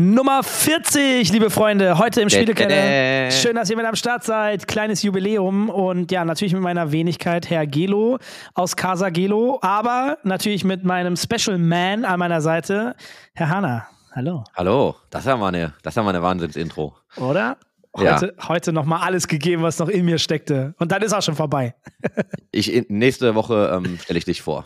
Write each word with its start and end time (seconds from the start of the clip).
Nummer 0.00 0.42
40, 0.42 1.30
liebe 1.30 1.50
Freunde, 1.50 1.98
heute 1.98 2.22
im 2.22 2.30
Spielekeller. 2.30 3.30
Schön, 3.30 3.54
dass 3.56 3.68
ihr 3.68 3.76
mit 3.76 3.84
am 3.84 3.96
Start 3.96 4.24
seid. 4.24 4.66
Kleines 4.66 5.02
Jubiläum 5.02 5.68
und 5.68 6.10
ja, 6.10 6.24
natürlich 6.24 6.54
mit 6.54 6.62
meiner 6.62 6.90
Wenigkeit, 6.90 7.50
Herr 7.50 7.66
Gelo 7.66 8.18
aus 8.54 8.76
Casa 8.76 9.10
Gelo, 9.10 9.58
aber 9.60 10.16
natürlich 10.22 10.64
mit 10.64 10.84
meinem 10.84 11.16
Special 11.18 11.58
Man 11.58 12.06
an 12.06 12.18
meiner 12.18 12.40
Seite, 12.40 12.96
Herr 13.34 13.50
Hanna. 13.50 13.88
Hallo. 14.12 14.44
Hallo, 14.54 14.96
das 15.10 15.26
ja 15.26 15.36
mal 15.36 15.48
eine, 15.48 15.74
das 15.82 15.94
mal 15.96 16.08
eine 16.08 16.22
Wahnsinnsintro. 16.22 16.96
Oder? 17.16 17.58
Heute, 17.94 18.34
ja. 18.38 18.48
heute 18.48 18.72
nochmal 18.72 19.02
alles 19.02 19.28
gegeben, 19.28 19.62
was 19.62 19.78
noch 19.78 19.88
in 19.88 20.06
mir 20.06 20.16
steckte. 20.16 20.74
Und 20.78 20.92
dann 20.92 21.02
ist 21.02 21.12
auch 21.12 21.22
schon 21.22 21.36
vorbei. 21.36 21.74
ich, 22.52 22.86
nächste 22.88 23.34
Woche 23.34 23.70
ähm, 23.74 23.98
stelle 24.02 24.18
ich 24.18 24.24
dich 24.24 24.40
vor. 24.40 24.64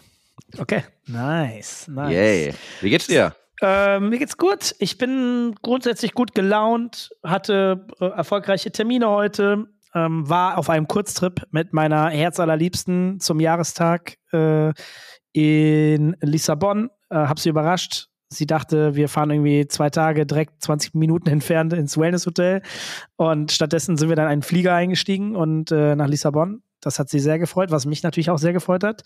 Okay, 0.59 0.84
nice, 1.06 1.88
nice. 1.88 2.12
Yay. 2.12 2.55
Wie 2.80 2.91
geht's 2.91 3.09
dir? 3.09 3.34
Ähm, 3.62 4.08
mir 4.08 4.18
geht's 4.18 4.36
gut. 4.36 4.74
Ich 4.78 4.98
bin 4.98 5.54
grundsätzlich 5.62 6.12
gut 6.12 6.34
gelaunt, 6.34 7.10
hatte 7.22 7.86
äh, 8.00 8.06
erfolgreiche 8.06 8.72
Termine 8.72 9.08
heute, 9.08 9.66
ähm, 9.94 10.28
war 10.28 10.58
auf 10.58 10.70
einem 10.70 10.88
Kurztrip 10.88 11.46
mit 11.50 11.72
meiner 11.72 12.10
Herzallerliebsten 12.10 13.20
zum 13.20 13.40
Jahrestag 13.40 14.16
äh, 14.32 14.72
in 15.32 16.16
Lissabon. 16.20 16.90
Äh, 17.10 17.16
hab 17.16 17.38
sie 17.38 17.50
überrascht. 17.50 18.08
Sie 18.28 18.46
dachte, 18.46 18.96
wir 18.96 19.08
fahren 19.08 19.30
irgendwie 19.30 19.68
zwei 19.68 19.91
Tage 19.91 20.27
direkt 20.27 20.62
20 20.62 20.94
Minuten 20.94 21.28
entfernt 21.28 21.72
ins 21.72 21.96
Wellness-Hotel. 21.96 22.62
Und 23.16 23.52
stattdessen 23.52 23.96
sind 23.96 24.08
wir 24.08 24.16
dann 24.16 24.27
in 24.27 24.32
einen 24.32 24.42
Flieger 24.42 24.74
eingestiegen 24.74 25.36
und 25.36 25.70
äh, 25.70 25.94
nach 25.94 26.08
Lissabon. 26.08 26.62
Das 26.80 26.98
hat 26.98 27.08
sie 27.08 27.20
sehr 27.20 27.38
gefreut, 27.38 27.70
was 27.70 27.86
mich 27.86 28.02
natürlich 28.02 28.30
auch 28.30 28.38
sehr 28.38 28.52
gefreut 28.52 28.84
hat. 28.84 29.02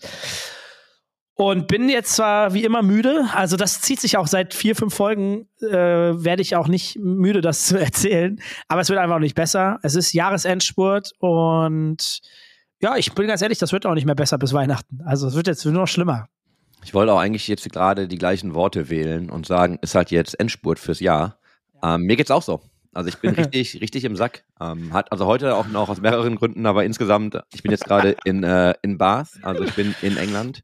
Und 1.39 1.69
bin 1.69 1.87
jetzt 1.87 2.17
zwar 2.17 2.53
wie 2.53 2.65
immer 2.65 2.81
müde, 2.81 3.29
also 3.33 3.55
das 3.55 3.79
zieht 3.79 4.01
sich 4.01 4.17
auch 4.17 4.27
seit 4.27 4.53
vier, 4.53 4.75
fünf 4.75 4.93
Folgen, 4.93 5.47
äh, 5.61 5.71
werde 5.71 6.41
ich 6.41 6.57
auch 6.57 6.67
nicht 6.67 6.99
müde, 6.99 7.39
das 7.39 7.63
zu 7.67 7.79
erzählen. 7.79 8.41
Aber 8.67 8.81
es 8.81 8.89
wird 8.89 8.99
einfach 8.99 9.19
nicht 9.19 9.35
besser. 9.35 9.79
Es 9.81 9.95
ist 9.95 10.11
Jahresendspurt 10.11 11.13
und 11.19 12.19
ja, 12.81 12.97
ich 12.97 13.13
bin 13.13 13.27
ganz 13.27 13.41
ehrlich, 13.41 13.57
das 13.57 13.71
wird 13.71 13.85
auch 13.85 13.93
nicht 13.93 14.05
mehr 14.05 14.15
besser 14.15 14.37
bis 14.37 14.51
Weihnachten. 14.51 14.99
Also 15.05 15.27
es 15.27 15.35
wird 15.35 15.47
jetzt 15.47 15.63
nur 15.63 15.73
noch 15.73 15.87
schlimmer. 15.87 16.27
Ich 16.83 16.93
wollte 16.93 17.13
auch 17.13 17.19
eigentlich 17.19 17.47
jetzt 17.47 17.71
gerade 17.71 18.09
die 18.09 18.17
gleichen 18.17 18.53
Worte 18.53 18.89
wählen 18.89 19.29
und 19.29 19.45
sagen, 19.45 19.79
ist 19.81 19.95
halt 19.95 20.11
jetzt 20.11 20.37
Endspurt 20.41 20.77
fürs 20.77 20.99
Jahr. 20.99 21.37
Ähm, 21.81 22.01
mir 22.01 22.17
geht's 22.17 22.31
auch 22.31 22.43
so. 22.43 22.59
Also 22.93 23.07
ich 23.07 23.17
bin 23.19 23.33
richtig, 23.35 23.79
richtig 23.79 24.03
im 24.03 24.17
Sack. 24.17 24.43
Ähm, 24.59 24.91
hat 24.91 25.13
also 25.13 25.25
heute 25.25 25.55
auch 25.55 25.67
noch 25.67 25.87
aus 25.87 26.01
mehreren 26.01 26.35
Gründen, 26.35 26.65
aber 26.65 26.83
insgesamt, 26.83 27.39
ich 27.53 27.63
bin 27.63 27.71
jetzt 27.71 27.85
gerade 27.85 28.17
in, 28.25 28.43
äh, 28.43 28.73
in 28.81 28.97
Bath, 28.97 29.29
also 29.41 29.63
ich 29.63 29.73
bin 29.73 29.95
in 30.01 30.17
England. 30.17 30.63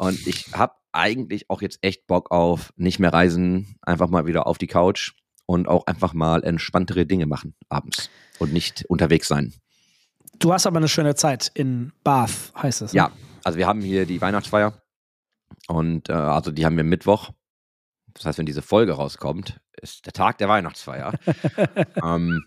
Und 0.00 0.26
ich 0.26 0.54
habe 0.54 0.72
eigentlich 0.92 1.50
auch 1.50 1.60
jetzt 1.60 1.80
echt 1.82 2.06
Bock 2.06 2.30
auf 2.30 2.72
nicht 2.76 3.00
mehr 3.00 3.12
reisen, 3.12 3.76
einfach 3.82 4.08
mal 4.08 4.24
wieder 4.24 4.46
auf 4.46 4.56
die 4.56 4.66
Couch 4.66 5.12
und 5.44 5.68
auch 5.68 5.86
einfach 5.86 6.14
mal 6.14 6.42
entspanntere 6.42 7.04
Dinge 7.04 7.26
machen 7.26 7.54
abends 7.68 8.08
und 8.38 8.50
nicht 8.50 8.86
unterwegs 8.86 9.28
sein. 9.28 9.52
Du 10.38 10.54
hast 10.54 10.66
aber 10.66 10.78
eine 10.78 10.88
schöne 10.88 11.16
Zeit 11.16 11.50
in 11.52 11.92
Bath, 12.02 12.50
heißt 12.56 12.80
es. 12.80 12.94
Ne? 12.94 12.96
Ja, 12.96 13.10
also 13.44 13.58
wir 13.58 13.66
haben 13.66 13.82
hier 13.82 14.06
die 14.06 14.22
Weihnachtsfeier 14.22 14.80
und 15.68 16.08
äh, 16.08 16.14
also 16.14 16.50
die 16.50 16.64
haben 16.64 16.78
wir 16.78 16.84
Mittwoch. 16.84 17.32
Das 18.14 18.24
heißt, 18.24 18.38
wenn 18.38 18.46
diese 18.46 18.62
Folge 18.62 18.92
rauskommt, 18.92 19.60
ist 19.82 20.06
der 20.06 20.14
Tag 20.14 20.38
der 20.38 20.48
Weihnachtsfeier. 20.48 21.12
ähm, 22.02 22.42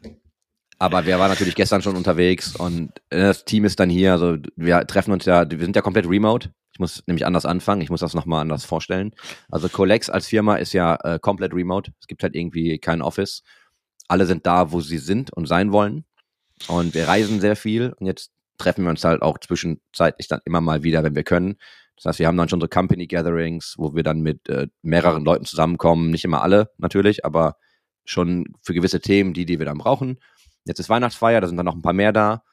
aber 0.84 1.06
wir 1.06 1.18
waren 1.18 1.30
natürlich 1.30 1.56
gestern 1.56 1.82
schon 1.82 1.96
unterwegs 1.96 2.58
und 2.58 2.92
äh, 3.10 3.22
das 3.22 3.46
Team 3.46 3.64
ist 3.64 3.80
dann 3.80 3.90
hier. 3.90 4.12
Also 4.12 4.36
wir 4.58 4.86
treffen 4.86 5.14
uns 5.14 5.24
ja, 5.24 5.50
wir 5.50 5.58
sind 5.60 5.78
ja 5.78 5.82
komplett 5.82 6.10
remote. 6.10 6.52
Ich 6.74 6.80
muss 6.80 7.04
nämlich 7.08 7.26
anders 7.26 7.46
anfangen, 7.46 7.80
ich 7.80 7.90
muss 7.90 8.02
das 8.02 8.14
nochmal 8.14 8.42
anders 8.42 8.66
vorstellen. 8.66 9.14
Also 9.50 9.70
Colex 9.70 10.10
als 10.10 10.28
Firma 10.28 10.58
ist 10.58 10.74
ja 10.74 10.96
äh, 10.96 11.20
komplett 11.20 11.54
remote. 11.54 11.94
Es 12.02 12.08
gibt 12.08 12.22
halt 12.22 12.36
irgendwie 12.36 12.80
kein 12.80 13.02
Office. 13.02 13.44
Alle 14.10 14.26
sind 14.26 14.46
da, 14.46 14.74
wo 14.74 14.82
sie 14.82 14.98
sind 14.98 15.32
und 15.32 15.48
sein 15.48 15.72
wollen. 15.72 16.04
Und 16.68 16.94
wir 16.94 17.08
reisen 17.08 17.40
sehr 17.40 17.56
viel 17.56 17.94
und 17.98 18.06
jetzt 18.06 18.32
treffen 18.58 18.84
wir 18.84 18.90
uns 18.90 19.06
halt 19.06 19.22
auch 19.22 19.38
zwischenzeitlich 19.38 20.28
dann 20.28 20.42
immer 20.44 20.60
mal 20.60 20.84
wieder, 20.84 21.02
wenn 21.06 21.16
wir 21.16 21.24
können. 21.24 21.56
Das 21.96 22.06
heißt, 22.06 22.20
wir 22.20 22.28
haben 22.28 22.38
dann 22.38 22.50
schon 22.50 22.60
so 22.60 22.68
Company 22.68 23.08
Gatherings, 23.08 23.76
wo 23.78 23.96
wir 23.96 24.04
dann 24.04 24.20
mit 24.20 24.50
äh, 24.50 24.68
mehreren 24.82 25.24
Leuten 25.24 25.46
zusammenkommen. 25.46 26.12
Nicht 26.12 26.26
immer 26.26 26.42
alle 26.42 26.72
natürlich, 26.78 27.24
aber 27.24 27.56
schon 28.04 28.48
für 28.62 28.74
gewisse 28.74 29.00
Themen, 29.00 29.34
die, 29.34 29.46
die 29.46 29.60
wir 29.60 29.66
dann 29.66 29.78
brauchen. 29.78 30.20
Jetzt 30.66 30.80
ist 30.80 30.90
Weihnachtsfeier, 30.90 31.42
da 31.42 31.48
sind 31.48 31.58
dann 31.58 31.66
noch 31.66 31.76
ein 31.76 31.82
paar 31.82 31.94
mehr 31.94 32.14
da. 32.14 32.44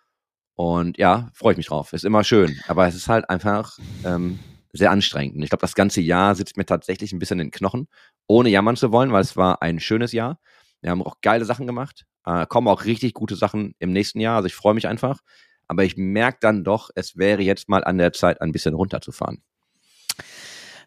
Und 0.54 0.98
ja, 0.98 1.31
freue 1.32 1.53
ich 1.53 1.56
mich 1.56 1.69
drauf. 1.69 1.93
Ist 1.93 2.04
immer 2.04 2.25
schön. 2.25 2.60
Aber 2.69 2.87
es 2.87 2.94
ist 2.94 3.09
halt 3.09 3.31
einfach 3.31 3.78
ähm, 4.04 4.38
sehr 4.72 4.91
anstrengend. 4.91 5.37
Und 5.37 5.43
ich 5.43 5.48
glaube, 5.48 5.62
das 5.62 5.75
ganze 5.75 6.00
Jahr 6.00 6.34
sitzt 6.34 6.56
mir 6.56 6.66
tatsächlich 6.66 7.12
ein 7.12 7.19
bisschen 7.19 7.41
in 7.41 7.47
den 7.47 7.50
Knochen, 7.53 7.88
ohne 8.26 8.50
jammern 8.50 8.76
zu 8.76 8.93
wollen, 8.93 9.12
weil 9.12 9.22
es 9.22 9.37
war 9.37 9.62
ein 9.62 9.81
schönes 9.81 10.12
Jahr. 10.12 10.38
Wir 10.81 10.91
haben 10.91 11.03
auch 11.03 11.16
geile 11.22 11.44
Sachen 11.44 11.66
gemacht, 11.66 12.06
äh, 12.25 12.47
kommen 12.47 12.69
auch 12.69 12.84
richtig 12.84 13.15
gute 13.15 13.37
Sachen 13.37 13.75
im 13.78 13.93
nächsten 13.93 14.21
Jahr. 14.21 14.37
Also 14.37 14.47
ich 14.47 14.54
freue 14.54 14.75
mich 14.75 14.87
einfach. 14.87 15.21
Aber 15.66 15.84
ich 15.84 15.97
merke 15.97 16.38
dann 16.41 16.65
doch, 16.65 16.91
es 16.94 17.16
wäre 17.16 17.42
jetzt 17.42 17.69
mal 17.69 17.84
an 17.84 17.97
der 17.97 18.12
Zeit, 18.12 18.41
ein 18.41 18.50
bisschen 18.50 18.75
runterzufahren. 18.75 19.42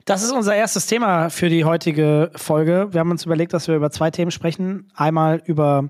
Das 0.06 0.22
ist 0.22 0.32
unser 0.34 0.54
erstes 0.54 0.86
Thema 0.88 1.30
für 1.30 1.48
die 1.48 1.64
heutige 1.64 2.32
Folge. 2.36 2.90
Wir 2.92 3.00
haben 3.00 3.12
uns 3.12 3.26
überlegt, 3.26 3.54
dass 3.54 3.70
wir 3.70 3.76
über 3.76 3.92
zwei 3.92 4.12
Themen 4.12 4.32
sprechen. 4.32 4.92
Einmal 4.94 5.42
über 5.46 5.90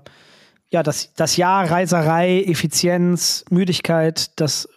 ja, 0.74 0.82
das, 0.82 1.14
das 1.14 1.36
Jahr 1.36 1.70
Reiserei, 1.70 2.42
Effizienz, 2.42 3.44
Müdigkeit, 3.48 4.32
das 4.40 4.68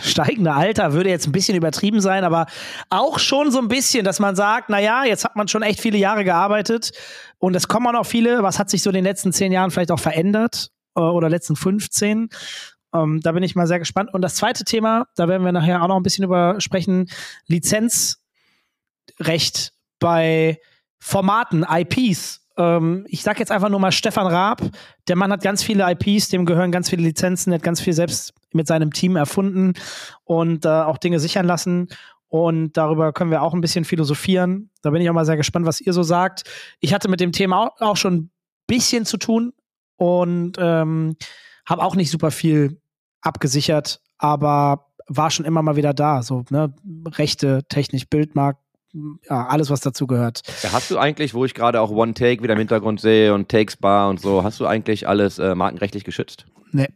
steigende 0.00 0.52
Alter 0.52 0.92
würde 0.92 1.10
jetzt 1.10 1.26
ein 1.26 1.32
bisschen 1.32 1.56
übertrieben 1.56 2.00
sein, 2.00 2.22
aber 2.22 2.46
auch 2.88 3.18
schon 3.18 3.50
so 3.50 3.58
ein 3.58 3.66
bisschen, 3.66 4.04
dass 4.04 4.20
man 4.20 4.36
sagt, 4.36 4.70
na 4.70 4.78
ja, 4.78 5.04
jetzt 5.04 5.24
hat 5.24 5.34
man 5.34 5.48
schon 5.48 5.62
echt 5.62 5.80
viele 5.80 5.98
Jahre 5.98 6.22
gearbeitet 6.22 6.92
und 7.38 7.56
es 7.56 7.66
kommen 7.66 7.88
auch 7.88 7.92
noch 7.92 8.06
viele. 8.06 8.44
Was 8.44 8.60
hat 8.60 8.70
sich 8.70 8.80
so 8.82 8.90
in 8.90 8.94
den 8.94 9.02
letzten 9.02 9.32
zehn 9.32 9.50
Jahren 9.50 9.72
vielleicht 9.72 9.90
auch 9.90 9.98
verändert 9.98 10.70
äh, 10.94 11.00
oder 11.00 11.28
letzten 11.28 11.56
15? 11.56 12.28
Ähm, 12.94 13.20
da 13.24 13.32
bin 13.32 13.42
ich 13.42 13.56
mal 13.56 13.66
sehr 13.66 13.80
gespannt. 13.80 14.14
Und 14.14 14.22
das 14.22 14.36
zweite 14.36 14.62
Thema, 14.62 15.08
da 15.16 15.26
werden 15.26 15.44
wir 15.44 15.50
nachher 15.50 15.82
auch 15.82 15.88
noch 15.88 15.96
ein 15.96 16.04
bisschen 16.04 16.24
über 16.24 16.60
sprechen, 16.60 17.10
Lizenzrecht 17.48 18.12
bei 19.98 20.60
Formaten, 21.00 21.66
IPs 21.68 22.39
ähm, 22.60 23.06
ich 23.08 23.22
sag 23.22 23.38
jetzt 23.40 23.50
einfach 23.50 23.70
nur 23.70 23.80
mal 23.80 23.90
Stefan 23.90 24.26
Raab. 24.26 24.62
Der 25.08 25.16
Mann 25.16 25.32
hat 25.32 25.42
ganz 25.42 25.62
viele 25.62 25.90
IPs, 25.90 26.28
dem 26.28 26.44
gehören 26.44 26.70
ganz 26.70 26.90
viele 26.90 27.02
Lizenzen, 27.02 27.52
hat 27.52 27.62
ganz 27.62 27.80
viel 27.80 27.94
selbst 27.94 28.34
mit 28.52 28.66
seinem 28.66 28.92
Team 28.92 29.16
erfunden 29.16 29.72
und 30.24 30.66
äh, 30.66 30.68
auch 30.68 30.98
Dinge 30.98 31.20
sichern 31.20 31.46
lassen. 31.46 31.88
Und 32.28 32.76
darüber 32.76 33.12
können 33.12 33.30
wir 33.30 33.42
auch 33.42 33.54
ein 33.54 33.60
bisschen 33.60 33.84
philosophieren. 33.84 34.70
Da 34.82 34.90
bin 34.90 35.02
ich 35.02 35.08
auch 35.10 35.14
mal 35.14 35.24
sehr 35.24 35.36
gespannt, 35.36 35.66
was 35.66 35.80
ihr 35.80 35.92
so 35.92 36.02
sagt. 36.02 36.44
Ich 36.78 36.92
hatte 36.94 37.08
mit 37.08 37.20
dem 37.20 37.32
Thema 37.32 37.64
auch, 37.64 37.80
auch 37.80 37.96
schon 37.96 38.14
ein 38.14 38.30
bisschen 38.66 39.04
zu 39.04 39.16
tun 39.16 39.52
und 39.96 40.56
ähm, 40.58 41.16
habe 41.66 41.82
auch 41.82 41.96
nicht 41.96 42.10
super 42.10 42.30
viel 42.30 42.80
abgesichert, 43.22 44.00
aber 44.18 44.86
war 45.08 45.30
schon 45.30 45.44
immer 45.44 45.62
mal 45.62 45.76
wieder 45.76 45.92
da. 45.92 46.22
So, 46.22 46.44
ne, 46.50 46.72
Rechte, 47.08 47.64
technisch, 47.68 48.08
Bildmarkt, 48.08 48.62
ja, 48.92 49.46
alles, 49.46 49.70
was 49.70 49.80
dazu 49.80 50.06
gehört. 50.06 50.42
Ja, 50.62 50.72
hast 50.72 50.90
du 50.90 50.98
eigentlich, 50.98 51.34
wo 51.34 51.44
ich 51.44 51.54
gerade 51.54 51.80
auch 51.80 51.90
One 51.90 52.14
Take 52.14 52.42
wieder 52.42 52.54
im 52.54 52.58
Hintergrund 52.58 53.00
sehe 53.00 53.32
und 53.34 53.48
Takes 53.48 53.76
Bar 53.76 54.08
und 54.08 54.20
so, 54.20 54.42
hast 54.42 54.58
du 54.60 54.66
eigentlich 54.66 55.06
alles 55.06 55.38
äh, 55.38 55.54
markenrechtlich 55.54 56.04
geschützt? 56.04 56.46
Nee. 56.72 56.88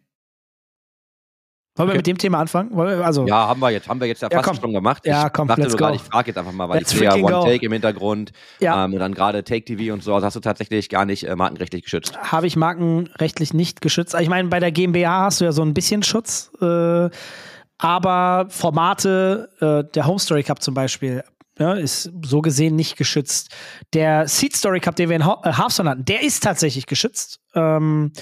Wollen 1.76 1.88
okay. 1.88 1.94
wir 1.94 1.98
mit 1.98 2.06
dem 2.06 2.18
Thema 2.18 2.38
anfangen? 2.38 2.72
also, 2.78 3.26
ja, 3.26 3.48
haben 3.48 3.58
wir 3.58 3.70
jetzt, 3.70 3.88
haben 3.88 3.98
wir 4.00 4.06
jetzt 4.06 4.22
ja, 4.22 4.28
ja 4.30 4.38
fast 4.38 4.60
komm. 4.60 4.68
schon 4.68 4.72
gemacht. 4.74 5.02
Ich 5.04 5.10
ja, 5.10 5.28
komm, 5.28 5.48
dachte 5.48 5.62
let's 5.62 5.76
go. 5.76 5.88
ich 5.88 6.02
frage 6.02 6.28
jetzt 6.28 6.38
einfach 6.38 6.52
mal, 6.52 6.68
weil 6.68 6.78
let's 6.78 6.92
ich 6.92 6.98
sehe 6.98 7.08
ja 7.08 7.14
One 7.14 7.34
go. 7.34 7.44
Take 7.44 7.66
im 7.66 7.72
Hintergrund 7.72 8.30
ja. 8.60 8.84
ähm, 8.84 8.92
und 8.92 9.00
dann 9.00 9.12
gerade 9.12 9.42
Take 9.42 9.64
TV 9.64 9.92
und 9.92 10.04
so, 10.04 10.14
also 10.14 10.24
hast 10.24 10.36
du 10.36 10.40
tatsächlich 10.40 10.88
gar 10.88 11.04
nicht 11.04 11.24
äh, 11.24 11.34
markenrechtlich 11.34 11.82
geschützt? 11.82 12.16
Habe 12.16 12.46
ich 12.46 12.54
markenrechtlich 12.54 13.54
nicht 13.54 13.80
geschützt. 13.80 14.14
Ich 14.20 14.28
meine, 14.28 14.48
bei 14.48 14.60
der 14.60 14.70
GmbH 14.70 15.24
hast 15.24 15.40
du 15.40 15.46
ja 15.46 15.52
so 15.52 15.62
ein 15.62 15.74
bisschen 15.74 16.04
Schutz, 16.04 16.52
äh, 16.60 17.10
aber 17.78 18.46
Formate, 18.50 19.48
äh, 19.60 19.92
der 19.92 20.06
Home 20.06 20.20
Story 20.20 20.44
Cup 20.44 20.62
zum 20.62 20.74
Beispiel, 20.74 21.24
ja, 21.58 21.74
ist 21.74 22.10
so 22.24 22.42
gesehen 22.42 22.76
nicht 22.76 22.96
geschützt. 22.96 23.54
Der 23.92 24.26
Seed 24.26 24.56
Story 24.56 24.80
Cup, 24.80 24.96
den 24.96 25.08
wir 25.08 25.16
in 25.16 25.22
äh, 25.22 25.52
Hearthstone 25.52 25.90
hatten, 25.90 26.04
der 26.04 26.22
ist 26.22 26.42
tatsächlich 26.42 26.86
geschützt. 26.86 27.40
Ähm, 27.54 28.12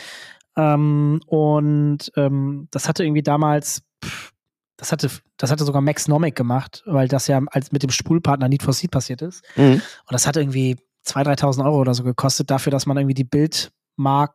ähm, 0.56 1.20
und 1.26 2.12
ähm, 2.17 2.69
das 2.70 2.88
hatte 2.88 3.05
irgendwie 3.05 3.23
damals, 3.23 3.82
pff, 4.05 4.32
das 4.76 4.93
hatte, 4.93 5.11
das 5.38 5.50
hatte 5.50 5.64
sogar 5.64 5.81
Max 5.81 6.08
Nomic 6.08 6.34
gemacht, 6.34 6.82
weil 6.87 7.08
das 7.08 7.26
ja 7.26 7.40
als 7.46 7.73
mit 7.73 7.82
dem 7.82 7.90
Spulpartner 7.90 8.49
Need 8.49 8.62
for 8.62 8.75
Seed 8.75 8.90
passiert 8.90 9.23
ist. 9.23 9.43
Mhm. 9.56 9.75
Und 9.75 9.82
das 10.11 10.26
hat 10.26 10.37
irgendwie 10.37 10.76
2.000, 11.06 11.38
3.000 11.38 11.64
Euro 11.64 11.81
oder 11.81 11.94
so 11.94 12.05
gekostet, 12.05 12.50
dafür, 12.50 12.70
dass 12.70 12.87
man 12.87 12.96
irgendwie 12.96 13.14
die 13.14 13.25
Bildmark 13.25 14.35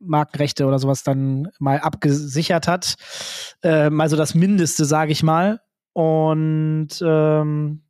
Markenrechte 0.00 0.66
oder 0.66 0.78
sowas 0.78 1.02
dann 1.02 1.48
mal 1.58 1.80
abgesichert 1.80 2.68
hat. 2.68 2.94
Ähm, 3.62 4.00
also 4.00 4.16
das 4.16 4.34
Mindeste, 4.34 4.84
sage 4.84 5.10
ich 5.10 5.22
mal. 5.24 5.60
Und 5.92 6.90
ähm, 7.02 7.82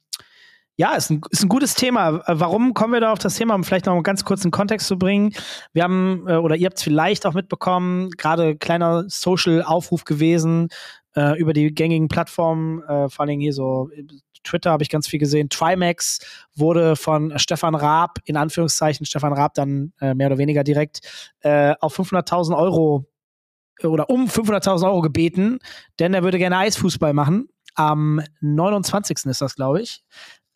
ja, 0.79 0.95
ist 0.95 1.11
ein, 1.11 1.21
ist 1.31 1.43
ein 1.43 1.49
gutes 1.49 1.75
Thema. 1.75 2.23
Äh, 2.27 2.41
warum 2.41 2.73
kommen 2.73 2.93
wir 2.93 3.01
da 3.01 3.13
auf 3.13 3.19
das 3.19 3.35
Thema, 3.35 3.55
um 3.55 3.65
vielleicht 3.65 3.87
noch 3.87 3.95
einen 3.95 4.05
ganz 4.05 4.25
kurzen 4.25 4.53
Kontext 4.53 4.87
zu 4.87 4.97
bringen? 4.97 5.35
Wir 5.73 5.83
haben, 5.83 6.25
äh, 6.29 6.37
oder 6.37 6.55
ihr 6.55 6.67
habt 6.67 6.79
es 6.79 6.85
vielleicht 6.85 7.27
auch 7.27 7.35
mitbekommen, 7.35 8.11
gerade 8.13 8.57
kleiner 8.57 9.05
Social-Aufruf 9.09 10.05
gewesen 10.05 10.69
äh, 11.17 11.37
über 11.39 11.53
die 11.53 11.75
gängigen 11.75 12.07
Plattformen, 12.07 12.83
äh, 12.85 13.09
vor 13.09 13.27
allem 13.27 13.41
hier 13.41 13.53
so 13.53 13.91
Twitter 14.45 14.71
habe 14.71 14.85
ich 14.85 14.89
ganz 14.89 15.09
viel 15.09 15.19
gesehen. 15.19 15.49
Trimax 15.49 16.21
wurde 16.55 16.95
von 16.95 17.37
Stefan 17.41 17.75
Raab, 17.75 18.19
in 18.25 18.37
Anführungszeichen, 18.37 19.05
Stefan 19.05 19.33
Raab 19.33 19.55
dann 19.55 19.93
äh, 20.01 20.15
mehr 20.15 20.29
oder 20.29 20.39
weniger 20.39 20.63
direkt, 20.63 21.01
äh, 21.41 21.75
auf 21.81 21.99
500.000 21.99 22.57
Euro 22.57 23.05
oder 23.83 24.11
um 24.11 24.27
500.000 24.27 24.87
Euro 24.87 25.01
gebeten, 25.01 25.59
denn 25.99 26.15
er 26.15 26.23
würde 26.23 26.39
gerne 26.39 26.59
Eisfußball 26.59 27.13
machen. 27.13 27.49
Am 27.75 28.21
29. 28.41 29.27
ist 29.27 29.41
das, 29.41 29.55
glaube 29.55 29.83
ich. 29.83 30.03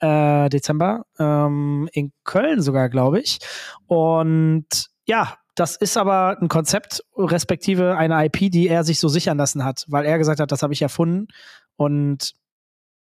Äh, 0.02 0.49
Dezember. 0.49 1.06
Ähm, 1.19 1.88
in 1.93 2.12
Köln 2.25 2.60
sogar, 2.60 2.88
glaube 2.88 3.20
ich. 3.20 3.38
Und 3.87 4.66
ja, 5.06 5.37
das 5.54 5.76
ist 5.76 5.96
aber 5.96 6.38
ein 6.40 6.49
Konzept, 6.49 7.04
respektive 7.16 7.96
eine 7.96 8.25
IP, 8.25 8.50
die 8.50 8.66
er 8.66 8.82
sich 8.82 8.99
so 8.99 9.06
sichern 9.08 9.38
lassen 9.38 9.64
hat, 9.64 9.84
weil 9.87 10.04
er 10.04 10.19
gesagt 10.19 10.40
hat, 10.40 10.50
das 10.50 10.62
habe 10.64 10.72
ich 10.72 10.82
erfunden. 10.82 11.28
Und 11.76 12.32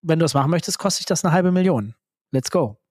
wenn 0.01 0.19
du 0.19 0.25
das 0.25 0.34
machen 0.34 0.51
möchtest, 0.51 0.78
kostet 0.78 1.00
sich 1.00 1.06
das 1.06 1.24
eine 1.24 1.34
halbe 1.34 1.54
Million. 1.54 1.96
Let's 2.31 2.51
go. 2.51 2.81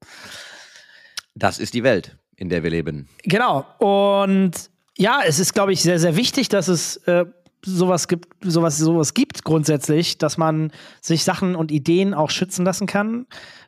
Das 1.34 1.58
ist 1.58 1.74
die 1.74 1.82
Welt, 1.82 2.16
in 2.36 2.48
der 2.48 2.62
wir 2.62 2.70
leben. 2.70 3.10
Genau. 3.24 3.66
Und 3.78 4.70
ja, 4.96 5.20
es 5.24 5.38
ist, 5.38 5.52
glaube 5.52 5.72
ich, 5.72 5.82
sehr, 5.82 5.98
sehr 5.98 6.16
wichtig, 6.16 6.48
dass 6.48 6.68
es 6.68 6.96
äh, 7.08 7.26
sowas 7.64 8.08
gibt, 8.08 8.28
sowas, 8.42 8.78
sowas 8.78 9.14
gibt 9.14 9.44
grundsätzlich, 9.44 10.18
dass 10.18 10.38
man 10.38 10.72
sich 11.00 11.24
Sachen 11.24 11.56
und 11.56 11.70
Ideen 11.70 12.14
auch 12.14 12.30
schützen 12.30 12.64
lassen 12.64 12.86
kann. 12.86 13.26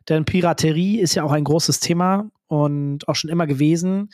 Denn 0.09 0.25
Piraterie 0.25 0.99
ist 1.01 1.15
ja 1.15 1.25
auch 1.25 1.33
ein 1.33 1.45
großes 1.45 1.81
Thema 1.81 2.31
und 2.47 3.09
auch 3.09 3.17
schon 3.17 3.31
immer 3.31 3.47
gewesen. 3.47 4.11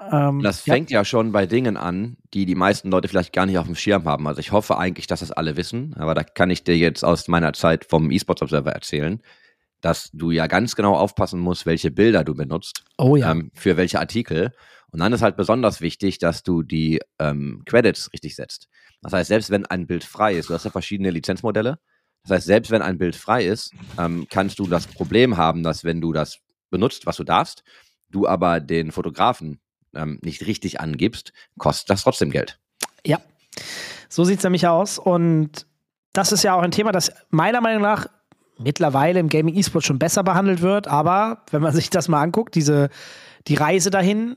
Ähm, 0.00 0.42
das 0.42 0.60
fängt 0.60 0.90
ja. 0.90 1.00
ja. 1.00 1.04
schon 1.04 1.32
bei 1.32 1.46
Dingen 1.46 1.76
an, 1.76 2.16
die 2.32 2.46
die 2.46 2.54
meisten 2.54 2.90
Leute 2.90 3.08
vielleicht 3.08 3.32
gar 3.32 3.46
nicht 3.46 3.58
auf 3.58 3.66
dem 3.66 3.74
Schirm 3.74 4.04
haben. 4.04 4.26
Also 4.28 4.40
ich 4.40 4.52
hoffe 4.52 4.78
eigentlich, 4.78 5.06
dass 5.06 5.20
das 5.20 5.32
alle 5.32 5.56
wissen, 5.56 5.94
aber 5.94 6.14
da 6.14 6.22
kann 6.22 6.50
ich 6.50 6.62
dir 6.62 6.76
jetzt 6.76 7.04
aus 7.04 7.28
meiner 7.28 7.52
Zeit 7.52 7.84
vom 7.84 8.10
eSports 8.10 8.42
Observer 8.42 8.72
erzählen, 8.72 9.20
dass 9.80 10.10
du 10.12 10.30
ja 10.30 10.46
ganz 10.46 10.76
genau 10.76 10.96
aufpassen 10.96 11.40
musst, 11.40 11.66
welche 11.66 11.90
Bilder 11.90 12.24
du 12.24 12.34
benutzt, 12.34 12.84
oh 12.96 13.16
ja. 13.16 13.32
ähm, 13.32 13.50
für 13.54 13.76
welche 13.76 13.98
Artikel. 13.98 14.52
Und 14.90 15.00
dann 15.00 15.12
ist 15.12 15.22
halt 15.22 15.36
besonders 15.36 15.80
wichtig, 15.80 16.18
dass 16.18 16.42
du 16.42 16.62
die 16.62 17.00
ähm, 17.18 17.62
Credits 17.66 18.12
richtig 18.12 18.36
setzt. 18.36 18.68
Das 19.02 19.12
heißt, 19.12 19.28
selbst 19.28 19.50
wenn 19.50 19.66
ein 19.66 19.86
Bild 19.86 20.04
frei 20.04 20.34
ist, 20.34 20.50
du 20.50 20.54
hast 20.54 20.64
ja 20.64 20.70
verschiedene 20.70 21.10
Lizenzmodelle. 21.10 21.78
Das 22.24 22.32
heißt, 22.32 22.46
selbst 22.46 22.70
wenn 22.70 22.82
ein 22.82 22.98
Bild 22.98 23.16
frei 23.16 23.44
ist, 23.44 23.72
ähm, 23.98 24.26
kannst 24.28 24.58
du 24.58 24.66
das 24.66 24.86
Problem 24.86 25.36
haben, 25.36 25.62
dass 25.62 25.84
wenn 25.84 26.00
du 26.00 26.12
das 26.12 26.38
benutzt, 26.70 27.06
was 27.06 27.16
du 27.16 27.24
darfst, 27.24 27.62
du 28.10 28.26
aber 28.26 28.60
den 28.60 28.92
Fotografen 28.92 29.60
ähm, 29.94 30.18
nicht 30.22 30.46
richtig 30.46 30.80
angibst, 30.80 31.32
kostet 31.58 31.90
das 31.90 32.02
trotzdem 32.02 32.30
Geld. 32.30 32.58
Ja, 33.06 33.18
so 34.08 34.24
sieht 34.24 34.38
es 34.38 34.44
nämlich 34.44 34.66
aus. 34.66 34.98
Und 34.98 35.66
das 36.12 36.32
ist 36.32 36.42
ja 36.42 36.54
auch 36.54 36.62
ein 36.62 36.70
Thema, 36.70 36.92
das 36.92 37.12
meiner 37.30 37.60
Meinung 37.60 37.82
nach 37.82 38.06
mittlerweile 38.58 39.20
im 39.20 39.28
Gaming 39.28 39.56
E-Sport 39.56 39.84
schon 39.84 39.98
besser 39.98 40.24
behandelt 40.24 40.62
wird. 40.62 40.88
Aber 40.88 41.44
wenn 41.50 41.62
man 41.62 41.74
sich 41.74 41.90
das 41.90 42.08
mal 42.08 42.22
anguckt, 42.22 42.54
diese, 42.54 42.90
die 43.46 43.54
Reise 43.54 43.90
dahin 43.90 44.36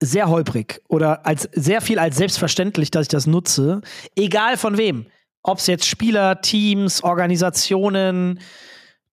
sehr 0.00 0.28
holprig 0.28 0.80
oder 0.88 1.26
als 1.26 1.48
sehr 1.52 1.80
viel 1.80 1.98
als 1.98 2.16
selbstverständlich, 2.16 2.90
dass 2.90 3.02
ich 3.02 3.08
das 3.08 3.26
nutze, 3.26 3.82
egal 4.16 4.56
von 4.56 4.76
wem. 4.78 5.06
Ob 5.42 5.58
es 5.58 5.66
jetzt 5.66 5.86
Spieler, 5.86 6.40
Teams, 6.40 7.02
Organisationen, 7.02 8.40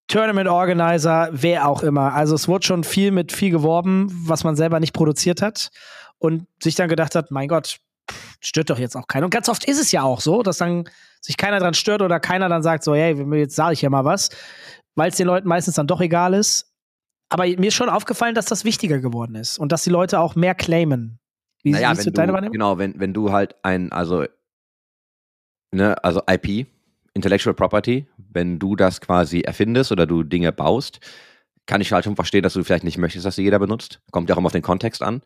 Tournament 0.07 0.47
Organizer, 0.47 1.29
wer 1.31 1.67
auch 1.67 1.83
immer. 1.83 2.13
Also 2.13 2.35
es 2.35 2.47
wurde 2.47 2.65
schon 2.65 2.83
viel 2.83 3.11
mit 3.11 3.31
viel 3.31 3.51
geworben, 3.51 4.09
was 4.25 4.43
man 4.43 4.55
selber 4.55 4.79
nicht 4.79 4.93
produziert 4.93 5.41
hat 5.41 5.69
und 6.17 6.47
sich 6.61 6.75
dann 6.75 6.89
gedacht 6.89 7.15
hat, 7.15 7.31
mein 7.31 7.49
Gott, 7.49 7.79
stört 8.39 8.69
doch 8.69 8.79
jetzt 8.79 8.95
auch 8.95 9.07
keiner. 9.07 9.25
Und 9.25 9.31
ganz 9.31 9.49
oft 9.49 9.65
ist 9.65 9.79
es 9.79 9.91
ja 9.91 10.03
auch 10.03 10.21
so, 10.21 10.43
dass 10.43 10.57
dann 10.57 10.89
sich 11.21 11.35
keiner 11.35 11.59
dran 11.59 11.73
stört 11.73 12.01
oder 12.01 12.19
keiner 12.19 12.47
dann 12.47 12.63
sagt 12.63 12.83
so, 12.83 12.95
hey, 12.95 13.13
jetzt 13.37 13.55
sage 13.55 13.73
ich 13.73 13.81
ja 13.81 13.89
mal 13.89 14.05
was, 14.05 14.29
weil 14.95 15.09
es 15.09 15.17
den 15.17 15.27
Leuten 15.27 15.47
meistens 15.47 15.75
dann 15.75 15.87
doch 15.87 15.99
egal 15.99 16.33
ist. 16.33 16.71
Aber 17.29 17.45
mir 17.45 17.67
ist 17.67 17.75
schon 17.75 17.89
aufgefallen, 17.89 18.35
dass 18.35 18.45
das 18.45 18.63
wichtiger 18.63 18.99
geworden 18.99 19.35
ist 19.35 19.57
und 19.57 19.71
dass 19.71 19.83
die 19.83 19.89
Leute 19.89 20.19
auch 20.19 20.35
mehr 20.35 20.55
claimen. 20.55 21.19
Wie 21.63 21.71
naja, 21.71 21.93
siehst 21.93 22.07
du 22.07 22.11
deine 22.11 22.33
Wahrnehmung? 22.33 22.53
Genau, 22.53 22.77
wenn, 22.77 22.99
wenn 22.99 23.13
du 23.13 23.31
halt 23.31 23.55
ein, 23.63 23.91
also, 23.91 24.25
ne, 25.71 26.01
also 26.03 26.21
IP, 26.29 26.67
Intellectual 27.13 27.55
Property, 27.55 28.07
wenn 28.17 28.59
du 28.59 28.75
das 28.75 29.01
quasi 29.01 29.41
erfindest 29.41 29.91
oder 29.91 30.05
du 30.05 30.23
Dinge 30.23 30.51
baust, 30.51 30.99
kann 31.65 31.81
ich 31.81 31.91
halt 31.91 32.05
schon 32.05 32.15
verstehen, 32.15 32.43
dass 32.43 32.53
du 32.53 32.63
vielleicht 32.63 32.83
nicht 32.83 32.97
möchtest, 32.97 33.25
dass 33.25 33.35
sie 33.35 33.43
jeder 33.43 33.59
benutzt. 33.59 33.99
Kommt 34.11 34.29
ja 34.29 34.35
auch 34.35 34.39
immer 34.39 34.47
auf 34.47 34.53
den 34.53 34.61
Kontext 34.61 35.01
an. 35.01 35.21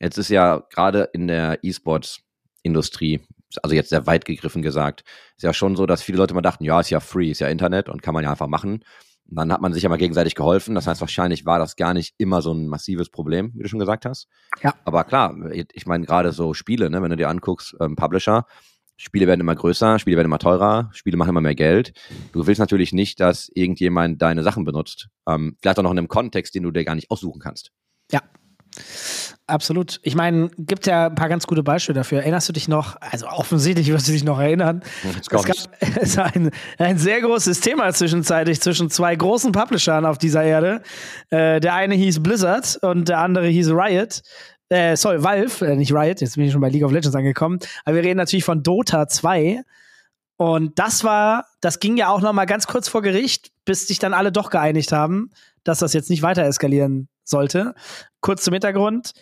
Jetzt 0.00 0.16
ist 0.18 0.30
ja 0.30 0.62
gerade 0.70 1.10
in 1.12 1.28
der 1.28 1.58
E-Sports-Industrie, 1.62 3.20
also 3.62 3.74
jetzt 3.74 3.90
sehr 3.90 4.06
weit 4.06 4.24
gegriffen 4.24 4.62
gesagt, 4.62 5.04
ist 5.36 5.42
ja 5.42 5.52
schon 5.52 5.76
so, 5.76 5.84
dass 5.84 6.02
viele 6.02 6.18
Leute 6.18 6.32
mal 6.32 6.40
dachten, 6.40 6.64
ja, 6.64 6.80
ist 6.80 6.90
ja 6.90 7.00
free, 7.00 7.30
ist 7.30 7.40
ja 7.40 7.48
Internet 7.48 7.88
und 7.88 8.02
kann 8.02 8.14
man 8.14 8.24
ja 8.24 8.30
einfach 8.30 8.46
machen. 8.46 8.84
Und 9.32 9.36
dann 9.36 9.50
hat 9.50 9.62
man 9.62 9.72
sich 9.72 9.82
ja 9.82 9.88
mal 9.88 9.96
gegenseitig 9.96 10.34
geholfen. 10.34 10.74
Das 10.74 10.86
heißt, 10.86 11.00
wahrscheinlich 11.00 11.46
war 11.46 11.58
das 11.58 11.76
gar 11.76 11.94
nicht 11.94 12.14
immer 12.18 12.42
so 12.42 12.52
ein 12.52 12.68
massives 12.68 13.08
Problem, 13.08 13.50
wie 13.54 13.62
du 13.62 13.68
schon 13.70 13.78
gesagt 13.78 14.04
hast. 14.04 14.28
Ja. 14.62 14.74
Aber 14.84 15.04
klar, 15.04 15.34
ich 15.50 15.86
meine, 15.86 16.04
gerade 16.04 16.32
so 16.32 16.52
Spiele, 16.52 16.90
ne, 16.90 17.00
wenn 17.00 17.08
du 17.08 17.16
dir 17.16 17.30
anguckst, 17.30 17.74
ähm, 17.80 17.96
Publisher, 17.96 18.44
Spiele 18.98 19.26
werden 19.26 19.40
immer 19.40 19.54
größer, 19.54 19.98
Spiele 19.98 20.18
werden 20.18 20.26
immer 20.26 20.38
teurer, 20.38 20.90
Spiele 20.92 21.16
machen 21.16 21.30
immer 21.30 21.40
mehr 21.40 21.54
Geld. 21.54 21.94
Du 22.32 22.46
willst 22.46 22.58
natürlich 22.58 22.92
nicht, 22.92 23.20
dass 23.20 23.48
irgendjemand 23.54 24.20
deine 24.20 24.42
Sachen 24.42 24.66
benutzt. 24.66 25.08
Ähm, 25.26 25.56
vielleicht 25.62 25.78
auch 25.78 25.82
noch 25.82 25.92
in 25.92 25.98
einem 25.98 26.08
Kontext, 26.08 26.54
den 26.54 26.64
du 26.64 26.70
dir 26.70 26.84
gar 26.84 26.94
nicht 26.94 27.10
aussuchen 27.10 27.40
kannst. 27.40 27.72
Ja. 28.10 28.20
Absolut. 29.46 30.00
Ich 30.02 30.14
meine, 30.14 30.50
gibt 30.56 30.86
ja 30.86 31.06
ein 31.06 31.14
paar 31.14 31.28
ganz 31.28 31.46
gute 31.46 31.62
Beispiele 31.62 31.98
dafür. 31.98 32.20
Erinnerst 32.20 32.48
du 32.48 32.52
dich 32.52 32.68
noch? 32.68 32.96
Also 33.00 33.26
offensichtlich 33.26 33.88
wirst 33.92 34.08
du 34.08 34.12
dich 34.12 34.24
noch 34.24 34.40
erinnern. 34.40 34.82
Es 35.20 35.28
gab 35.28 35.44
es 36.00 36.18
ein, 36.18 36.50
ein 36.78 36.98
sehr 36.98 37.20
großes 37.20 37.60
Thema 37.60 37.92
zwischenzeitlich 37.92 38.60
zwischen 38.60 38.88
zwei 38.88 39.14
großen 39.14 39.52
Publishern 39.52 40.06
auf 40.06 40.18
dieser 40.18 40.42
Erde. 40.42 40.82
Äh, 41.30 41.60
der 41.60 41.74
eine 41.74 41.94
hieß 41.94 42.22
Blizzard 42.22 42.78
und 42.82 43.08
der 43.08 43.18
andere 43.18 43.48
hieß 43.48 43.70
Riot. 43.70 44.22
Äh, 44.68 44.96
sorry, 44.96 45.22
Valve, 45.22 45.66
äh, 45.66 45.76
nicht 45.76 45.92
Riot, 45.92 46.22
jetzt 46.22 46.36
bin 46.36 46.46
ich 46.46 46.52
schon 46.52 46.62
bei 46.62 46.70
League 46.70 46.84
of 46.84 46.92
Legends 46.92 47.14
angekommen. 47.14 47.58
Aber 47.84 47.96
wir 47.96 48.02
reden 48.02 48.16
natürlich 48.16 48.44
von 48.44 48.62
Dota 48.62 49.06
2. 49.06 49.62
Und 50.38 50.78
das 50.78 51.04
war, 51.04 51.44
das 51.60 51.78
ging 51.78 51.96
ja 51.96 52.08
auch 52.08 52.20
noch 52.20 52.32
mal 52.32 52.46
ganz 52.46 52.66
kurz 52.66 52.88
vor 52.88 53.02
Gericht, 53.02 53.51
bis 53.64 53.86
sich 53.86 53.98
dann 53.98 54.14
alle 54.14 54.32
doch 54.32 54.50
geeinigt 54.50 54.92
haben, 54.92 55.30
dass 55.64 55.78
das 55.78 55.92
jetzt 55.92 56.10
nicht 56.10 56.22
weiter 56.22 56.44
eskalieren 56.44 57.08
sollte. 57.24 57.74
Kurz 58.20 58.42
zum 58.42 58.52
Hintergrund 58.52 59.12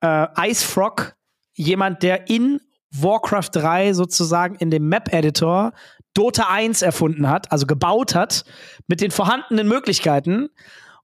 äh, 0.00 0.50
Ice 0.50 0.64
Frog, 0.64 1.16
jemand, 1.54 2.02
der 2.02 2.28
in 2.28 2.60
Warcraft 2.90 3.50
3 3.52 3.92
sozusagen 3.94 4.54
in 4.56 4.70
dem 4.70 4.88
Map-Editor 4.88 5.72
Dota 6.14 6.48
1 6.48 6.82
erfunden 6.82 7.28
hat, 7.28 7.50
also 7.50 7.66
gebaut 7.66 8.14
hat, 8.14 8.44
mit 8.86 9.00
den 9.00 9.10
vorhandenen 9.10 9.66
Möglichkeiten 9.66 10.48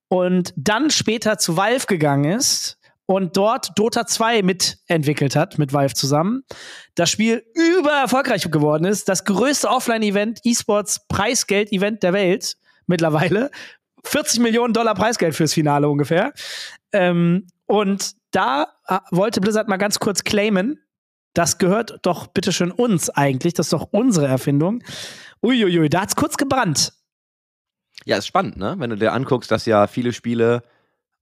und 0.09 0.55
dann 0.57 0.91
später 0.91 1.39
zu 1.39 1.57
Valve 1.57 1.87
gegangen 1.87 2.33
ist 2.33 2.80
und 3.11 3.37
dort 3.37 3.77
Dota 3.77 4.07
2 4.07 4.43
mitentwickelt 4.43 5.35
hat, 5.35 5.59
mit 5.59 5.73
Valve 5.73 5.95
zusammen. 5.95 6.45
Das 6.95 7.11
Spiel 7.11 7.43
über 7.55 7.91
erfolgreich 7.91 8.49
geworden 8.49 8.85
ist. 8.85 9.09
Das 9.09 9.25
größte 9.25 9.69
Offline-Event, 9.69 10.39
E-Sports 10.45 11.09
Preisgeld-Event 11.09 12.05
der 12.05 12.13
Welt 12.13 12.57
mittlerweile. 12.87 13.51
40 14.05 14.39
Millionen 14.39 14.75
Dollar 14.75 14.95
Preisgeld 14.95 15.35
fürs 15.35 15.53
Finale 15.53 15.89
ungefähr. 15.89 16.33
Ähm, 16.93 17.49
und 17.67 18.13
da 18.31 18.69
äh, 18.87 19.01
wollte 19.11 19.41
Blizzard 19.41 19.67
mal 19.67 19.77
ganz 19.77 19.99
kurz 19.99 20.23
claimen, 20.23 20.79
das 21.35 21.59
gehört 21.59 21.99
doch 22.03 22.29
bitteschön 22.29 22.71
uns 22.71 23.11
eigentlich, 23.11 23.55
das 23.55 23.67
ist 23.67 23.73
doch 23.73 23.89
unsere 23.91 24.29
Erfindung. 24.29 24.85
Uiuiui, 25.43 25.89
da 25.89 26.03
hat's 26.03 26.15
kurz 26.15 26.37
gebrannt. 26.37 26.93
Ja, 28.05 28.19
ist 28.19 28.29
spannend, 28.29 28.57
ne? 28.57 28.77
Wenn 28.79 28.91
du 28.91 28.97
dir 28.97 29.13
anguckst, 29.13 29.51
dass 29.51 29.67
ja 29.67 29.89
viele 29.89 30.13
Spiele 30.13 30.63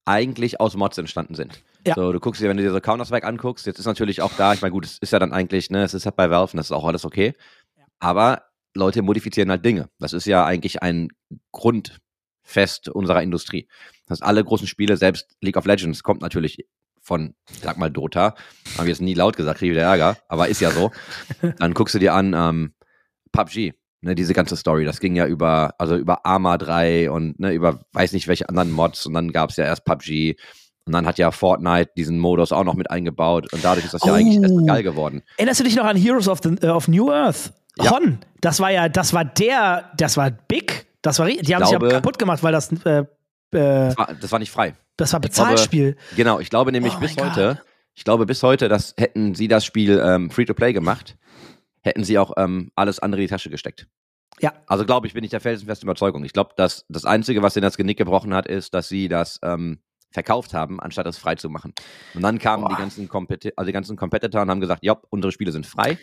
eigentlich 0.04 0.60
aus 0.60 0.76
Mods 0.76 0.98
entstanden 0.98 1.34
sind. 1.34 1.62
Ja. 1.86 1.94
So, 1.94 2.12
du 2.12 2.20
guckst 2.20 2.40
dir, 2.40 2.48
wenn 2.48 2.56
du 2.56 2.62
dir 2.62 2.72
so 2.72 2.80
Counter-Strike 2.80 3.26
anguckst, 3.26 3.66
jetzt 3.66 3.78
ist 3.78 3.86
natürlich 3.86 4.20
auch 4.22 4.32
da, 4.36 4.52
ich 4.52 4.62
meine, 4.62 4.72
gut, 4.72 4.84
es 4.84 4.98
ist 4.98 5.12
ja 5.12 5.18
dann 5.18 5.32
eigentlich, 5.32 5.70
ne, 5.70 5.84
es 5.84 5.94
ist 5.94 6.06
halt 6.06 6.16
bei 6.16 6.30
Valve 6.30 6.52
und 6.52 6.56
das 6.56 6.66
ist 6.66 6.72
auch 6.72 6.84
alles 6.84 7.04
okay. 7.04 7.34
Ja. 7.76 7.84
Aber 8.00 8.42
Leute 8.74 9.02
modifizieren 9.02 9.50
halt 9.50 9.64
Dinge. 9.64 9.88
Das 9.98 10.12
ist 10.12 10.26
ja 10.26 10.44
eigentlich 10.44 10.82
ein 10.82 11.08
Grundfest 11.52 12.88
unserer 12.88 13.22
Industrie. 13.22 13.68
Das 14.06 14.16
heißt, 14.16 14.22
alle 14.22 14.44
großen 14.44 14.66
Spiele, 14.66 14.96
selbst 14.96 15.36
League 15.40 15.56
of 15.56 15.66
Legends, 15.66 16.02
kommt 16.02 16.20
natürlich 16.20 16.66
von, 17.00 17.34
sag 17.62 17.78
mal, 17.78 17.90
Dota. 17.90 18.34
Haben 18.76 18.84
wir 18.84 18.88
jetzt 18.88 19.00
nie 19.00 19.14
laut 19.14 19.36
gesagt, 19.36 19.58
kriege 19.58 19.72
ich 19.72 19.76
wieder 19.76 19.86
Ärger, 19.86 20.18
aber 20.28 20.48
ist 20.48 20.60
ja 20.60 20.70
so. 20.70 20.90
Dann 21.58 21.74
guckst 21.74 21.94
du 21.94 21.98
dir 21.98 22.14
an 22.14 22.34
ähm, 22.34 22.74
PUBG, 23.32 23.72
ne, 24.02 24.14
diese 24.14 24.34
ganze 24.34 24.56
Story. 24.56 24.84
Das 24.84 25.00
ging 25.00 25.16
ja 25.16 25.26
über, 25.26 25.74
also 25.78 25.96
über 25.96 26.26
Arma 26.26 26.58
3 26.58 27.10
und 27.10 27.40
ne, 27.40 27.52
über 27.52 27.80
weiß 27.92 28.12
nicht 28.12 28.28
welche 28.28 28.48
anderen 28.48 28.70
Mods 28.70 29.06
und 29.06 29.14
dann 29.14 29.32
gab 29.32 29.50
es 29.50 29.56
ja 29.56 29.64
erst 29.64 29.84
PUBG. 29.84 30.36
Und 30.88 30.94
dann 30.94 31.04
hat 31.04 31.18
ja 31.18 31.30
Fortnite 31.32 31.90
diesen 31.98 32.18
Modus 32.18 32.50
auch 32.50 32.64
noch 32.64 32.72
mit 32.72 32.90
eingebaut 32.90 33.52
und 33.52 33.62
dadurch 33.62 33.84
ist 33.84 33.92
das 33.92 34.02
ja 34.06 34.14
eigentlich 34.14 34.40
erstmal 34.40 34.62
oh. 34.62 34.66
geil 34.66 34.82
geworden. 34.82 35.22
Erinnerst 35.36 35.60
du 35.60 35.64
dich 35.64 35.76
noch 35.76 35.84
an 35.84 35.98
Heroes 35.98 36.28
of, 36.28 36.40
the, 36.42 36.56
uh, 36.64 36.70
of 36.70 36.88
New 36.88 37.10
Earth? 37.10 37.52
Ja. 37.76 37.90
Hon, 37.90 38.20
das 38.40 38.58
war 38.58 38.70
ja, 38.70 38.88
das 38.88 39.12
war 39.12 39.26
der, 39.26 39.92
das 39.98 40.16
war 40.16 40.30
big. 40.30 40.86
Das 41.02 41.18
war, 41.18 41.26
die 41.26 41.36
haben 41.54 41.62
glaube, 41.62 41.86
sich 41.86 41.92
ja 41.92 42.00
kaputt 42.00 42.18
gemacht, 42.18 42.42
weil 42.42 42.52
das 42.52 42.72
äh, 42.72 43.04
das, 43.50 43.98
war, 43.98 44.14
das 44.18 44.32
war 44.32 44.38
nicht 44.38 44.50
frei. 44.50 44.76
Das 44.96 45.12
war 45.12 45.20
Bezahlspiel. 45.20 45.92
Glaube, 45.92 46.16
genau, 46.16 46.40
ich 46.40 46.48
glaube 46.48 46.72
nämlich 46.72 46.94
oh 46.96 47.00
bis 47.00 47.18
heute, 47.18 47.60
ich 47.92 48.04
glaube 48.04 48.24
bis 48.24 48.42
heute, 48.42 48.70
dass 48.70 48.94
hätten 48.96 49.34
sie 49.34 49.46
das 49.46 49.66
Spiel 49.66 50.02
ähm, 50.02 50.30
Free-to-Play 50.30 50.72
gemacht, 50.72 51.18
hätten 51.82 52.02
sie 52.02 52.18
auch 52.18 52.32
ähm, 52.38 52.72
alles 52.76 52.98
andere 52.98 53.20
in 53.20 53.26
die 53.26 53.30
Tasche 53.30 53.50
gesteckt. 53.50 53.86
Ja. 54.40 54.54
Also 54.66 54.86
glaube 54.86 55.06
ich, 55.06 55.12
bin 55.12 55.22
ich 55.22 55.30
der 55.30 55.40
felsenfesten 55.40 55.86
Überzeugung. 55.86 56.24
Ich 56.24 56.32
glaube, 56.32 56.54
dass 56.56 56.86
das 56.88 57.04
Einzige, 57.04 57.42
was 57.42 57.52
denen 57.52 57.64
das 57.64 57.76
Genick 57.76 57.98
gebrochen 57.98 58.32
hat, 58.32 58.46
ist, 58.46 58.72
dass 58.72 58.88
sie 58.88 59.08
das 59.08 59.38
ähm, 59.42 59.80
verkauft 60.10 60.54
haben, 60.54 60.80
anstatt 60.80 61.06
es 61.06 61.18
frei 61.18 61.34
zu 61.34 61.48
machen. 61.48 61.74
Und 62.14 62.22
dann 62.22 62.38
kamen 62.38 62.66
die 62.68 62.74
ganzen, 62.74 63.08
also 63.10 63.66
die 63.66 63.72
ganzen 63.72 63.96
Competitor 63.96 64.42
und 64.42 64.50
haben 64.50 64.60
gesagt, 64.60 64.84
ja, 64.84 64.96
unsere 65.10 65.32
Spiele 65.32 65.52
sind 65.52 65.66
frei. 65.66 65.98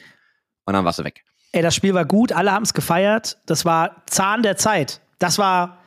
Und 0.65 0.73
dann 0.73 0.85
warst 0.85 0.99
du 0.99 1.03
weg. 1.03 1.23
Ey, 1.51 1.61
das 1.61 1.75
Spiel 1.75 1.93
war 1.93 2.05
gut, 2.05 2.31
alle 2.31 2.51
haben 2.51 2.63
es 2.63 2.73
gefeiert. 2.73 3.37
Das 3.45 3.65
war 3.65 4.03
Zahn 4.07 4.43
der 4.43 4.57
Zeit. 4.57 5.01
Das 5.19 5.37
war 5.37 5.79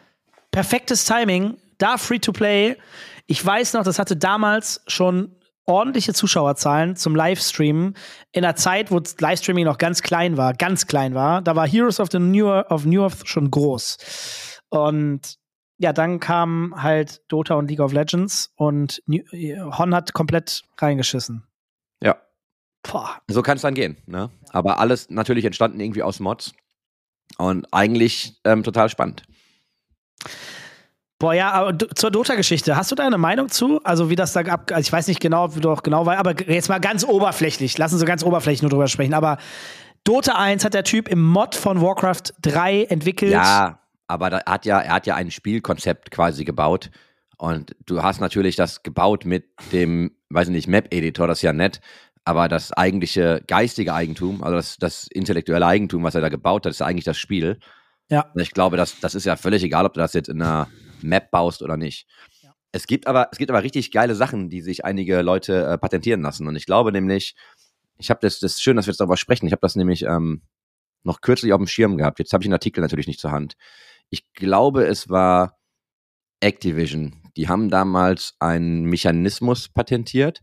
perfektes 0.51 1.05
Timing. 1.05 1.57
Da 1.79 1.97
free 1.97 2.19
to 2.19 2.33
play. 2.33 2.77
Ich 3.27 3.45
weiß 3.45 3.75
noch, 3.75 3.85
das 3.85 3.99
hatte 3.99 4.17
damals 4.17 4.83
schon 4.87 5.37
ordentliche 5.67 6.15
Zuschauerzahlen 6.15 6.97
zum 6.97 7.15
Livestreamen 7.15 7.95
in 8.33 8.45
einer 8.45 8.57
Zeit, 8.57 8.91
wo 8.91 9.01
Livestreaming 9.19 9.67
noch 9.67 9.77
ganz 9.77 10.03
klein 10.03 10.37
war, 10.39 10.55
ganz 10.55 10.87
klein 10.87 11.15
war. 11.15 11.43
Da 11.43 11.55
war 11.55 11.69
Heroes 11.69 12.01
of 12.01 12.09
the 12.11 12.19
New, 12.19 12.49
of 12.49 12.87
New 12.87 13.03
Earth 13.03 13.29
schon 13.29 13.51
groß. 13.51 13.99
Und 14.71 15.38
ja, 15.79 15.93
dann 15.93 16.21
kam 16.21 16.75
halt 16.83 17.23
Dota 17.29 17.55
und 17.55 17.71
League 17.71 17.81
of 17.81 17.93
Legends 17.93 18.53
und 18.57 19.03
Hon 19.09 19.95
hat 19.95 20.13
komplett 20.13 20.65
reingeschissen. 20.77 21.45
Ja. 22.03 22.17
Boah. 22.83 23.21
So 23.29 23.43
kann 23.43 23.57
es 23.57 23.63
dann 23.63 23.75
gehen, 23.75 23.97
ne? 24.07 24.31
Aber 24.51 24.81
alles 24.81 25.09
natürlich 25.11 25.45
entstanden 25.45 25.81
irgendwie 25.81 26.03
aus 26.03 26.21
Mods. 26.21 26.53
Und 27.37 27.67
eigentlich 27.73 28.41
ähm, 28.45 28.63
total 28.63 28.89
spannend. 28.89 29.23
Boah, 31.21 31.35
ja, 31.35 31.51
aber 31.51 31.77
zur 31.95 32.11
Dota-Geschichte, 32.11 32.77
hast 32.77 32.91
du 32.91 32.95
da 32.95 33.05
eine 33.05 33.19
Meinung 33.19 33.49
zu? 33.49 33.81
Also, 33.85 34.09
wie 34.09 34.17
das 34.17 34.33
da 34.33 34.41
ab, 34.41 34.71
also 34.73 34.81
ich 34.81 34.93
weiß 34.93 35.09
nicht 35.09 35.21
genau, 35.21 35.55
wie 35.55 35.61
du 35.61 35.71
auch 35.71 35.83
genau 35.83 36.07
weißt, 36.07 36.19
aber 36.19 36.49
jetzt 36.49 36.69
mal 36.69 36.79
ganz 36.79 37.05
oberflächlich, 37.05 37.77
lassen 37.77 37.99
Sie 37.99 38.05
ganz 38.05 38.23
oberflächlich 38.23 38.63
nur 38.63 38.71
drüber 38.71 38.87
sprechen, 38.87 39.15
aber 39.15 39.39
Dota 40.05 40.37
1 40.37 40.65
hat 40.65 40.75
der 40.75 40.85
Typ 40.85 41.09
im 41.09 41.25
Mod 41.25 41.55
von 41.55 41.83
Warcraft 41.83 42.35
3 42.43 42.85
entwickelt. 42.85 43.33
Ja, 43.33 43.81
aber 44.09 44.31
da 44.31 44.43
hat 44.47 44.65
ja, 44.67 44.81
er 44.81 44.95
hat 44.95 45.07
ja 45.07 45.15
ein 45.15 45.31
Spielkonzept 45.31 46.11
quasi 46.11 46.45
gebaut. 46.45 46.91
Und 47.37 47.77
du 47.87 48.03
hast 48.03 48.21
natürlich 48.21 48.57
das 48.57 48.83
gebaut 48.83 49.25
mit 49.25 49.45
dem, 49.71 50.17
weiß 50.31 50.49
ich 50.49 50.53
nicht, 50.53 50.67
Map-Editor, 50.67 51.29
das 51.29 51.39
ist 51.39 51.43
ja 51.43 51.53
nett, 51.53 51.81
aber 52.25 52.49
das 52.49 52.73
eigentliche 52.73 53.43
geistige 53.47 53.95
Eigentum, 53.95 54.43
also 54.43 54.57
das, 54.57 54.77
das 54.77 55.07
intellektuelle 55.07 55.65
Eigentum, 55.65 56.03
was 56.03 56.15
er 56.15 56.21
da 56.21 56.31
gebaut 56.31 56.67
hat, 56.67 56.73
ist 56.73 56.83
eigentlich 56.83 57.05
das 57.05 57.17
Spiel. 57.17 57.61
Ja. 58.11 58.31
Und 58.35 58.41
ich 58.41 58.51
glaube, 58.51 58.77
das, 58.77 58.99
das 59.01 59.15
ist 59.15 59.25
ja 59.25 59.37
völlig 59.37 59.63
egal, 59.63 59.87
ob 59.87 59.95
du 59.95 60.01
das 60.01 60.15
jetzt 60.15 60.29
in 60.29 60.43
einer 60.43 60.69
Map 61.01 61.31
baust 61.31 61.63
oder 61.63 61.77
nicht. 61.77 62.09
Ja. 62.43 62.53
Es 62.73 62.87
gibt 62.87 63.07
aber, 63.07 63.29
es 63.31 63.39
gibt 63.39 63.51
aber 63.51 63.63
richtig 63.63 63.93
geile 63.93 64.15
Sachen, 64.15 64.51
die 64.51 64.63
sich 64.63 64.85
einige 64.85 65.23
Leute 65.23 65.65
äh, 65.65 65.79
patentieren 65.79 66.23
lassen. 66.23 66.47
Und 66.49 66.57
ich 66.57 66.67
glaube 66.67 66.93
nämlich, 66.93 67.37
ich 67.99 68.11
habe 68.11 68.21
das, 68.21 68.41
das 68.41 68.55
ist 68.55 68.63
schön, 68.63 68.77
dass 68.77 68.87
wir 68.87 68.93
jetzt 68.93 69.01
darüber 69.01 69.17
sprechen. 69.17 69.47
Ich 69.47 69.53
habe 69.53 69.63
das 69.63 69.77
nämlich 69.77 70.03
ähm, 70.03 70.43
noch 71.05 71.21
kürzlich 71.21 71.53
auf 71.53 71.59
dem 71.59 71.67
Schirm 71.67 71.97
gehabt. 71.97 72.19
Jetzt 72.19 72.33
habe 72.33 72.43
ich 72.43 72.49
den 72.49 72.53
Artikel 72.53 72.81
natürlich 72.81 73.07
nicht 73.07 73.21
zur 73.21 73.31
Hand. 73.31 73.55
Ich 74.11 74.33
glaube, 74.33 74.87
es 74.87 75.09
war 75.09 75.59
Activision. 76.41 77.23
Die 77.37 77.49
haben 77.49 77.69
damals 77.71 78.35
einen 78.41 78.85
Mechanismus 78.85 79.69
patentiert, 79.69 80.41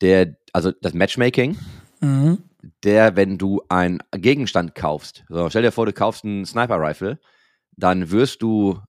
der, 0.00 0.36
also 0.52 0.70
das 0.70 0.94
Matchmaking, 0.94 1.58
mhm. 2.00 2.42
der, 2.82 3.16
wenn 3.16 3.38
du 3.38 3.62
einen 3.68 3.98
Gegenstand 4.12 4.74
kaufst, 4.74 5.24
so 5.28 5.48
stell 5.50 5.62
dir 5.62 5.72
vor, 5.72 5.86
du 5.86 5.92
kaufst 5.92 6.24
einen 6.24 6.44
Sniper 6.44 6.80
Rifle, 6.80 7.18
dann 7.76 8.10
wirst 8.10 8.42
du 8.42 8.80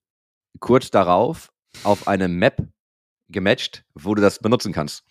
kurz 0.59 0.91
darauf 0.91 1.51
auf 1.83 2.07
eine 2.07 2.27
Map 2.27 2.61
gematcht, 3.29 3.83
wo 3.95 4.15
du 4.15 4.21
das 4.21 4.39
benutzen 4.39 4.71
kannst. 4.71 5.03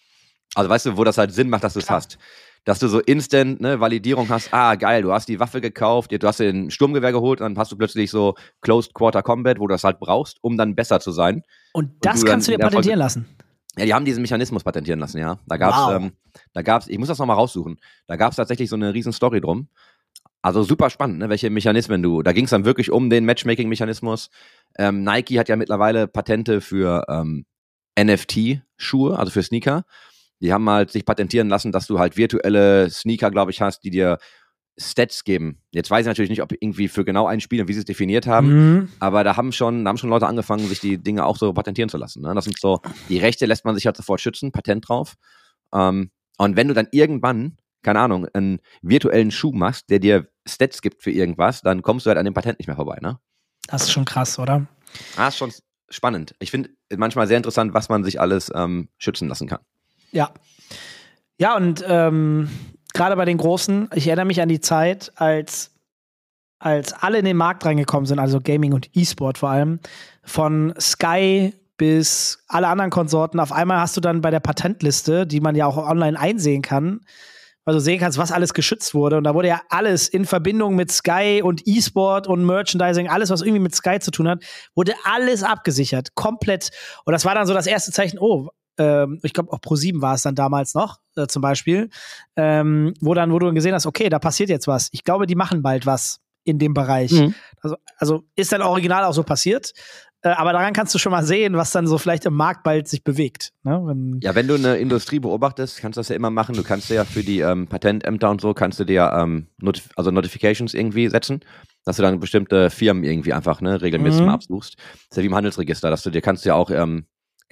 Also 0.55 0.71
weißt 0.71 0.87
du, 0.87 0.97
wo 0.97 1.05
das 1.05 1.19
halt 1.19 1.33
Sinn 1.33 1.51
macht, 1.51 1.65
dass 1.65 1.75
du 1.75 1.81
es 1.81 1.91
hast. 1.91 2.19
Dass 2.65 2.79
du 2.79 2.89
so 2.89 3.01
instant 3.01 3.61
ne, 3.61 3.79
Validierung 3.79 4.29
hast, 4.31 4.53
ah 4.55 4.75
geil, 4.75 5.03
du 5.03 5.13
hast 5.13 5.29
die 5.29 5.39
Waffe 5.39 5.61
gekauft, 5.61 6.13
du 6.13 6.27
hast 6.27 6.41
den 6.41 6.71
Sturmgewehr 6.71 7.13
geholt 7.13 7.41
und 7.41 7.45
dann 7.45 7.59
hast 7.59 7.73
du 7.73 7.77
plötzlich 7.77 8.11
so 8.11 8.35
Closed 8.63 8.95
Quarter 8.95 9.23
Combat, 9.23 9.59
wo 9.59 9.67
du 9.67 9.75
das 9.75 9.85
halt 9.85 10.01
brauchst, 10.01 10.39
um 10.41 10.57
dann 10.57 10.75
besser 10.75 11.01
zu 11.01 11.13
sein. 11.13 11.43
Und 11.73 11.93
das 12.01 12.17
und 12.17 12.23
du 12.23 12.31
kannst 12.31 12.49
du 12.49 12.53
dir 12.53 12.59
patentieren 12.59 12.99
lassen. 12.99 13.27
Ja, 13.77 13.85
die 13.85 13.95
haben 13.95 14.05
diesen 14.05 14.23
Mechanismus 14.23 14.63
patentieren 14.63 15.01
lassen, 15.01 15.19
ja. 15.19 15.39
Da 15.47 15.57
gab's, 15.57 15.77
wow. 15.77 15.95
ähm, 15.95 16.13
da 16.53 16.63
gab's, 16.63 16.87
ich 16.89 16.99
muss 16.99 17.09
das 17.09 17.19
nochmal 17.19 17.37
raussuchen, 17.37 17.79
da 18.07 18.17
gab's 18.17 18.37
tatsächlich 18.37 18.71
so 18.71 18.77
eine 18.77 18.95
riesen 18.95 19.13
Story 19.13 19.41
drum. 19.41 19.69
Also 20.43 20.63
super 20.63 20.91
spannend, 20.91 21.19
ne, 21.19 21.31
welche 21.31 21.49
Mechanismen 21.49 22.03
du. 22.03 22.23
Da 22.23 22.33
ging 22.33 22.45
es 22.45 22.51
dann 22.51 22.67
wirklich 22.67 22.91
um 22.91 23.09
den 23.09 23.25
Matchmaking-Mechanismus. 23.25 24.29
Ähm, 24.79 25.03
Nike 25.03 25.39
hat 25.39 25.49
ja 25.49 25.57
mittlerweile 25.57 26.07
Patente 26.07 26.61
für 26.61 27.05
ähm, 27.09 27.47
NFT-Schuhe, 27.99 29.19
also 29.19 29.33
für 29.33 29.43
Sneaker. 29.43 29.85
Die 30.45 30.53
haben 30.53 30.69
halt 30.69 30.91
sich 30.91 31.05
patentieren 31.05 31.49
lassen, 31.49 31.73
dass 31.73 31.87
du 31.87 31.99
halt 31.99 32.17
virtuelle 32.17 32.91
Sneaker, 32.91 33.31
glaube 33.31 33.51
ich, 33.51 33.61
hast, 33.63 33.81
die 33.81 33.91
dir 33.91 34.19
Stats 34.77 35.25
geben. 35.25 35.63
Jetzt 35.71 35.91
weiß 35.91 36.03
ich 36.03 36.07
natürlich 36.07 36.31
nicht, 36.31 36.43
ob 36.43 36.53
irgendwie 36.53 36.89
für 36.89 37.05
genau 37.05 37.27
ein 37.27 37.41
Spiel 37.41 37.63
und 37.63 37.69
wie 37.69 37.73
sie 37.73 37.79
es 37.79 37.85
definiert 37.85 38.27
haben, 38.27 38.49
mhm. 38.49 38.89
aber 38.99 39.25
da 39.25 39.37
haben 39.37 39.53
schon, 39.53 39.85
da 39.85 39.89
haben 39.89 39.97
schon 39.97 40.11
Leute 40.11 40.27
angefangen, 40.27 40.67
sich 40.69 40.81
die 40.81 40.99
Dinge 40.99 41.25
auch 41.25 41.37
so 41.37 41.53
patentieren 41.53 41.89
zu 41.89 41.97
lassen. 41.97 42.23
Ne? 42.23 42.35
Das 42.35 42.45
sind 42.45 42.59
so, 42.59 42.81
die 43.09 43.19
Rechte 43.19 43.47
lässt 43.47 43.65
man 43.65 43.75
sich 43.75 43.87
halt 43.87 43.97
sofort 43.97 44.21
schützen, 44.21 44.53
Patent 44.53 44.89
drauf. 44.89 45.15
Ähm, 45.73 46.11
und 46.37 46.57
wenn 46.57 46.69
du 46.69 46.75
dann 46.75 46.89
irgendwann 46.91 47.57
keine 47.85 48.01
Ahnung, 48.01 48.27
einen 48.33 48.61
virtuellen 48.83 49.31
Schuh 49.31 49.53
machst, 49.53 49.91
der 49.91 50.01
dir 50.01 50.29
Stats 50.49 50.83
gibt 50.83 51.03
für 51.03 51.13
irgendwas, 51.13 51.61
dann 51.61 51.83
kommst 51.83 52.07
du 52.07 52.09
halt 52.09 52.19
an 52.19 52.25
dem 52.25 52.35
Patent 52.35 52.59
nicht 52.59 52.67
mehr 52.67 52.77
vorbei, 52.77 52.99
ne? 53.01 53.21
Das 53.69 53.83
ist 53.85 53.93
schon 53.93 54.05
krass, 54.05 54.39
oder? 54.39 54.67
Ah, 55.17 55.29
ist 55.29 55.37
schon 55.37 55.53
spannend. 55.89 56.35
Ich 56.41 56.51
finde 56.51 56.71
manchmal 56.97 57.29
sehr 57.29 57.37
interessant, 57.37 57.73
was 57.73 57.89
man 57.89 58.03
sich 58.03 58.21
alles 58.21 58.51
ähm, 58.55 58.89
schützen 58.99 59.29
lassen 59.29 59.47
kann. 59.47 59.61
Ja. 60.15 60.31
Ja, 61.39 61.57
und 61.57 61.85
ähm, 61.87 62.49
gerade 62.95 63.17
bei 63.17 63.25
den 63.25 63.37
Großen, 63.37 63.91
ich 63.95 64.07
erinnere 64.07 64.27
mich 64.27 64.41
an 64.41 64.49
die 64.49 64.61
Zeit, 64.61 65.13
als, 65.17 65.73
als 66.61 66.93
alle 66.93 67.19
in 67.19 67.25
den 67.25 67.37
Markt 67.37 67.67
reingekommen 67.67 68.07
sind, 68.07 68.21
also 68.21 68.41
Gaming 68.41 68.73
und 68.73 68.89
E-Sport 68.97 69.39
vor 69.39 69.51
allem, 69.51 69.81
von 70.23 70.73
Sky 70.79 71.53
bis 71.77 72.45
alle 72.47 72.69
anderen 72.69 72.93
Konsorten. 72.93 73.41
Auf 73.41 73.51
einmal 73.51 73.81
hast 73.81 73.97
du 73.97 74.01
dann 74.01 74.21
bei 74.21 74.31
der 74.31 74.39
Patentliste, 74.39 75.27
die 75.27 75.41
man 75.41 75.57
ja 75.57 75.67
auch 75.67 75.77
online 75.77 76.19
einsehen 76.19 76.63
kann, 76.63 77.01
du 77.73 77.81
sehen 77.81 77.99
kannst, 77.99 78.19
was 78.19 78.31
alles 78.31 78.55
geschützt 78.55 78.95
wurde. 78.95 79.17
Und 79.17 79.25
da 79.25 79.35
wurde 79.35 79.49
ja 79.49 79.63
alles 79.71 80.07
in 80.07 80.27
Verbindung 80.27 80.77
mit 80.77 80.93
Sky 80.93 81.41
und 81.43 81.67
E-Sport 81.67 82.29
und 82.29 82.45
Merchandising, 82.45 83.09
alles, 83.09 83.31
was 83.31 83.41
irgendwie 83.41 83.61
mit 83.61 83.75
Sky 83.75 83.99
zu 83.99 84.13
tun 84.13 84.29
hat, 84.29 84.45
wurde 84.77 84.95
alles 85.03 85.43
abgesichert. 85.43 86.15
Komplett. 86.15 86.71
Und 87.05 87.13
das 87.13 87.25
war 87.25 87.35
dann 87.35 87.49
so 87.49 87.55
das 87.55 87.67
erste 87.67 87.91
Zeichen, 87.91 88.19
oh, 88.21 88.51
ähm, 88.79 89.21
ich 89.23 89.33
glaube 89.33 89.53
auch 89.53 89.61
Pro7 89.61 90.01
war 90.01 90.15
es 90.15 90.23
dann 90.23 90.35
damals 90.35 90.75
noch, 90.75 90.99
äh, 91.17 91.27
zum 91.27 91.43
Beispiel, 91.43 91.91
ähm, 92.37 92.95
wo 93.01 93.15
dann, 93.15 93.33
wo 93.33 93.39
du 93.39 93.47
dann 93.47 93.55
gesehen 93.55 93.75
hast, 93.75 93.87
okay, 93.87 94.09
da 94.09 94.19
passiert 94.19 94.49
jetzt 94.49 94.67
was. 94.67 94.89
Ich 94.93 95.05
glaube, 95.05 95.27
die 95.27 95.37
machen 95.37 95.63
bald 95.63 95.87
was 95.87 96.21
in 96.45 96.59
dem 96.59 96.75
Bereich. 96.75 97.13
Mhm. 97.13 97.35
Also, 97.63 97.77
also 97.99 98.25
ist 98.37 98.53
dann 98.53 98.63
original 98.63 99.05
auch 99.05 99.15
so 99.15 99.23
passiert. 99.23 99.73
Äh, 100.25 100.31
aber 100.31 100.53
daran 100.53 100.73
kannst 100.73 100.95
du 100.95 100.99
schon 100.99 101.13
mal 101.13 101.25
sehen, 101.25 101.55
was 101.55 101.71
dann 101.71 101.87
so 101.87 101.99
vielleicht 101.99 102.25
im 102.25 102.35
Markt 102.35 102.63
bald 102.63 102.89
sich 102.89 103.05
bewegt. 103.05 103.53
Ne? 103.63 103.81
Wenn 103.85 104.21
ja, 104.23 104.35
wenn 104.35 104.49
du 104.49 104.55
eine 104.55 104.77
Industrie 104.77 105.19
beobachtest, 105.19 105.79
kannst 105.81 105.99
du 105.99 106.01
das 106.01 106.09
ja 106.09 106.17
immer 106.17 106.31
machen. 106.31 106.55
Du 106.55 106.63
kannst 106.63 106.89
ja 106.89 107.05
für 107.05 107.23
die 107.23 107.41
ähm, 107.41 107.67
Patentämter 107.67 108.31
und 108.31 108.41
so, 108.41 108.55
kannst 108.55 108.81
du 108.81 108.85
dir 108.85 109.13
ähm, 109.15 109.49
Notif 109.59 109.91
also 109.97 110.11
Notifications 110.11 110.73
irgendwie 110.73 111.09
setzen, 111.09 111.41
dass 111.85 111.97
du 111.97 112.03
dann 112.03 112.21
bestimmte 112.21 112.71
Firmen 112.71 113.05
irgendwie 113.05 113.35
einfach 113.35 113.61
ne, 113.61 113.83
regelmäßig 113.83 114.21
mhm. 114.21 114.27
mal 114.27 114.35
absuchst. 114.35 114.77
Das 114.79 115.03
ist 115.11 115.17
ja 115.19 115.23
wie 115.23 115.27
im 115.27 115.35
Handelsregister, 115.35 115.91
dass 115.91 116.03
du 116.03 116.11
dir 116.11 116.23
kannst 116.23 116.47
ja 116.47 116.55
auch 116.55 116.71
ähm, 116.71 117.05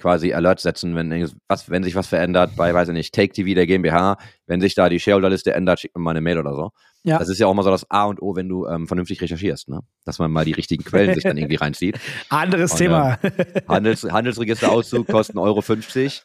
quasi 0.03 0.33
Alerts 0.33 0.63
setzen, 0.63 0.97
wenn, 0.97 1.31
was, 1.47 1.69
wenn 1.69 1.81
sich 1.81 1.95
was 1.95 2.07
verändert 2.07 2.57
bei, 2.57 2.73
weiß 2.73 2.89
ich 2.89 2.93
nicht, 2.93 3.15
Take 3.15 3.31
TV 3.31 3.55
der 3.55 3.65
GmbH, 3.65 4.17
wenn 4.47 4.59
sich 4.59 4.75
da 4.75 4.89
die 4.89 4.99
Shareholder-Liste 4.99 5.53
ändert, 5.53 5.79
schickt 5.79 5.95
man 5.95 6.03
mal 6.03 6.11
eine 6.11 6.19
Mail 6.19 6.39
oder 6.39 6.53
so. 6.53 6.71
Ja. 7.03 7.19
Das 7.19 7.29
ist 7.29 7.39
ja 7.39 7.47
auch 7.47 7.53
mal 7.53 7.63
so 7.63 7.69
das 7.69 7.89
A 7.89 8.03
und 8.03 8.21
O, 8.21 8.35
wenn 8.35 8.49
du 8.49 8.67
ähm, 8.67 8.85
vernünftig 8.85 9.21
recherchierst, 9.21 9.69
ne? 9.69 9.79
Dass 10.03 10.19
man 10.19 10.29
mal 10.29 10.43
die 10.43 10.51
richtigen 10.51 10.83
Quellen 10.83 11.13
sich 11.13 11.23
dann 11.23 11.37
irgendwie 11.37 11.55
reinzieht. 11.55 11.97
Anderes 12.29 12.73
und, 12.73 12.79
Thema. 12.79 13.17
Äh, 13.21 13.61
Handels, 13.69 14.03
Handelsregisterauszug 14.03 15.07
kostet 15.07 15.37
1,50 15.37 16.21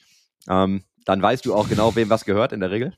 Euro. 0.49 0.65
Ähm, 0.65 0.83
dann 1.05 1.23
weißt 1.23 1.47
du 1.47 1.55
auch 1.55 1.69
genau, 1.69 1.95
wem 1.95 2.11
was 2.11 2.25
gehört 2.25 2.53
in 2.53 2.59
der 2.59 2.73
Regel. 2.73 2.95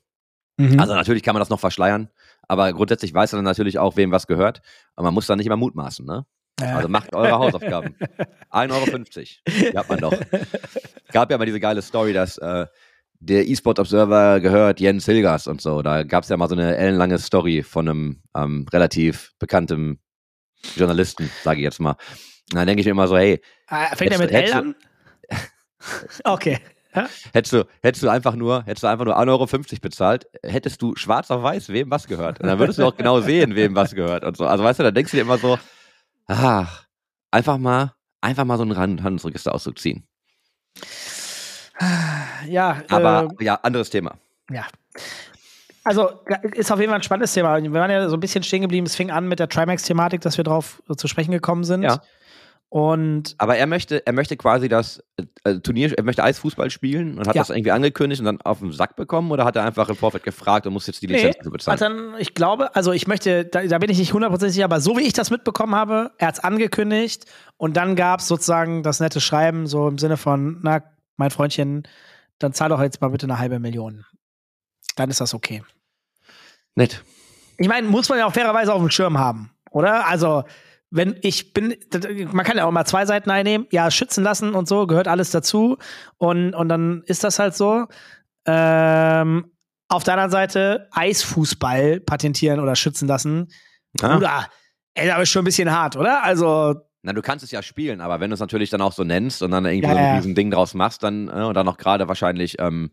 Mhm. 0.57 0.79
Also 0.79 0.95
natürlich 0.95 1.21
kann 1.21 1.35
man 1.35 1.41
das 1.41 1.49
noch 1.49 1.59
verschleiern, 1.59 2.09
aber 2.47 2.73
grundsätzlich 2.73 3.13
weiß 3.13 3.33
man 3.33 3.39
dann 3.39 3.45
natürlich 3.45 3.77
auch, 3.77 3.97
wem 3.97 4.11
was 4.11 4.25
gehört. 4.25 4.61
Aber 4.95 5.05
man 5.05 5.13
muss 5.13 5.27
dann 5.27 5.37
nicht 5.37 5.47
immer 5.47 5.57
mutmaßen, 5.57 6.05
ne? 6.05 6.25
Also 6.61 6.87
macht 6.87 7.13
eure 7.15 7.37
Hausaufgaben. 7.37 7.95
1,50 8.51 8.71
Euro. 8.71 9.69
Die 9.71 9.77
hat 9.77 9.89
man 9.89 9.99
doch. 9.99 10.13
Gab 11.11 11.31
ja 11.31 11.37
mal 11.37 11.45
diese 11.45 11.59
geile 11.59 11.81
Story, 11.81 12.13
dass 12.13 12.37
äh, 12.37 12.65
der 13.19 13.47
E-Sport 13.47 13.79
Observer 13.79 14.39
gehört 14.39 14.79
Jens 14.79 15.05
Hilgers 15.05 15.47
und 15.47 15.61
so. 15.61 15.81
Da 15.81 16.03
gab 16.03 16.23
es 16.23 16.29
ja 16.29 16.37
mal 16.37 16.49
so 16.49 16.55
eine 16.55 16.75
ellenlange 16.75 17.19
Story 17.19 17.63
von 17.63 17.87
einem 17.87 18.23
ähm, 18.35 18.65
relativ 18.71 19.31
bekannten 19.39 19.99
Journalisten, 20.75 21.29
sage 21.43 21.59
ich 21.59 21.63
jetzt 21.63 21.79
mal. 21.79 21.91
Und 22.51 22.55
dann 22.55 22.67
denke 22.67 22.81
ich 22.81 22.85
mir 22.85 22.91
immer 22.91 23.07
so, 23.07 23.17
hey. 23.17 23.41
Ah, 23.67 23.95
fängt 23.95 24.11
er 24.11 24.19
mit 24.19 24.31
L 24.31 24.53
an? 24.53 24.75
okay. 26.23 26.59
Hättest 27.31 27.53
du, 27.53 27.65
hättest 27.81 28.03
du 28.03 28.09
einfach 28.09 28.35
nur, 28.35 28.65
hättest 28.65 28.83
du 28.83 28.87
einfach 28.87 29.05
nur 29.05 29.17
1,50 29.17 29.29
Euro 29.29 29.47
bezahlt, 29.81 30.27
hättest 30.43 30.81
du 30.81 30.95
schwarz 30.95 31.31
auf 31.31 31.41
weiß, 31.41 31.69
wem 31.69 31.89
was 31.89 32.07
gehört. 32.07 32.41
Und 32.41 32.47
dann 32.47 32.59
würdest 32.59 32.79
du 32.79 32.85
auch 32.85 32.97
genau 32.97 33.21
sehen, 33.21 33.55
wem 33.55 33.75
was 33.75 33.95
gehört 33.95 34.25
und 34.25 34.35
so. 34.35 34.45
Also 34.45 34.63
weißt 34.63 34.79
du, 34.79 34.83
da 34.83 34.91
denkst 34.91 35.11
du 35.11 35.17
dir 35.17 35.21
immer 35.21 35.37
so, 35.37 35.57
ach, 36.27 36.85
einfach 37.31 37.57
mal, 37.57 37.93
einfach 38.21 38.45
mal 38.45 38.57
so 38.57 38.63
einen 38.63 39.03
Handelsregisterauszug 39.03 39.79
ziehen. 39.79 40.07
Ja, 42.47 42.83
aber 42.89 43.29
äh, 43.39 43.45
ja, 43.45 43.55
anderes 43.55 43.89
Thema. 43.89 44.15
Ja. 44.49 44.67
Also 45.83 46.11
ist 46.53 46.71
auf 46.71 46.79
jeden 46.79 46.91
Fall 46.91 46.99
ein 46.99 47.03
spannendes 47.03 47.33
Thema. 47.33 47.61
Wir 47.61 47.73
waren 47.73 47.89
ja 47.89 48.07
so 48.07 48.15
ein 48.15 48.19
bisschen 48.19 48.43
stehen 48.43 48.61
geblieben. 48.61 48.85
Es 48.85 48.95
fing 48.95 49.09
an 49.09 49.27
mit 49.27 49.39
der 49.39 49.49
Trimax-Thematik, 49.49 50.21
dass 50.21 50.37
wir 50.37 50.43
darauf 50.43 50.83
zu 50.95 51.07
sprechen 51.07 51.31
gekommen 51.31 51.63
sind. 51.63 51.81
Ja. 51.81 52.01
Und 52.73 53.35
Aber 53.37 53.57
er 53.57 53.67
möchte, 53.67 54.07
er 54.07 54.13
möchte 54.13 54.37
quasi 54.37 54.69
das 54.69 55.03
äh, 55.43 55.55
Turnier, 55.59 55.91
er 55.97 56.05
möchte 56.05 56.23
Eisfußball 56.23 56.69
spielen 56.69 57.17
und 57.17 57.27
hat 57.27 57.35
Ja. 57.35 57.41
das 57.41 57.49
irgendwie 57.49 57.71
angekündigt 57.71 58.21
und 58.21 58.25
dann 58.25 58.41
auf 58.43 58.59
den 58.59 58.71
Sack 58.71 58.95
bekommen 58.95 59.29
oder 59.29 59.43
hat 59.43 59.57
er 59.57 59.65
einfach 59.65 59.89
im 59.89 59.97
Vorfeld 59.97 60.23
gefragt 60.23 60.65
und 60.65 60.71
muss 60.71 60.87
jetzt 60.87 61.01
die 61.01 61.07
Lizenz 61.07 61.35
Nee, 61.43 61.49
bezahlen? 61.49 61.77
dann, 61.79 62.15
ich 62.17 62.33
glaube, 62.33 62.73
also 62.73 62.93
ich 62.93 63.07
möchte, 63.07 63.43
da, 63.43 63.61
da 63.67 63.77
bin 63.77 63.89
ich 63.89 63.97
nicht 63.97 64.13
hundertprozentig 64.13 64.53
sicher, 64.53 64.63
aber 64.63 64.79
so 64.79 64.95
wie 64.97 65.01
ich 65.01 65.11
das 65.11 65.31
mitbekommen 65.31 65.75
habe, 65.75 66.11
er 66.17 66.27
hat 66.29 66.35
es 66.35 66.39
angekündigt 66.39 67.25
und 67.57 67.75
dann 67.75 67.97
gab 67.97 68.21
es 68.21 68.29
sozusagen 68.29 68.83
das 68.83 69.01
nette 69.01 69.19
Schreiben, 69.19 69.67
so 69.67 69.89
im 69.89 69.97
Sinne 69.97 70.15
von, 70.15 70.59
na, 70.63 70.81
mein 71.17 71.29
Freundchen, 71.29 71.83
dann 72.39 72.53
zahl 72.53 72.69
doch 72.69 72.81
jetzt 72.81 73.01
mal 73.01 73.09
bitte 73.09 73.25
eine 73.25 73.37
halbe 73.37 73.59
Million. 73.59 74.05
Dann 74.95 75.09
ist 75.09 75.19
das 75.19 75.33
okay. 75.33 75.61
Nett. 76.75 77.03
Ich 77.57 77.67
meine, 77.67 77.85
muss 77.85 78.07
man 78.07 78.17
ja 78.17 78.27
auch 78.27 78.33
fairerweise 78.33 78.73
auf 78.73 78.79
dem 78.79 78.89
Schirm 78.91 79.17
haben, 79.17 79.51
oder? 79.71 80.07
Also, 80.07 80.45
wenn 80.91 81.15
ich 81.21 81.53
bin, 81.53 81.75
man 82.31 82.45
kann 82.45 82.57
ja 82.57 82.65
auch 82.65 82.71
mal 82.71 82.85
zwei 82.85 83.05
Seiten 83.05 83.29
einnehmen, 83.31 83.65
ja, 83.71 83.89
schützen 83.89 84.23
lassen 84.23 84.53
und 84.53 84.67
so, 84.67 84.85
gehört 84.87 85.07
alles 85.07 85.31
dazu. 85.31 85.77
Und, 86.17 86.53
und 86.53 86.69
dann 86.69 87.01
ist 87.05 87.23
das 87.23 87.39
halt 87.39 87.55
so. 87.55 87.87
Ähm, 88.45 89.51
auf 89.87 90.03
der 90.03 90.13
anderen 90.13 90.31
Seite 90.31 90.87
Eisfußball 90.91 91.99
patentieren 92.01 92.59
oder 92.59 92.75
schützen 92.75 93.07
lassen. 93.07 93.49
Ah. 94.01 94.13
Bruder, 94.15 94.47
ey, 94.93 95.07
das 95.07 95.21
ist 95.21 95.29
schon 95.29 95.41
ein 95.41 95.45
bisschen 95.45 95.71
hart, 95.71 95.95
oder? 95.97 96.23
Also, 96.23 96.75
Na, 97.03 97.13
du 97.13 97.21
kannst 97.21 97.43
es 97.43 97.51
ja 97.51 97.61
spielen, 97.61 97.99
aber 98.01 98.19
wenn 98.19 98.29
du 98.29 98.35
es 98.35 98.39
natürlich 98.39 98.69
dann 98.69 98.81
auch 98.81 98.93
so 98.93 99.03
nennst 99.03 99.41
und 99.43 99.51
dann 99.51 99.65
irgendwie 99.65 99.87
Ja, 99.87 99.93
so 99.93 99.99
ja. 99.99 100.09
ein 100.11 100.15
riesen 100.17 100.35
Ding 100.35 100.51
draus 100.51 100.73
machst, 100.73 101.03
dann 101.03 101.27
äh, 101.27 101.43
und 101.43 101.55
dann 101.55 101.67
auch 101.67 101.77
gerade 101.77 102.07
wahrscheinlich, 102.07 102.55
ähm, 102.59 102.91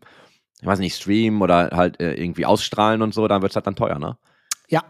ich 0.61 0.67
weiß 0.67 0.79
nicht, 0.79 0.95
streamen 0.95 1.41
oder 1.41 1.69
halt 1.73 1.99
äh, 2.01 2.13
irgendwie 2.13 2.45
ausstrahlen 2.45 3.01
und 3.01 3.13
so, 3.13 3.27
dann 3.27 3.41
wird 3.41 3.51
es 3.51 3.55
halt 3.55 3.67
dann 3.67 3.75
teuer, 3.75 3.97
ne? 3.99 4.17
ja. 4.67 4.83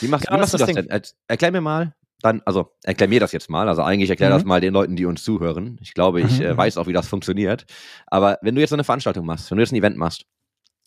Wie 0.00 0.08
machst, 0.08 0.26
Genau 0.26 0.36
wie 0.36 0.40
machst 0.40 0.54
du 0.54 0.58
das 0.58 0.66
das 0.68 0.74
denn? 0.76 0.88
Er, 0.88 1.02
erklär 1.28 1.50
mir 1.52 1.60
mal, 1.60 1.94
dann, 2.22 2.42
also 2.44 2.72
erklär 2.82 3.08
mir 3.08 3.20
das 3.20 3.32
jetzt 3.32 3.50
mal. 3.50 3.68
Also 3.68 3.82
eigentlich 3.82 4.10
erklär 4.10 4.30
Mhm. 4.30 4.34
das 4.34 4.44
mal 4.44 4.60
den 4.60 4.72
Leuten, 4.72 4.96
die 4.96 5.04
uns 5.04 5.22
zuhören. 5.22 5.78
Ich 5.82 5.94
glaube, 5.94 6.20
ich 6.22 6.38
Mhm, 6.40 6.46
äh, 6.46 6.52
mhm. 6.54 6.56
weiß 6.56 6.78
auch, 6.78 6.86
wie 6.86 6.92
das 6.92 7.08
funktioniert. 7.08 7.66
Aber 8.06 8.38
wenn 8.42 8.54
du 8.54 8.60
jetzt 8.60 8.70
so 8.70 8.76
eine 8.76 8.84
Veranstaltung 8.84 9.26
machst, 9.26 9.50
wenn 9.50 9.58
du 9.58 9.62
jetzt 9.62 9.72
ein 9.72 9.76
Event 9.76 9.96
machst, 9.96 10.24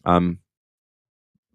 ähm, 0.05 0.39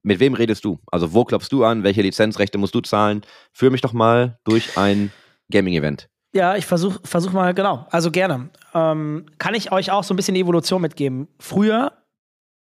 mit 0.03 0.21
wem 0.21 0.35
redest 0.35 0.65
du? 0.65 0.79
Also 0.91 1.15
wo 1.15 1.25
klopfst 1.25 1.49
du 1.51 1.65
an? 1.65 1.83
Welche 1.83 2.03
Lizenzrechte 2.03 2.59
musst 2.59 2.75
du 2.75 2.81
zahlen? 2.81 3.23
Führ 3.53 3.71
mich 3.71 3.81
doch 3.81 3.93
mal 3.95 4.39
durch 4.45 4.77
ein 4.77 5.11
Gaming-Event. 5.51 6.09
Ja, 6.35 6.57
ich 6.57 6.67
versuche 6.67 7.01
versuch 7.05 7.33
mal, 7.33 7.55
genau, 7.55 7.87
also 7.91 8.11
gerne. 8.11 8.51
Ähm, 8.75 9.27
kann 9.39 9.55
ich 9.55 9.73
euch 9.73 9.91
auch 9.93 10.05
so 10.05 10.13
ein 10.13 10.17
bisschen 10.17 10.35
die 10.35 10.41
Evolution 10.41 10.83
mitgeben? 10.83 11.29
Früher 11.39 11.93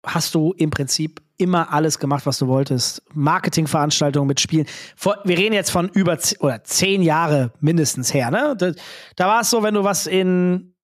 hast 0.05 0.36
du 0.36 0.53
im 0.53 0.70
Prinzip 0.70 1.22
immer 1.38 1.72
alles 1.74 2.00
gemacht, 2.00 2.25
was 2.25 2.38
du 2.38 2.48
wolltest. 2.48 3.02
Marketingveranstaltungen 3.13 4.28
mit 4.28 4.40
Spielen. 4.40 4.68
Vor, 4.96 5.18
wir 5.24 5.38
reden 5.38 5.54
jetzt 5.54 5.72
von 5.72 5.90
über 5.90 6.18
oder 6.40 6.63
zehn 6.63 7.02
Jahre 7.02 7.52
mindestens 7.60 8.13
her. 8.13 8.32
Ne? 8.32 8.56
Da, 8.58 8.72
da 9.16 9.28
war 9.28 9.42
es 9.42 9.50
so, 9.50 9.63
wenn 9.63 9.74
du 9.74 9.84
was 9.84 10.08
in, 10.08 10.75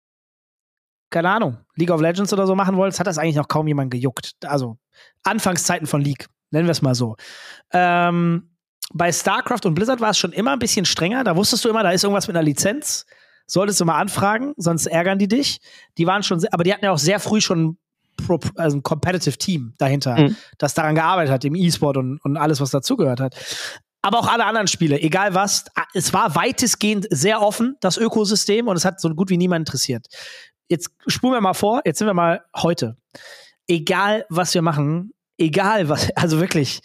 keine 1.10 1.30
Ahnung, 1.30 1.58
League 1.76 1.90
of 1.90 2.00
Legends 2.00 2.32
oder 2.32 2.46
so 2.46 2.54
machen 2.54 2.76
wolltest, 2.76 3.00
hat 3.00 3.06
das 3.06 3.18
eigentlich 3.18 3.36
noch 3.36 3.48
kaum 3.48 3.68
jemand 3.68 3.90
gejuckt. 3.90 4.32
Also 4.44 4.78
Anfangszeiten 5.22 5.86
von 5.86 6.00
League, 6.00 6.26
nennen 6.50 6.66
wir 6.66 6.72
es 6.72 6.82
mal 6.82 6.94
so. 6.94 7.16
Ähm, 7.72 8.50
bei 8.92 9.12
StarCraft 9.12 9.66
und 9.66 9.74
Blizzard 9.74 10.00
war 10.00 10.10
es 10.10 10.18
schon 10.18 10.32
immer 10.32 10.52
ein 10.52 10.58
bisschen 10.58 10.86
strenger. 10.86 11.24
Da 11.24 11.36
wusstest 11.36 11.64
du 11.64 11.68
immer, 11.68 11.82
da 11.82 11.90
ist 11.90 12.04
irgendwas 12.04 12.26
mit 12.26 12.36
einer 12.36 12.44
Lizenz. 12.44 13.04
Solltest 13.46 13.80
du 13.80 13.84
mal 13.84 13.98
anfragen, 13.98 14.54
sonst 14.56 14.86
ärgern 14.86 15.18
die 15.18 15.28
dich. 15.28 15.58
Die 15.96 16.06
waren 16.06 16.22
schon, 16.22 16.44
aber 16.50 16.64
die 16.64 16.72
hatten 16.72 16.84
ja 16.84 16.92
auch 16.92 16.98
sehr 16.98 17.20
früh 17.20 17.40
schon 17.40 17.78
Pro, 18.26 18.38
also 18.56 18.76
ein 18.76 18.82
Competitive 18.82 19.36
Team 19.38 19.74
dahinter, 19.78 20.18
Mhm. 20.18 20.36
das 20.58 20.74
daran 20.74 20.94
gearbeitet 20.94 21.32
hat, 21.32 21.44
im 21.44 21.54
E-Sport 21.54 21.96
und, 21.96 22.18
und 22.24 22.36
alles, 22.36 22.60
was 22.60 22.70
dazugehört 22.70 23.20
hat. 23.20 23.34
Aber 24.02 24.18
auch 24.18 24.28
alle 24.28 24.44
anderen 24.44 24.68
Spiele, 24.68 25.00
egal 25.00 25.34
was, 25.34 25.64
es 25.94 26.12
war 26.12 26.34
weitestgehend 26.34 27.06
sehr 27.10 27.40
offen, 27.42 27.76
das 27.80 27.96
Ökosystem, 27.96 28.68
und 28.68 28.76
es 28.76 28.84
hat 28.84 29.00
so 29.00 29.08
gut 29.14 29.28
wie 29.30 29.36
niemand 29.36 29.66
interessiert. 29.68 30.06
Jetzt 30.68 30.90
spulen 31.06 31.32
wir 31.34 31.40
mal 31.40 31.54
vor, 31.54 31.82
jetzt 31.84 31.98
sind 31.98 32.06
wir 32.06 32.14
mal 32.14 32.42
heute. 32.56 32.96
Egal, 33.66 34.24
was 34.28 34.54
wir 34.54 34.62
machen, 34.62 35.12
egal 35.38 35.88
was, 35.88 36.10
also 36.16 36.40
wirklich, 36.40 36.80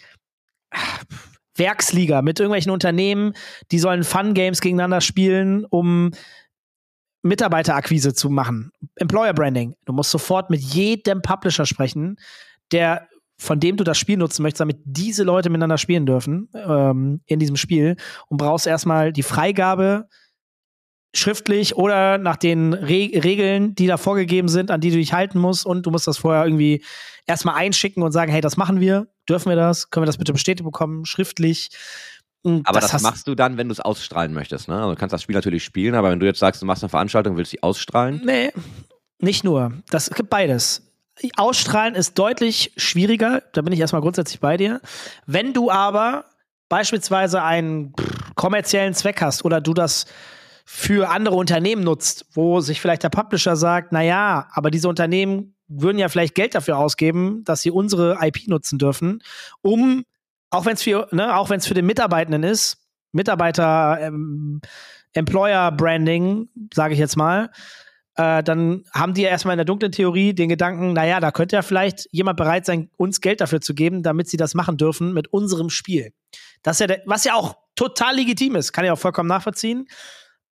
Werksliga 1.56 2.20
mit 2.22 2.40
irgendwelchen 2.40 2.72
Unternehmen, 2.72 3.34
die 3.70 3.78
sollen 3.78 4.02
Fun-Games 4.02 4.60
gegeneinander 4.60 5.00
spielen, 5.00 5.64
um 5.64 6.10
Mitarbeiterakquise 7.24 8.14
zu 8.14 8.30
machen. 8.30 8.70
Employer 8.96 9.32
Branding. 9.32 9.74
Du 9.86 9.92
musst 9.92 10.10
sofort 10.10 10.50
mit 10.50 10.60
jedem 10.60 11.22
Publisher 11.22 11.66
sprechen, 11.66 12.16
der 12.70 13.08
von 13.36 13.58
dem 13.58 13.76
du 13.76 13.82
das 13.82 13.98
Spiel 13.98 14.16
nutzen 14.16 14.42
möchtest, 14.42 14.60
damit 14.60 14.78
diese 14.84 15.24
Leute 15.24 15.50
miteinander 15.50 15.78
spielen 15.78 16.06
dürfen 16.06 16.48
ähm, 16.54 17.20
in 17.26 17.40
diesem 17.40 17.56
Spiel 17.56 17.96
und 18.28 18.36
brauchst 18.36 18.66
erstmal 18.66 19.12
die 19.12 19.24
Freigabe 19.24 20.08
schriftlich 21.14 21.76
oder 21.76 22.18
nach 22.18 22.36
den 22.36 22.74
Re 22.74 23.10
Regeln, 23.24 23.74
die 23.74 23.86
da 23.86 23.96
vorgegeben 23.96 24.48
sind, 24.48 24.70
an 24.70 24.80
die 24.80 24.90
du 24.90 24.96
dich 24.96 25.12
halten 25.12 25.38
musst 25.38 25.64
und 25.64 25.86
du 25.86 25.90
musst 25.90 26.06
das 26.06 26.18
vorher 26.18 26.44
irgendwie 26.44 26.84
erstmal 27.26 27.56
einschicken 27.56 28.02
und 28.02 28.12
sagen, 28.12 28.30
hey, 28.30 28.40
das 28.40 28.56
machen 28.56 28.80
wir, 28.80 29.08
dürfen 29.28 29.48
wir 29.48 29.56
das, 29.56 29.90
können 29.90 30.02
wir 30.02 30.06
das 30.06 30.18
bitte 30.18 30.32
bestätigt 30.32 30.64
bekommen, 30.64 31.04
schriftlich. 31.06 31.70
Aber 32.64 32.80
das, 32.80 32.92
hast- 32.92 33.02
machst 33.02 33.26
du 33.26 33.34
dann, 33.34 33.56
wenn 33.56 33.68
du 33.68 33.72
es 33.72 33.80
ausstrahlen 33.80 34.32
möchtest. 34.34 34.68
Ne? 34.68 34.76
Also 34.76 34.90
du 34.90 34.96
kannst 34.96 35.12
das 35.12 35.22
Spiel 35.22 35.34
natürlich 35.34 35.64
spielen, 35.64 35.94
aber 35.94 36.10
wenn 36.10 36.20
du 36.20 36.26
jetzt 36.26 36.38
sagst, 36.38 36.60
du 36.60 36.66
machst 36.66 36.82
eine 36.82 36.90
Veranstaltung, 36.90 37.36
willst 37.36 37.50
sie 37.52 37.62
ausstrahlen, 37.62 38.20
Nee, 38.24 38.52
nicht 39.18 39.44
nur. 39.44 39.72
Das 39.90 40.10
gibt 40.10 40.28
beides. 40.30 40.82
Ausstrahlen 41.36 41.94
ist 41.94 42.18
deutlich 42.18 42.72
schwieriger, 42.76 43.42
da 43.52 43.62
bin 43.62 43.72
ich 43.72 43.80
erstmal 43.80 44.02
grundsätzlich 44.02 44.40
bei 44.40 44.56
dir. 44.56 44.80
Wenn 45.26 45.52
du 45.54 45.70
aber 45.70 46.24
beispielsweise 46.68 47.42
einen 47.42 47.92
kommerziellen 48.34 48.94
Zweck 48.94 49.22
hast 49.22 49.44
oder 49.44 49.60
du 49.60 49.74
das 49.74 50.06
für 50.66 51.10
andere 51.10 51.36
Unternehmen 51.36 51.84
nutzt, 51.84 52.26
wo 52.32 52.60
sich 52.60 52.80
vielleicht 52.80 53.02
der 53.04 53.10
Publisher 53.10 53.54
sagt, 53.54 53.92
na 53.92 54.02
ja, 54.02 54.48
aber 54.52 54.70
diese 54.70 54.88
Unternehmen 54.88 55.54
würden 55.68 55.98
ja 55.98 56.08
vielleicht 56.08 56.34
Geld 56.34 56.54
dafür 56.54 56.78
ausgeben, 56.78 57.42
dass 57.44 57.62
sie 57.62 57.70
unsere 57.70 58.18
IP 58.20 58.48
nutzen 58.48 58.78
dürfen, 58.78 59.22
um 59.62 60.04
auch 60.54 60.66
wenn 60.66 60.74
es 60.74 60.82
für 60.82 61.08
ne, 61.10 61.36
auch 61.36 61.50
wenn 61.50 61.58
es 61.58 61.66
für 61.66 61.74
den 61.74 61.86
Mitarbeitenden 61.86 62.42
ist, 62.42 62.78
Mitarbeiter 63.12 63.98
ähm, 64.00 64.60
Employer 65.12 65.70
Branding, 65.72 66.48
sage 66.72 66.94
ich 66.94 67.00
jetzt 67.00 67.16
mal, 67.16 67.50
äh, 68.16 68.42
dann 68.42 68.84
haben 68.92 69.14
die 69.14 69.22
ja 69.22 69.30
erstmal 69.30 69.54
in 69.54 69.58
der 69.58 69.64
dunklen 69.64 69.92
Theorie 69.92 70.34
den 70.34 70.48
Gedanken, 70.48 70.92
naja, 70.92 71.20
da 71.20 71.30
könnte 71.30 71.56
ja 71.56 71.62
vielleicht 71.62 72.08
jemand 72.12 72.36
bereit 72.36 72.66
sein, 72.66 72.90
uns 72.96 73.20
Geld 73.20 73.40
dafür 73.40 73.60
zu 73.60 73.74
geben, 73.74 74.02
damit 74.02 74.28
sie 74.28 74.36
das 74.36 74.54
machen 74.54 74.76
dürfen 74.76 75.12
mit 75.12 75.32
unserem 75.32 75.70
Spiel. 75.70 76.12
Das 76.62 76.78
ja 76.78 76.86
der, 76.86 77.02
was 77.06 77.24
ja 77.24 77.34
auch 77.34 77.56
total 77.74 78.16
legitim 78.16 78.56
ist, 78.56 78.72
kann 78.72 78.84
ich 78.84 78.90
auch 78.90 78.98
vollkommen 78.98 79.28
nachvollziehen. 79.28 79.86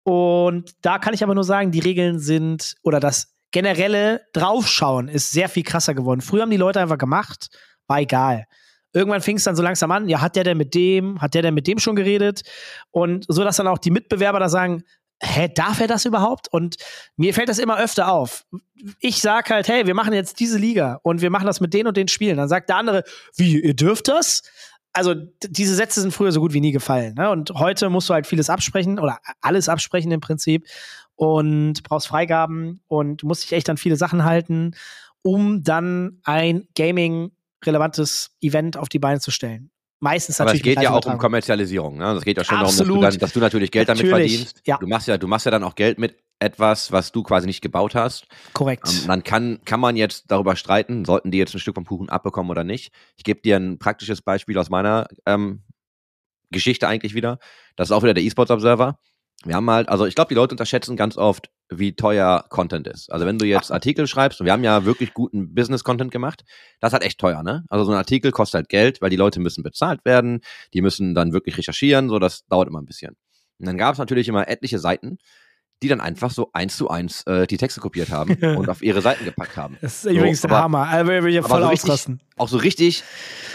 Und 0.04 0.74
da 0.80 0.98
kann 0.98 1.14
ich 1.14 1.22
aber 1.22 1.34
nur 1.34 1.44
sagen, 1.44 1.70
die 1.70 1.80
Regeln 1.80 2.18
sind 2.18 2.76
oder 2.82 3.00
das 3.00 3.34
generelle 3.50 4.22
Draufschauen 4.32 5.08
ist 5.08 5.32
sehr 5.32 5.48
viel 5.48 5.64
krasser 5.64 5.94
geworden. 5.94 6.20
Früher 6.20 6.42
haben 6.42 6.50
die 6.50 6.56
Leute 6.56 6.80
einfach 6.80 6.98
gemacht, 6.98 7.48
war 7.86 8.00
egal. 8.00 8.46
Irgendwann 8.98 9.22
fing 9.22 9.36
es 9.36 9.44
dann 9.44 9.56
so 9.56 9.62
langsam 9.62 9.90
an, 9.92 10.08
ja, 10.08 10.20
hat 10.20 10.34
der 10.34 10.44
denn 10.44 10.58
mit 10.58 10.74
dem, 10.74 11.20
hat 11.20 11.34
der 11.34 11.42
denn 11.42 11.54
mit 11.54 11.66
dem 11.66 11.78
schon 11.78 11.94
geredet? 11.94 12.42
Und 12.90 13.24
so, 13.28 13.44
dass 13.44 13.56
dann 13.56 13.68
auch 13.68 13.78
die 13.78 13.92
Mitbewerber 13.92 14.40
da 14.40 14.48
sagen, 14.48 14.82
hä, 15.22 15.48
darf 15.54 15.80
er 15.80 15.86
das 15.86 16.04
überhaupt? 16.04 16.48
Und 16.52 16.76
mir 17.16 17.34
fällt 17.34 17.48
das 17.48 17.58
immer 17.58 17.78
öfter 17.78 18.10
auf. 18.10 18.44
Ich 19.00 19.20
sag 19.20 19.50
halt, 19.50 19.68
hey, 19.68 19.86
wir 19.86 19.94
machen 19.94 20.12
jetzt 20.12 20.40
diese 20.40 20.58
Liga 20.58 20.98
und 21.02 21.22
wir 21.22 21.30
machen 21.30 21.46
das 21.46 21.60
mit 21.60 21.74
den 21.74 21.86
und 21.86 21.96
den 21.96 22.08
Spielen. 22.08 22.36
Dann 22.36 22.48
sagt 22.48 22.68
der 22.68 22.76
andere, 22.76 23.04
wie, 23.36 23.60
ihr 23.60 23.74
dürft 23.74 24.08
das? 24.08 24.42
Also 24.92 25.14
diese 25.42 25.74
Sätze 25.74 26.00
sind 26.00 26.12
früher 26.12 26.32
so 26.32 26.40
gut 26.40 26.52
wie 26.52 26.60
nie 26.60 26.72
gefallen. 26.72 27.14
Ne? 27.14 27.30
Und 27.30 27.50
heute 27.54 27.88
musst 27.88 28.08
du 28.08 28.14
halt 28.14 28.26
vieles 28.26 28.50
absprechen 28.50 28.98
oder 28.98 29.18
alles 29.40 29.68
absprechen 29.68 30.10
im 30.10 30.20
Prinzip 30.20 30.66
und 31.14 31.82
brauchst 31.82 32.08
Freigaben 32.08 32.80
und 32.88 33.22
musst 33.22 33.44
dich 33.44 33.52
echt 33.52 33.68
an 33.68 33.76
viele 33.76 33.96
Sachen 33.96 34.24
halten, 34.24 34.74
um 35.22 35.62
dann 35.62 36.20
ein 36.24 36.68
Gaming-relevantes 37.60 38.30
Event 38.40 38.76
auf 38.76 38.88
die 38.88 38.98
Beine 38.98 39.20
zu 39.20 39.30
stellen. 39.30 39.70
Meistens 40.00 40.40
aber 40.40 40.50
es 40.50 40.58
natürlich 40.58 40.76
mit 40.76 40.84
geht 40.84 40.84
ja 40.84 40.96
auch 40.96 41.04
um. 41.06 41.18
Kommerzialisierung. 41.18 41.98
Ne? 41.98 42.06
Also 42.06 42.18
es 42.18 42.24
geht 42.24 42.36
ja 42.36 42.44
schon 42.44 42.58
darum, 42.58 42.70
Absolut. 42.70 43.02
dass 43.02 43.14
du, 43.14 43.18
dann, 43.18 43.20
dass 43.20 43.32
du 43.32 43.40
natürlich 43.40 43.70
Geld 43.72 43.88
damit 43.88 44.04
Natürlich, 44.04 44.32
verdienst. 44.32 44.62
ja. 44.64 44.78
Du 44.78 44.86
machst 44.86 45.08
ja, 45.08 45.18
du 45.18 45.26
machst 45.26 45.44
ja 45.44 45.50
dann 45.50 45.64
auch 45.64 45.74
Geld 45.74 45.98
mit 45.98 46.16
etwas, 46.38 46.92
was 46.92 47.10
du 47.10 47.24
quasi 47.24 47.48
nicht 47.48 47.62
gebaut 47.62 47.96
hast. 47.96 48.26
Korrekt. 48.52 48.88
Ähm, 48.88 49.08
dann 49.08 49.24
kann, 49.24 49.58
kann 49.64 49.80
man 49.80 49.96
jetzt 49.96 50.26
darüber 50.28 50.54
streiten, 50.54 51.04
sollten 51.04 51.32
die 51.32 51.38
jetzt 51.38 51.52
ein 51.52 51.58
Stück 51.58 51.74
vom 51.74 51.84
Kuchen 51.84 52.08
abbekommen 52.08 52.48
oder 52.48 52.62
nicht. 52.62 52.92
Ich 53.16 53.24
gebe 53.24 53.40
dir 53.40 53.56
ein 53.56 53.80
praktisches 53.80 54.22
Beispiel 54.22 54.56
aus 54.56 54.70
meiner 54.70 55.08
ähm, 55.26 55.64
Geschichte 56.52 56.86
eigentlich 56.86 57.14
wieder. 57.14 57.40
Das 57.74 57.88
ist 57.88 57.92
auch 57.92 58.04
wieder 58.04 58.14
der 58.14 58.22
eSports 58.22 58.52
Observer. 58.52 59.00
Wir 59.44 59.54
haben 59.54 59.70
halt, 59.70 59.88
also 59.88 60.04
ich 60.04 60.14
glaube, 60.14 60.28
die 60.28 60.34
Leute 60.34 60.52
unterschätzen 60.52 60.96
ganz 60.96 61.16
oft, 61.16 61.50
wie 61.70 61.94
teuer 61.94 62.44
Content 62.48 62.88
ist. 62.88 63.12
Also 63.12 63.24
wenn 63.26 63.38
du 63.38 63.46
jetzt 63.46 63.70
Artikel 63.70 64.06
schreibst, 64.06 64.40
und 64.40 64.46
wir 64.46 64.52
haben 64.52 64.64
ja 64.64 64.84
wirklich 64.84 65.14
guten 65.14 65.54
Business-Content 65.54 66.10
gemacht, 66.10 66.44
das 66.80 66.90
ist 66.90 66.92
halt 66.94 67.04
echt 67.04 67.20
teuer, 67.20 67.42
ne? 67.42 67.64
Also 67.68 67.84
so 67.84 67.92
ein 67.92 67.98
Artikel 67.98 68.32
kostet 68.32 68.58
halt 68.58 68.68
Geld, 68.68 69.00
weil 69.00 69.10
die 69.10 69.16
Leute 69.16 69.38
müssen 69.38 69.62
bezahlt 69.62 70.04
werden, 70.04 70.40
die 70.74 70.82
müssen 70.82 71.14
dann 71.14 71.32
wirklich 71.32 71.56
recherchieren, 71.56 72.08
so 72.08 72.18
das 72.18 72.46
dauert 72.46 72.68
immer 72.68 72.80
ein 72.80 72.86
bisschen. 72.86 73.16
Und 73.58 73.66
dann 73.66 73.78
gab 73.78 73.92
es 73.92 73.98
natürlich 73.98 74.28
immer 74.28 74.48
etliche 74.48 74.78
Seiten, 74.78 75.18
die 75.82 75.88
dann 75.88 76.00
einfach 76.00 76.30
so 76.30 76.50
eins 76.52 76.76
zu 76.76 76.88
eins 76.90 77.22
äh, 77.26 77.46
die 77.46 77.56
Texte 77.56 77.80
kopiert 77.80 78.10
haben 78.10 78.34
und 78.56 78.68
auf 78.68 78.82
ihre 78.82 79.00
Seiten 79.00 79.24
gepackt 79.24 79.56
haben. 79.56 79.76
Das 79.80 80.04
ist 80.04 80.10
übrigens 80.10 80.40
so, 80.40 80.48
der 80.48 80.58
Hammer. 80.58 80.88
Also 80.88 81.12
ich 81.12 81.34
ja 81.34 81.42
voll 81.42 81.60
so 81.60 81.68
ausrasten. 81.68 82.14
Richtig, 82.14 82.38
auch 82.40 82.48
so 82.48 82.56
richtig 82.58 83.04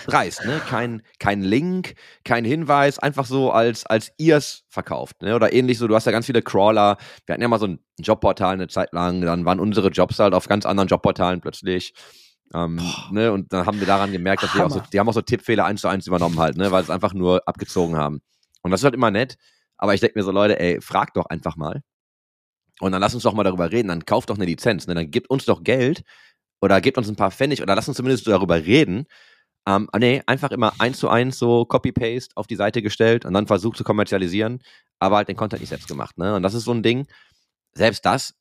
dreist, 0.06 0.46
ne? 0.46 0.62
Kein, 0.68 1.02
kein 1.20 1.42
Link, 1.42 1.96
kein 2.24 2.46
Hinweis, 2.46 3.00
einfach 3.00 3.26
so 3.26 3.52
als, 3.52 3.86
als 3.86 4.12
ihrs 4.18 4.64
verkauft, 4.70 5.22
ne? 5.22 5.36
Oder 5.36 5.54
ähnlich 5.54 5.78
so, 5.78 5.88
du 5.88 5.96
hast 5.96 6.06
ja 6.06 6.12
ganz 6.12 6.26
viele 6.26 6.42
Crawler. 6.42 6.98
Wir 7.26 7.34
hatten 7.34 7.42
ja 7.42 7.48
mal 7.48 7.60
so 7.60 7.68
ein 7.68 7.80
Jobportal 8.00 8.54
eine 8.54 8.68
Zeit 8.68 8.94
lang, 8.94 9.22
dann 9.22 9.46
waren 9.46 9.60
unsere 9.60 9.90
Jobs 9.90 10.20
halt 10.20 10.34
auf 10.34 10.48
ganz 10.48 10.66
anderen 10.66 10.88
Jobportalen 10.88 11.42
plötzlich. 11.42 11.94
Ähm, 12.54 12.80
ne, 13.12 13.32
und 13.32 13.52
dann 13.52 13.66
haben 13.66 13.80
wir 13.80 13.88
daran 13.88 14.12
gemerkt, 14.12 14.44
dass 14.44 14.54
die 14.54 14.62
auch, 14.62 14.70
so, 14.70 14.82
die 14.92 15.00
haben 15.00 15.10
auch 15.10 15.14
so 15.14 15.22
Tippfehler 15.22 15.66
eins 15.66 15.82
zu 15.82 15.88
eins 15.88 16.06
übernommen 16.06 16.40
halt, 16.40 16.56
ne, 16.56 16.72
weil 16.72 16.84
sie 16.84 16.88
es 16.88 16.90
einfach 16.92 17.14
nur 17.14 17.42
abgezogen 17.48 17.98
haben. 17.98 18.22
Und 18.62 18.72
das 18.72 18.82
ist 18.82 18.86
halt 18.86 18.94
immer 18.94 19.12
nett, 19.12 19.38
aber 19.78 19.94
ich 19.94 20.02
denke 20.02 20.20
mir 20.20 20.24
so, 20.24 20.32
Leute, 20.32 20.60
ey, 20.60 20.80
fragt 20.80 21.18
doch 21.18 21.26
einfach 21.26 21.56
mal. 21.56 21.82
Und 22.80 22.92
dann 22.92 23.02
lass 23.02 23.14
uns 23.14 23.24
doch 23.24 23.34
mal 23.34 23.44
darüber 23.44 23.72
reden, 23.72 23.90
dann 23.90 24.06
kauft 24.06 24.30
doch 24.30 24.36
eine 24.36 24.46
Lizenz, 24.46 24.88
ne? 24.88 24.96
dann 24.96 25.12
gibt 25.12 25.30
uns 25.30 25.46
doch 25.46 25.64
Geld 25.64 26.04
oder 26.62 26.82
gebt 26.82 26.98
uns 26.98 27.08
ein 27.08 27.16
paar 27.16 27.32
Pfennig 27.32 27.62
oder 27.62 27.76
lass 27.76 27.88
uns 27.88 27.98
zumindest 27.98 28.28
darüber 28.28 28.56
reden. 28.56 29.06
Ähm, 29.68 29.90
nee, 29.98 30.22
einfach 30.26 30.52
immer 30.52 30.74
eins 30.80 30.98
zu 30.98 31.08
eins 31.10 31.38
so 31.38 31.66
Copy-Paste 31.66 32.36
auf 32.36 32.48
die 32.48 32.56
Seite 32.56 32.82
gestellt 32.82 33.26
und 33.26 33.34
dann 33.34 33.48
versucht 33.48 33.78
zu 33.78 33.84
kommerzialisieren, 33.84 34.62
aber 35.00 35.18
halt 35.18 35.30
den 35.30 35.38
Content 35.38 35.62
nicht 35.62 35.70
selbst 35.70 35.88
gemacht. 35.88 36.18
Ne? 36.18 36.36
Und 36.36 36.44
das 36.44 36.54
ist 36.54 36.66
so 36.66 36.74
ein 36.74 36.84
Ding, 36.84 37.08
selbst 37.74 38.06
das, 38.06 38.34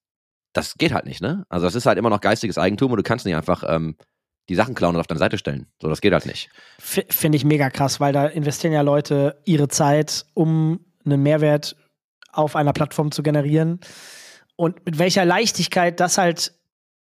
das 0.52 0.74
geht 0.74 0.92
halt 0.92 1.06
nicht, 1.06 1.20
ne? 1.22 1.46
Also 1.48 1.66
das 1.66 1.74
ist 1.74 1.86
halt 1.86 1.98
immer 1.98 2.10
noch 2.10 2.20
geistiges 2.20 2.58
Eigentum 2.58 2.90
und 2.90 2.96
du 2.98 3.02
kannst 3.02 3.24
nicht 3.24 3.36
einfach 3.36 3.64
ähm, 3.66 3.96
die 4.48 4.54
Sachen 4.54 4.74
klauen 4.74 4.94
und 4.94 5.00
auf 5.00 5.06
deine 5.06 5.18
Seite 5.18 5.38
stellen. 5.38 5.66
So, 5.80 5.88
das 5.88 6.00
geht 6.00 6.12
halt 6.12 6.26
nicht. 6.26 6.50
Finde 6.78 7.36
ich 7.36 7.44
mega 7.44 7.70
krass, 7.70 8.00
weil 8.00 8.12
da 8.12 8.26
investieren 8.26 8.72
ja 8.72 8.82
Leute 8.82 9.40
ihre 9.44 9.68
Zeit, 9.68 10.26
um 10.34 10.80
einen 11.04 11.22
Mehrwert 11.22 11.76
auf 12.32 12.56
einer 12.56 12.72
Plattform 12.72 13.12
zu 13.12 13.22
generieren. 13.22 13.80
Und 14.56 14.84
mit 14.84 14.98
welcher 14.98 15.24
Leichtigkeit 15.24 16.00
das 16.00 16.18
halt, 16.18 16.54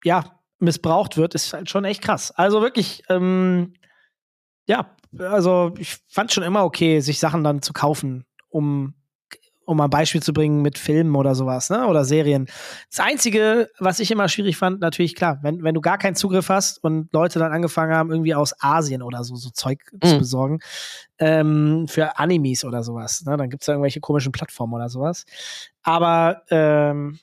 ja, 0.03 0.39
missbraucht 0.59 1.17
wird, 1.17 1.35
ist 1.35 1.53
halt 1.53 1.69
schon 1.69 1.85
echt 1.85 2.01
krass. 2.01 2.31
Also 2.31 2.61
wirklich, 2.61 3.03
ähm, 3.09 3.73
ja, 4.65 4.95
also 5.19 5.73
ich 5.77 5.97
fand 6.07 6.31
schon 6.31 6.43
immer 6.43 6.63
okay, 6.63 6.99
sich 7.01 7.19
Sachen 7.19 7.43
dann 7.43 7.61
zu 7.61 7.73
kaufen, 7.73 8.25
um 8.49 8.95
um 9.65 9.79
ein 9.79 9.89
Beispiel 9.89 10.21
zu 10.21 10.33
bringen 10.33 10.61
mit 10.61 10.77
Filmen 10.77 11.15
oder 11.15 11.35
sowas, 11.35 11.69
ne? 11.69 11.87
Oder 11.87 12.05
Serien. 12.05 12.47
Das 12.89 12.99
Einzige, 12.99 13.69
was 13.79 13.99
ich 13.99 14.11
immer 14.11 14.27
schwierig 14.27 14.57
fand, 14.57 14.81
natürlich 14.81 15.15
klar, 15.15 15.39
wenn, 15.41 15.63
wenn 15.63 15.73
du 15.73 15.81
gar 15.81 15.97
keinen 15.97 16.15
Zugriff 16.15 16.49
hast 16.49 16.83
und 16.83 17.13
Leute 17.13 17.39
dann 17.39 17.51
angefangen 17.51 17.93
haben, 17.95 18.11
irgendwie 18.11 18.35
aus 18.35 18.53
Asien 18.59 19.01
oder 19.01 19.23
so, 19.23 19.35
so 19.35 19.49
Zeug 19.51 19.79
mhm. 19.91 20.07
zu 20.07 20.17
besorgen, 20.17 20.59
ähm, 21.17 21.87
für 21.87 22.17
Animes 22.17 22.65
oder 22.65 22.83
sowas, 22.83 23.23
ne? 23.25 23.37
Dann 23.37 23.49
gibt's 23.49 23.65
da 23.65 23.73
irgendwelche 23.73 23.99
komischen 23.99 24.31
Plattformen 24.31 24.73
oder 24.73 24.89
sowas. 24.89 25.25
Aber 25.81 26.41
ähm, 26.49 27.19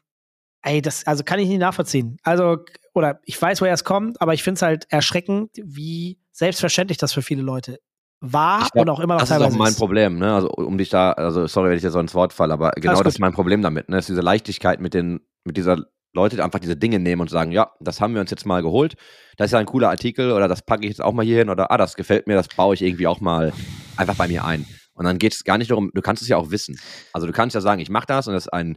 ey, 0.63 0.83
das, 0.83 1.07
also 1.07 1.25
kann 1.25 1.39
ich 1.39 1.49
nicht 1.49 1.61
nachvollziehen. 1.61 2.19
Also, 2.23 2.59
oder 2.95 3.21
ich 3.25 3.41
weiß, 3.41 3.61
woher 3.61 3.75
es 3.75 3.85
kommt, 3.85 4.21
aber 4.21 4.35
ich 4.35 4.43
finde 4.43 4.57
es 4.57 4.63
halt 4.63 4.87
erschreckend, 4.91 5.51
wie 5.63 6.19
selbstverständlich 6.33 6.99
das 6.99 7.13
für 7.13 7.23
viele 7.23 7.43
Leute 7.43 7.79
war 8.21 8.69
glaub, 8.73 8.83
und 8.83 8.91
auch 8.91 9.01
immer 9.01 9.15
noch 9.15 9.21
das 9.21 9.31
teilweise 9.31 9.51
ist 9.51 9.55
auch 9.55 9.59
mein 9.59 9.73
ist. 9.73 9.79
Problem, 9.79 10.19
ne? 10.19 10.35
Also 10.35 10.51
um 10.51 10.77
dich 10.77 10.91
da, 10.91 11.13
also 11.13 11.47
sorry, 11.47 11.71
wenn 11.71 11.77
ich 11.77 11.83
dir 11.83 11.91
so 11.91 12.01
ins 12.01 12.15
Wort 12.15 12.33
falle, 12.33 12.53
aber 12.53 12.73
genau 12.73 13.03
das 13.03 13.15
ist 13.15 13.19
mein 13.19 13.33
Problem 13.33 13.63
damit, 13.63 13.89
ne? 13.89 13.97
Das 13.97 14.05
ist 14.05 14.11
diese 14.11 14.21
Leichtigkeit 14.21 14.81
mit 14.81 14.93
den, 14.95 15.21
mit 15.45 15.57
dieser 15.57 15.79
Leute, 16.13 16.37
die 16.37 16.43
einfach 16.43 16.59
diese 16.59 16.77
Dinge 16.77 16.99
nehmen 16.99 17.23
und 17.23 17.31
sagen, 17.31 17.53
ja, 17.53 17.71
das 17.81 18.01
haben 18.01 18.15
wir 18.15 18.21
uns 18.21 18.31
jetzt 18.31 18.45
mal 18.45 18.63
geholt. 18.63 18.97
Das 19.37 19.47
ist 19.47 19.53
ja 19.53 19.59
ein 19.59 19.67
cooler 19.67 19.91
Artikel 19.91 20.33
oder 20.33 20.49
das 20.49 20.63
packe 20.63 20.83
ich 20.83 20.91
jetzt 20.91 21.03
auch 21.03 21.13
mal 21.13 21.25
hier 21.25 21.39
hin 21.39 21.51
oder 21.51 21.71
ah, 21.71 21.79
das 21.79 21.95
gefällt 21.95 22.27
mir, 22.27 22.35
das 22.35 22.49
baue 22.49 22.75
ich 22.75 22.83
irgendwie 22.83 23.07
auch 23.07 23.21
mal 23.21 23.53
einfach 23.97 24.17
bei 24.17 24.29
mir 24.29 24.45
ein. 24.45 24.67
Und 24.93 25.07
dann 25.07 25.19
geht 25.19 25.33
es 25.33 25.45
gar 25.45 25.57
nicht 25.57 25.71
darum, 25.71 25.91
du 25.95 26.03
kannst 26.03 26.21
es 26.21 26.29
ja 26.29 26.37
auch 26.37 26.51
wissen. 26.51 26.79
Also 27.13 27.27
du 27.27 27.33
kannst 27.33 27.55
ja 27.55 27.61
sagen, 27.61 27.81
ich 27.81 27.89
mache 27.89 28.07
das 28.07 28.27
und 28.27 28.35
das 28.35 28.47
ist 28.47 28.53
ein 28.53 28.77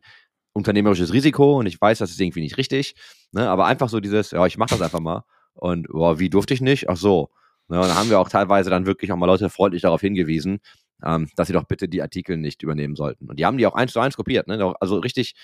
unternehmerisches 0.54 1.13
Risiko 1.13 1.58
und 1.60 1.66
ich 1.66 1.80
weiß, 1.80 1.98
das 1.98 2.12
ist 2.12 2.22
irgendwie 2.22 2.42
nicht 2.42 2.58
richtig. 2.58 2.96
Ne? 3.32 3.50
Aber 3.50 3.66
einfach 3.66 3.89
so 3.89 4.00
dieses, 4.00 4.32
ja, 4.32 4.46
ich 4.46 4.58
mache 4.58 4.72
das 4.72 4.82
einfach 4.82 5.00
mal. 5.00 5.24
Und 5.54 5.88
boah, 5.88 6.20
wie 6.20 6.30
durfte 6.30 6.54
ich 6.54 6.62
nicht? 6.62 6.89
Ach 6.89 6.98
so. 6.98 7.30
Ne, 7.70 7.80
und 7.80 7.88
da 7.88 7.96
haben 7.96 8.10
wir 8.10 8.20
auch 8.20 8.30
teilweise 8.30 8.70
dann 8.70 8.86
wirklich 8.86 9.12
auch 9.12 9.16
mal 9.18 9.26
Leute 9.26 9.50
freundlich 9.50 9.84
darauf 9.84 10.02
hingewiesen, 10.02 10.60
ähm, 11.04 11.30
dass 11.36 11.48
sie 11.48 11.54
doch 11.54 11.63
bitte 11.63 11.88
die 11.88 12.02
Artikel 12.02 12.38
nicht 12.38 12.62
übernehmen 12.62 12.96
sollten. 12.96 13.30
Und 13.30 13.39
die 13.39 13.46
haben 13.46 13.58
die 13.58 13.66
auch 13.66 13.76
eins 13.76 13.94
zu 13.94 14.00
eins 14.00 14.18
kopiert, 14.18 14.48
ne? 14.48 14.74
Also 14.80 14.98
richtig 14.98 15.36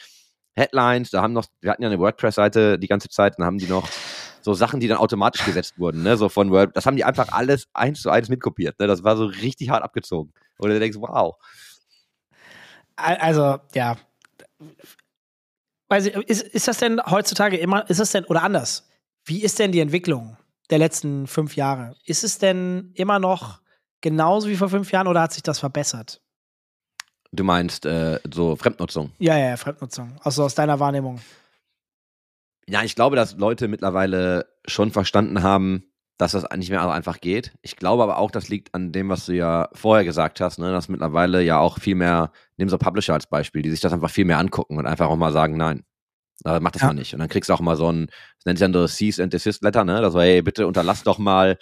Headlines, 0.56 1.12
da 1.12 1.22
haben 1.22 1.34
noch, 1.34 1.46
wir 1.62 1.72
hatten 1.72 1.84
ja 1.84 1.90
eine 1.90 2.00
WordPress-Seite 2.00 2.78
die 2.78 2.88
ganze 2.88 3.08
Zeit, 3.10 3.36
dann 3.38 3.46
haben 3.46 3.58
die 3.58 3.68
noch 3.68 3.88
so 4.42 4.54
Sachen, 4.54 4.80
die 4.80 4.88
dann 4.88 4.98
automatisch 4.98 5.46
gesetzt 5.46 5.80
wurden, 5.80 6.04
ne? 6.04 6.18
So 6.18 6.28
von 6.28 6.52
Word, 6.52 6.76
das 6.76 6.86
haben 6.86 6.98
die 6.98 7.06
einfach 7.06 7.30
alles 7.32 7.68
eins 7.74 8.02
zu 8.02 8.10
eins 8.10 8.30
mitkopiert. 8.30 8.78
Ne? 8.80 8.88
Das 8.88 9.04
war 9.04 9.16
so 9.16 9.26
richtig 9.26 9.70
hart 9.70 9.84
abgezogen. 9.84 10.34
Und 10.58 10.70
du 10.70 10.80
denkst, 10.80 10.98
wow. 11.00 11.36
Also, 12.98 13.60
ja. 13.74 13.98
Weiß 15.90 16.06
ich, 16.06 16.16
ist, 16.16 16.44
ist 16.44 16.68
das 16.68 16.78
denn 16.78 17.02
heutzutage 17.06 17.58
immer, 17.58 17.90
ist 17.90 18.00
das 18.00 18.12
denn, 18.12 18.26
oder 18.26 18.44
anders? 18.44 18.88
Wie 19.26 19.44
ist 19.44 19.60
denn 19.60 19.72
die 19.72 19.80
Entwicklung? 19.80 20.38
der 20.70 20.78
letzten 20.78 21.28
fünf 21.28 21.56
Jahre. 21.56 21.96
Ist 22.06 22.24
es 22.24 22.38
denn 22.38 22.92
immer 22.96 23.20
noch 23.20 23.62
genauso 24.02 24.48
wie 24.50 24.56
vor 24.56 24.70
fünf 24.70 24.92
Jahren 24.92 25.08
oder 25.08 25.22
hat 25.22 25.34
sich 25.34 25.44
das 25.44 25.60
verbessert? 25.60 26.22
Du 27.32 27.44
meinst 27.44 27.86
äh, 27.86 28.20
so 28.32 28.56
Fremdnutzung? 28.56 29.12
Ja, 29.20 29.38
ja, 29.38 29.56
Fremdnutzung. 29.58 30.18
Also 30.22 30.44
aus 30.44 30.56
deiner 30.56 30.80
Wahrnehmung. 30.80 31.22
Ja, 32.68 32.84
ich 32.84 32.96
glaube, 32.96 33.16
dass 33.16 33.36
Leute 33.38 33.68
mittlerweile 33.68 34.48
schon 34.66 34.92
verstanden 34.92 35.44
haben, 35.44 35.86
dass 36.18 36.34
das 36.34 36.46
nicht 36.56 36.70
mehr 36.70 36.88
einfach 36.90 37.22
geht. 37.22 37.54
Ich 37.62 37.78
glaube 37.78 38.04
aber 38.04 38.18
auch, 38.18 38.30
das 38.30 38.50
liegt 38.50 38.74
an 38.76 38.92
dem, 38.92 39.10
was 39.10 39.26
du 39.26 39.34
ja 39.34 39.70
vorher 39.74 40.04
gesagt 40.04 40.42
hast, 40.42 40.60
ne? 40.60 40.72
dass 40.72 40.90
mittlerweile 40.90 41.42
ja 41.42 41.60
auch 41.60 41.80
viel 41.80 41.96
mehr, 41.96 42.32
nehmen 42.60 42.70
so 42.70 42.78
Publisher 42.78 43.14
als 43.14 43.28
Beispiel, 43.28 43.62
die 43.62 43.72
sich 43.72 43.80
das 43.80 43.94
einfach 43.94 44.10
viel 44.10 44.26
mehr 44.26 44.38
angucken 44.38 44.78
und 44.78 44.86
einfach 44.86 45.08
auch 45.08 45.16
mal 45.16 45.32
sagen, 45.32 45.58
nein, 45.58 45.84
äh, 46.46 46.60
mach 46.60 46.72
das 46.72 46.82
ja. 46.82 46.88
mal 46.90 46.94
nicht. 46.94 47.14
Und 47.14 47.20
dann 47.20 47.30
kriegst 47.30 47.50
du 47.50 47.54
auch 47.54 47.60
mal 47.60 47.76
so 47.76 47.92
ein, 47.92 48.08
das 48.08 48.46
nennt 48.46 48.60
sich 48.60 48.66
dann 48.66 48.74
so 48.74 48.88
Cease 48.88 49.24
and 49.24 49.34
Desist 49.34 49.64
Letter, 49.64 49.84
ne? 49.86 50.02
Das 50.02 50.14
war, 50.14 50.24
hey, 50.24 50.42
bitte 50.42 50.68
unterlass 50.68 51.04
doch 51.04 51.18
mal, 51.18 51.58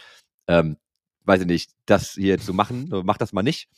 ähm, 0.47 0.77
weiß 1.25 1.41
ich 1.41 1.47
nicht, 1.47 1.71
das 1.86 2.12
hier 2.12 2.39
zu 2.39 2.53
machen. 2.53 2.89
Mach 3.03 3.17
das 3.17 3.33
mal 3.33 3.43
nicht. 3.43 3.69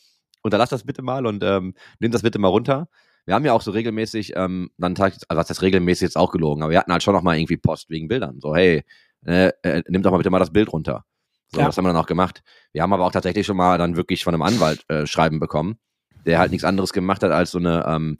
Unterlass 0.41 0.69
das 0.69 0.85
bitte 0.85 1.01
mal 1.01 1.25
und 1.25 1.43
ähm, 1.43 1.73
nimm 1.99 2.11
das 2.11 2.21
bitte 2.21 2.39
mal 2.39 2.47
runter. 2.47 2.87
Wir 3.25 3.35
haben 3.35 3.45
ja 3.45 3.53
auch 3.53 3.61
so 3.61 3.71
regelmäßig, 3.71 4.33
ähm, 4.35 4.71
dann 4.77 4.95
also 4.97 5.19
das 5.27 5.49
ist 5.49 5.61
regelmäßig 5.61 6.01
jetzt 6.01 6.17
auch 6.17 6.31
gelogen, 6.31 6.63
aber 6.63 6.71
wir 6.71 6.79
hatten 6.79 6.91
halt 6.91 7.03
schon 7.03 7.13
noch 7.13 7.21
mal 7.21 7.37
irgendwie 7.37 7.57
Post 7.57 7.89
wegen 7.89 8.07
Bildern. 8.07 8.39
So, 8.39 8.55
hey, 8.55 8.83
äh, 9.25 9.51
äh, 9.63 9.83
nimm 9.87 10.01
doch 10.01 10.11
mal 10.11 10.17
bitte 10.17 10.29
mal 10.29 10.39
das 10.39 10.53
Bild 10.53 10.71
runter. 10.71 11.03
So, 11.51 11.59
ja. 11.59 11.65
das 11.65 11.77
haben 11.77 11.85
wir 11.85 11.89
dann 11.89 12.01
auch 12.01 12.07
gemacht. 12.07 12.41
Wir 12.71 12.81
haben 12.81 12.93
aber 12.93 13.05
auch 13.05 13.11
tatsächlich 13.11 13.45
schon 13.45 13.57
mal 13.57 13.77
dann 13.77 13.97
wirklich 13.97 14.23
von 14.23 14.33
einem 14.33 14.43
Anwalt 14.43 14.83
äh, 14.87 15.05
Schreiben 15.05 15.39
bekommen, 15.39 15.77
der 16.25 16.39
halt 16.39 16.51
nichts 16.51 16.63
anderes 16.63 16.93
gemacht 16.93 17.23
hat 17.23 17.31
als 17.31 17.51
so 17.51 17.57
eine, 17.59 17.85
ähm, 17.87 18.19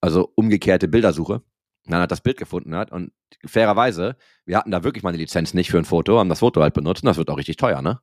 also 0.00 0.32
umgekehrte 0.34 0.88
Bildersuche 0.88 1.42
dann 1.86 2.00
hat 2.00 2.10
das 2.12 2.20
Bild 2.20 2.36
gefunden 2.36 2.74
hat 2.74 2.92
und 2.92 3.12
fairerweise, 3.44 4.16
wir 4.44 4.56
hatten 4.56 4.70
da 4.70 4.84
wirklich 4.84 5.02
mal 5.02 5.10
eine 5.10 5.18
Lizenz 5.18 5.54
nicht 5.54 5.70
für 5.70 5.78
ein 5.78 5.84
Foto, 5.84 6.18
haben 6.18 6.28
das 6.28 6.38
Foto 6.40 6.62
halt 6.62 6.74
benutzt 6.74 7.02
und 7.02 7.08
das 7.08 7.16
wird 7.16 7.30
auch 7.30 7.38
richtig 7.38 7.56
teuer, 7.56 7.82
ne? 7.82 8.00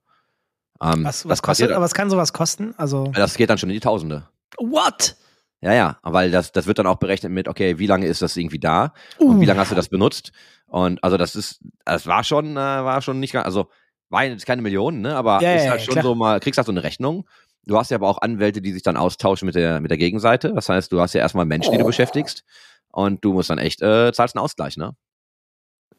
Ähm, 0.82 1.04
was, 1.04 1.28
was 1.28 1.42
kostet, 1.42 1.72
was 1.72 1.94
kann 1.94 2.10
sowas 2.10 2.34
kosten? 2.34 2.74
Also 2.78 3.12
das 3.14 3.36
geht 3.36 3.50
dann 3.50 3.58
schon 3.58 3.70
in 3.70 3.76
die 3.76 3.80
Tausende. 3.80 4.28
What? 4.58 5.16
Ja, 5.62 5.74
ja, 5.74 5.98
weil 6.04 6.32
das, 6.32 6.54
das 6.54 6.68
wird 6.68 6.80
dann 6.80 6.88
auch 6.88 6.98
berechnet 6.98 7.34
mit, 7.34 7.48
okay, 7.50 7.80
wie 7.80 7.88
lange 7.88 8.06
ist 8.06 8.22
das 8.22 8.38
irgendwie 8.38 8.60
da 8.60 8.94
uh. 9.20 9.30
und 9.30 9.42
wie 9.42 9.46
lange 9.46 9.60
hast 9.60 9.72
du 9.72 9.76
das 9.76 9.90
benutzt? 9.90 10.32
Und 10.68 11.04
also 11.04 11.18
das 11.18 11.36
ist, 11.36 11.60
das 11.84 12.08
war 12.08 12.24
schon, 12.24 12.52
äh, 12.52 12.56
war 12.56 13.02
schon 13.02 13.20
nicht 13.20 13.34
ganz, 13.34 13.46
also 13.46 13.70
war 14.10 14.24
jetzt 14.24 14.46
keine 14.46 14.62
Millionen, 14.62 15.02
ne? 15.02 15.16
Aber 15.16 15.42
ja, 15.42 15.54
ist 15.54 15.70
halt 15.70 15.82
schon 15.82 15.94
klar. 15.94 16.04
so 16.04 16.16
mal, 16.16 16.40
kriegst 16.40 16.58
halt 16.58 16.66
so 16.66 16.72
eine 16.72 16.84
Rechnung. 16.84 17.28
Du 17.66 17.78
hast 17.78 17.92
ja 17.92 17.98
aber 17.98 18.08
auch 18.08 18.22
Anwälte, 18.22 18.62
die 18.62 18.72
sich 18.72 18.84
dann 18.84 18.98
austauschen 18.98 19.46
mit 19.46 19.56
der, 19.56 19.80
mit 19.80 19.92
der 19.92 19.98
Gegenseite. 19.98 20.54
Das 20.54 20.70
heißt, 20.70 20.92
du 20.92 21.00
hast 21.02 21.14
ja 21.14 21.22
erstmal 21.22 21.46
Menschen, 21.46 21.72
die 21.72 21.78
du 21.78 21.84
oh. 21.84 21.88
beschäftigst. 21.88 22.44
Und 22.92 23.24
du 23.24 23.34
musst 23.34 23.50
dann 23.50 23.60
echt, 23.60 23.82
äh, 23.82 24.12
zahlst 24.12 24.36
einen 24.36 24.44
Ausgleich, 24.44 24.78
ne? 24.78 24.96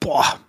Boah. 0.01 0.41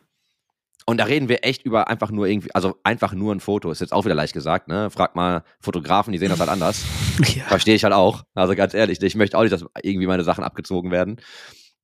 Und 0.87 0.97
da 0.97 1.03
reden 1.03 1.29
wir 1.29 1.45
echt 1.45 1.63
über 1.63 1.87
einfach 1.87 2.09
nur 2.09 2.25
irgendwie, 2.25 2.53
also 2.55 2.77
einfach 2.83 3.13
nur 3.13 3.33
ein 3.33 3.39
Foto, 3.39 3.69
ist 3.69 3.81
jetzt 3.81 3.93
auch 3.93 4.05
wieder 4.05 4.15
leicht 4.15 4.33
gesagt, 4.33 4.67
ne? 4.67 4.89
Frag 4.89 5.15
mal 5.15 5.43
Fotografen, 5.59 6.11
die 6.11 6.17
sehen 6.17 6.29
das 6.29 6.39
halt 6.39 6.49
anders. 6.49 6.83
Ja. 7.35 7.43
Verstehe 7.43 7.75
ich 7.75 7.83
halt 7.83 7.93
auch. 7.93 8.23
Also 8.33 8.55
ganz 8.55 8.73
ehrlich, 8.73 8.99
ich 8.99 9.15
möchte 9.15 9.37
auch 9.37 9.43
nicht, 9.43 9.53
dass 9.53 9.63
irgendwie 9.83 10.07
meine 10.07 10.23
Sachen 10.23 10.43
abgezogen 10.43 10.89
werden. 10.89 11.17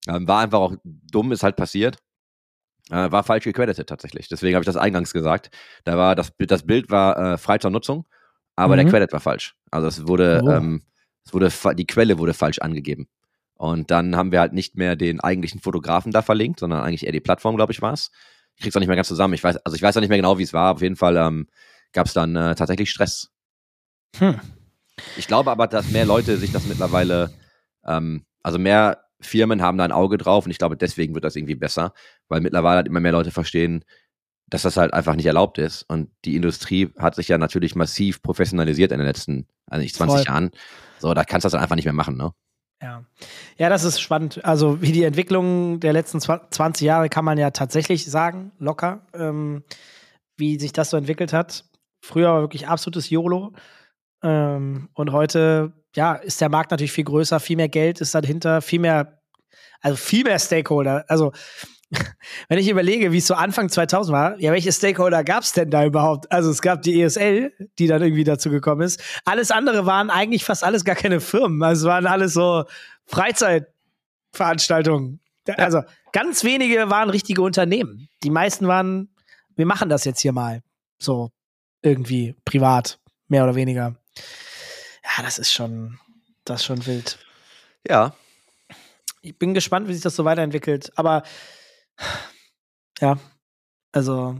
Ähm, 0.07 0.27
war 0.27 0.39
einfach 0.39 0.59
auch 0.59 0.73
dumm, 0.83 1.31
ist 1.31 1.43
halt 1.43 1.57
passiert. 1.57 1.97
Äh, 2.89 3.11
war 3.11 3.23
falsch 3.23 3.43
gecredited 3.43 3.87
tatsächlich. 3.87 4.29
Deswegen 4.29 4.55
habe 4.55 4.63
ich 4.63 4.67
das 4.67 4.77
eingangs 4.77 5.13
gesagt. 5.13 5.51
Da 5.83 5.97
war 5.97 6.15
das, 6.15 6.31
das 6.39 6.65
Bild 6.65 6.89
war 6.89 7.33
äh, 7.33 7.37
frei 7.37 7.59
zur 7.59 7.69
Nutzung, 7.69 8.07
aber 8.57 8.75
mhm. 8.75 8.79
der 8.79 8.89
Credit 8.89 9.13
war 9.13 9.19
falsch. 9.21 9.55
Also 9.71 9.87
es 9.87 10.07
wurde, 10.07 10.41
oh. 10.43 10.49
ähm, 10.49 10.81
es 11.23 11.33
wurde, 11.33 11.49
die 11.75 11.87
Quelle 11.87 12.17
wurde 12.17 12.33
falsch 12.33 12.59
angegeben. 12.59 13.07
Und 13.53 13.89
dann 13.91 14.15
haben 14.15 14.31
wir 14.31 14.39
halt 14.39 14.53
nicht 14.53 14.75
mehr 14.75 14.95
den 14.95 15.19
eigentlichen 15.19 15.61
Fotografen 15.61 16.11
da 16.11 16.21
verlinkt, 16.21 16.59
sondern 16.59 16.81
eigentlich 16.81 17.05
eher 17.05 17.11
die 17.11 17.21
Plattform, 17.21 17.55
glaube 17.55 17.71
ich, 17.71 17.81
war 17.81 17.93
es. 17.93 18.11
Ich 18.55 18.63
krieg's 18.63 18.75
auch 18.75 18.79
nicht 18.79 18.87
mehr 18.87 18.95
ganz 18.95 19.07
zusammen. 19.07 19.35
Ich 19.35 19.43
weiß, 19.43 19.57
also 19.57 19.75
ich 19.75 19.81
weiß 19.81 19.95
auch 19.95 20.01
nicht 20.01 20.09
mehr 20.09 20.17
genau, 20.17 20.37
wie 20.37 20.43
es 20.43 20.53
war. 20.53 20.73
Auf 20.73 20.81
jeden 20.81 20.95
Fall 20.95 21.15
ähm, 21.17 21.47
gab 21.93 22.07
es 22.07 22.13
dann 22.13 22.35
äh, 22.35 22.55
tatsächlich 22.55 22.89
Stress. 22.89 23.29
Hm. 24.17 24.39
Ich 25.15 25.27
glaube 25.27 25.51
aber, 25.51 25.67
dass 25.67 25.91
mehr 25.91 26.05
Leute 26.05 26.37
sich 26.37 26.51
das 26.51 26.65
mittlerweile, 26.65 27.31
ähm, 27.85 28.25
also 28.41 28.57
mehr 28.57 29.03
Firmen 29.19 29.61
haben 29.61 29.77
da 29.77 29.83
ein 29.83 29.91
Auge 29.91 30.17
drauf 30.17 30.45
und 30.45 30.51
ich 30.51 30.57
glaube, 30.57 30.77
deswegen 30.77 31.13
wird 31.13 31.23
das 31.23 31.35
irgendwie 31.35 31.55
besser, 31.55 31.93
weil 32.27 32.41
mittlerweile 32.41 32.77
halt 32.77 32.87
immer 32.87 32.99
mehr 32.99 33.11
Leute 33.11 33.31
verstehen, 33.31 33.83
dass 34.49 34.61
das 34.61 34.77
halt 34.77 34.93
einfach 34.93 35.15
nicht 35.15 35.25
erlaubt 35.25 35.57
ist. 35.57 35.83
Und 35.83 36.09
die 36.25 36.35
Industrie 36.35 36.89
hat 36.97 37.15
sich 37.15 37.27
ja 37.27 37.37
natürlich 37.37 37.75
massiv 37.75 38.21
professionalisiert 38.21 38.91
in 38.91 38.99
den 38.99 39.07
letzten, 39.07 39.47
also 39.69 39.83
nicht 39.83 39.95
20 39.95 40.17
Voll. 40.17 40.25
Jahren. 40.25 40.51
So, 40.99 41.13
da 41.13 41.23
kannst 41.23 41.45
du 41.45 41.49
das 41.49 41.61
einfach 41.61 41.75
nicht 41.75 41.85
mehr 41.85 41.93
machen, 41.93 42.17
ne? 42.17 42.31
Ja. 42.81 43.03
ja, 43.57 43.69
das 43.69 43.83
ist 43.83 43.99
spannend. 43.99 44.45
Also 44.45 44.81
wie 44.81 44.91
die 44.91 45.03
Entwicklung 45.03 45.79
der 45.79 45.93
letzten 45.93 46.21
20 46.21 46.85
Jahre 46.85 47.09
kann 47.09 47.25
man 47.25 47.39
ja 47.39 47.49
tatsächlich 47.49 48.05
sagen, 48.05 48.51
locker, 48.59 49.07
ähm, 49.15 49.63
wie 50.37 50.59
sich 50.59 50.73
das 50.73 50.91
so 50.91 50.97
entwickelt 50.97 51.33
hat. 51.33 51.65
Früher 52.01 52.29
war 52.29 52.41
wirklich 52.41 52.67
absolutes 52.67 53.09
YOLO. 53.09 53.53
Ähm, 54.21 54.89
und 54.93 55.11
heute, 55.11 55.73
ja, 55.95 56.13
ist 56.13 56.39
der 56.39 56.49
Markt 56.49 56.69
natürlich 56.69 56.91
viel 56.91 57.03
größer, 57.03 57.39
viel 57.39 57.57
mehr 57.57 57.69
Geld 57.69 57.99
ist 57.99 58.13
dahinter, 58.13 58.61
viel 58.61 58.79
mehr, 58.79 59.21
also 59.81 59.97
viel 59.97 60.23
mehr 60.23 60.37
Stakeholder. 60.37 61.03
Also 61.07 61.31
wenn 62.49 62.59
ich 62.59 62.69
überlege, 62.69 63.11
wie 63.11 63.17
es 63.19 63.27
so 63.27 63.33
Anfang 63.33 63.69
2000 63.69 64.13
war, 64.13 64.39
ja, 64.39 64.51
welche 64.51 64.71
Stakeholder 64.71 65.23
gab 65.23 65.43
es 65.43 65.53
denn 65.53 65.69
da 65.69 65.85
überhaupt? 65.85 66.29
Also 66.31 66.49
es 66.51 66.61
gab 66.61 66.81
die 66.81 67.01
ESL, 67.01 67.53
die 67.79 67.87
dann 67.87 68.01
irgendwie 68.01 68.25
dazu 68.25 68.49
gekommen 68.49 68.81
ist. 68.81 69.01
Alles 69.25 69.51
andere 69.51 69.85
waren 69.85 70.09
eigentlich 70.09 70.43
fast 70.43 70.63
alles 70.63 70.83
gar 70.83 70.95
keine 70.95 71.21
Firmen. 71.21 71.61
Also 71.63 71.87
es 71.87 71.91
waren 71.91 72.05
alles 72.05 72.33
so 72.33 72.65
Freizeitveranstaltungen. 73.05 75.21
Also 75.55 75.81
ganz 76.11 76.43
wenige 76.43 76.89
waren 76.89 77.09
richtige 77.09 77.41
Unternehmen. 77.41 78.09
Die 78.23 78.31
meisten 78.31 78.67
waren, 78.67 79.07
wir 79.55 79.65
machen 79.65 79.87
das 79.87 80.03
jetzt 80.03 80.19
hier 80.19 80.33
mal. 80.33 80.61
So 80.99 81.31
irgendwie 81.81 82.35
privat, 82.43 82.99
mehr 83.29 83.43
oder 83.43 83.55
weniger. 83.55 83.95
Ja, 85.03 85.23
das 85.23 85.39
ist 85.39 85.53
schon, 85.53 85.97
das 86.43 86.59
ist 86.61 86.65
schon 86.65 86.85
wild. 86.85 87.17
Ja. 87.87 88.13
Ich 89.21 89.37
bin 89.37 89.53
gespannt, 89.53 89.87
wie 89.87 89.93
sich 89.93 90.03
das 90.03 90.15
so 90.15 90.25
weiterentwickelt. 90.25 90.91
Aber 90.95 91.23
ja, 92.99 93.17
also 93.91 94.35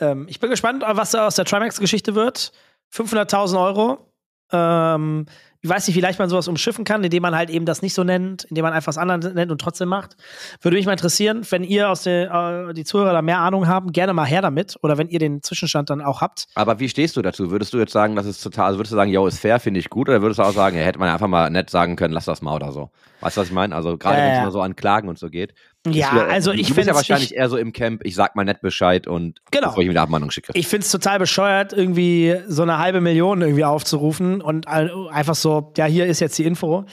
ähm, 0.00 0.26
ich 0.28 0.40
bin 0.40 0.50
gespannt, 0.50 0.84
was 0.86 1.14
aus 1.14 1.36
der 1.36 1.44
Trimax-Geschichte 1.44 2.14
wird. 2.14 2.52
500.000 2.92 3.62
Euro. 3.62 4.12
Ähm, 4.50 5.26
ich 5.60 5.68
weiß 5.68 5.88
nicht, 5.88 5.96
wie 5.96 6.00
leicht 6.00 6.18
man 6.18 6.28
sowas 6.28 6.46
umschiffen 6.46 6.84
kann, 6.84 7.02
indem 7.02 7.22
man 7.22 7.34
halt 7.34 7.50
eben 7.50 7.64
das 7.64 7.82
nicht 7.82 7.94
so 7.94 8.04
nennt, 8.04 8.44
indem 8.44 8.62
man 8.62 8.72
einfach 8.72 8.88
was 8.88 8.98
anderes 8.98 9.34
nennt 9.34 9.50
und 9.50 9.60
trotzdem 9.60 9.88
macht. 9.88 10.16
Würde 10.60 10.76
mich 10.76 10.86
mal 10.86 10.92
interessieren, 10.92 11.44
wenn 11.50 11.64
ihr 11.64 11.90
aus 11.90 12.04
der, 12.04 12.68
äh, 12.68 12.74
die 12.74 12.84
Zuhörer 12.84 13.12
da 13.12 13.22
mehr 13.22 13.40
Ahnung 13.40 13.66
haben, 13.66 13.90
gerne 13.90 14.12
mal 14.12 14.24
her 14.24 14.40
damit. 14.40 14.76
Oder 14.82 14.98
wenn 14.98 15.08
ihr 15.08 15.18
den 15.18 15.42
Zwischenstand 15.42 15.90
dann 15.90 16.00
auch 16.00 16.20
habt. 16.20 16.46
Aber 16.54 16.78
wie 16.78 16.88
stehst 16.88 17.16
du 17.16 17.22
dazu? 17.22 17.50
Würdest 17.50 17.72
du 17.72 17.78
jetzt 17.78 17.92
sagen, 17.92 18.14
das 18.14 18.26
ist 18.26 18.40
total, 18.40 18.66
also 18.66 18.78
würdest 18.78 18.92
du 18.92 18.96
sagen, 18.96 19.10
yo, 19.10 19.26
ist 19.26 19.40
fair, 19.40 19.58
finde 19.58 19.80
ich 19.80 19.90
gut? 19.90 20.08
Oder 20.08 20.22
würdest 20.22 20.38
du 20.38 20.44
auch 20.44 20.52
sagen, 20.52 20.76
ja, 20.76 20.84
hätte 20.84 21.00
man 21.00 21.08
einfach 21.08 21.26
mal 21.26 21.50
nett 21.50 21.70
sagen 21.70 21.96
können, 21.96 22.14
lass 22.14 22.26
das 22.26 22.40
mal 22.40 22.54
oder 22.54 22.70
so? 22.70 22.90
Weißt 23.20 23.36
du, 23.36 23.40
was 23.40 23.48
ich 23.48 23.54
meine? 23.54 23.74
Also 23.74 23.98
gerade 23.98 24.18
äh, 24.18 24.22
wenn 24.22 24.32
es 24.34 24.42
nur 24.42 24.52
so 24.52 24.60
an 24.60 24.76
Klagen 24.76 25.08
und 25.08 25.18
so 25.18 25.28
geht. 25.28 25.54
Ja, 25.86 26.10
du, 26.10 26.20
also 26.20 26.52
ich 26.52 26.66
finde. 26.66 26.68
Du 26.68 26.74
bist 26.76 26.88
ja 26.88 26.94
wahrscheinlich 26.94 27.34
eher 27.34 27.48
so 27.48 27.56
im 27.56 27.72
Camp, 27.72 28.02
ich 28.04 28.14
sag 28.14 28.36
mal 28.36 28.44
nett 28.44 28.60
Bescheid 28.60 29.06
und 29.06 29.40
genau. 29.50 29.68
bevor 29.68 29.82
ich 29.82 29.88
mir 29.88 29.92
eine 29.92 30.02
Abmahnung 30.02 30.30
schicke. 30.30 30.52
Ich 30.54 30.68
finde 30.68 30.84
es 30.84 30.90
total 30.90 31.18
bescheuert, 31.18 31.72
irgendwie 31.72 32.36
so 32.46 32.62
eine 32.62 32.78
halbe 32.78 33.00
Million 33.00 33.40
irgendwie 33.40 33.64
aufzurufen 33.64 34.40
und 34.40 34.68
einfach 34.68 35.34
so, 35.34 35.47
ja, 35.76 35.86
hier 35.86 36.06
ist 36.06 36.20
jetzt 36.20 36.38
die 36.38 36.44
Info, 36.44 36.84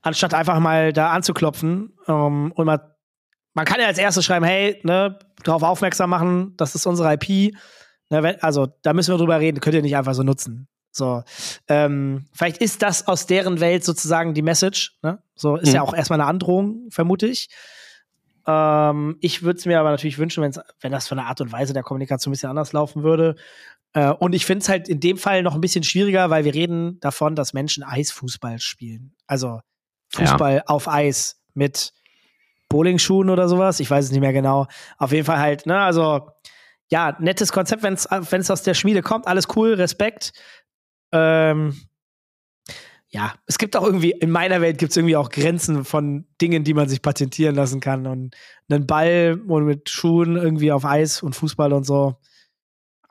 anstatt 0.00 0.34
einfach 0.34 0.58
mal 0.58 0.92
da 0.92 1.10
anzuklopfen 1.10 1.92
um, 2.06 2.52
und 2.52 2.66
mal, 2.66 2.96
man 3.54 3.64
kann 3.64 3.80
ja 3.80 3.86
als 3.86 3.98
erstes 3.98 4.24
schreiben, 4.24 4.44
hey, 4.44 4.80
ne, 4.82 5.18
darauf 5.44 5.62
aufmerksam 5.62 6.10
machen, 6.10 6.54
das 6.56 6.74
ist 6.74 6.86
unsere 6.86 7.12
IP. 7.14 7.54
Ne, 8.10 8.22
wenn, 8.22 8.42
also 8.42 8.68
da 8.82 8.92
müssen 8.92 9.12
wir 9.12 9.18
drüber 9.18 9.40
reden, 9.40 9.60
könnt 9.60 9.74
ihr 9.74 9.82
nicht 9.82 9.96
einfach 9.96 10.14
so 10.14 10.22
nutzen. 10.22 10.68
So, 10.90 11.22
ähm, 11.68 12.26
vielleicht 12.34 12.58
ist 12.58 12.82
das 12.82 13.08
aus 13.08 13.26
deren 13.26 13.60
Welt 13.60 13.82
sozusagen 13.82 14.34
die 14.34 14.42
Message. 14.42 14.98
Ne? 15.02 15.22
So 15.34 15.56
ist 15.56 15.70
mhm. 15.70 15.76
ja 15.76 15.82
auch 15.82 15.94
erstmal 15.94 16.20
eine 16.20 16.28
Androhung, 16.28 16.88
vermute 16.90 17.26
ich. 17.26 17.48
Ähm, 18.46 19.16
ich 19.20 19.42
würde 19.42 19.58
es 19.58 19.66
mir 19.66 19.80
aber 19.80 19.90
natürlich 19.90 20.18
wünschen, 20.18 20.42
wenn's, 20.42 20.60
wenn 20.80 20.92
das 20.92 21.08
von 21.08 21.16
der 21.16 21.26
Art 21.26 21.40
und 21.40 21.50
Weise 21.50 21.72
der 21.72 21.82
Kommunikation 21.82 22.30
ein 22.30 22.34
bisschen 22.34 22.50
anders 22.50 22.74
laufen 22.74 23.02
würde. 23.02 23.36
Äh, 23.94 24.10
und 24.10 24.34
ich 24.34 24.46
finde 24.46 24.62
es 24.62 24.68
halt 24.68 24.88
in 24.88 25.00
dem 25.00 25.16
Fall 25.16 25.42
noch 25.42 25.54
ein 25.54 25.60
bisschen 25.60 25.84
schwieriger, 25.84 26.30
weil 26.30 26.44
wir 26.44 26.54
reden 26.54 26.98
davon, 27.00 27.34
dass 27.34 27.52
Menschen 27.52 27.82
Eisfußball 27.82 28.58
spielen. 28.58 29.14
Also 29.26 29.60
Fußball 30.14 30.56
ja. 30.56 30.62
auf 30.66 30.88
Eis 30.88 31.40
mit 31.54 31.92
Bowlingschuhen 32.68 33.30
oder 33.30 33.48
sowas. 33.48 33.80
Ich 33.80 33.90
weiß 33.90 34.06
es 34.06 34.10
nicht 34.10 34.20
mehr 34.20 34.32
genau. 34.32 34.66
Auf 34.98 35.12
jeden 35.12 35.26
Fall 35.26 35.38
halt, 35.38 35.66
ne, 35.66 35.78
also 35.78 36.30
ja, 36.90 37.16
nettes 37.20 37.52
Konzept, 37.52 37.82
wenn 37.82 37.94
es 37.94 38.50
aus 38.50 38.62
der 38.62 38.74
Schmiede 38.74 39.02
kommt, 39.02 39.26
alles 39.26 39.46
cool, 39.56 39.74
Respekt. 39.74 40.32
Ähm, 41.10 41.74
ja, 43.08 43.34
es 43.46 43.58
gibt 43.58 43.76
auch 43.76 43.84
irgendwie, 43.84 44.10
in 44.10 44.30
meiner 44.30 44.62
Welt 44.62 44.78
gibt 44.78 44.92
es 44.92 44.96
irgendwie 44.96 45.16
auch 45.16 45.28
Grenzen 45.28 45.84
von 45.84 46.26
Dingen, 46.40 46.64
die 46.64 46.72
man 46.72 46.88
sich 46.88 47.02
patentieren 47.02 47.54
lassen 47.54 47.80
kann. 47.80 48.06
Und 48.06 48.34
einen 48.70 48.86
Ball 48.86 49.38
und 49.46 49.64
mit 49.64 49.90
Schuhen 49.90 50.36
irgendwie 50.36 50.72
auf 50.72 50.86
Eis 50.86 51.22
und 51.22 51.36
Fußball 51.36 51.74
und 51.74 51.84
so. 51.84 52.16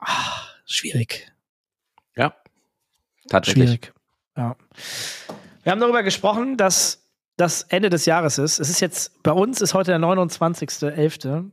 Ach, 0.00 0.51
schwierig. 0.64 1.32
Ja, 2.16 2.34
tatsächlich. 3.28 3.68
Schwierig. 3.68 3.92
Ja. 4.36 4.56
Wir 5.62 5.72
haben 5.72 5.80
darüber 5.80 6.02
gesprochen, 6.02 6.56
dass 6.56 7.02
das 7.36 7.62
Ende 7.62 7.90
des 7.90 8.06
Jahres 8.06 8.38
ist. 8.38 8.58
Es 8.58 8.68
ist 8.70 8.80
jetzt, 8.80 9.22
bei 9.22 9.32
uns 9.32 9.60
ist 9.60 9.74
heute 9.74 9.90
der 9.90 10.00
29.11. 10.00 11.50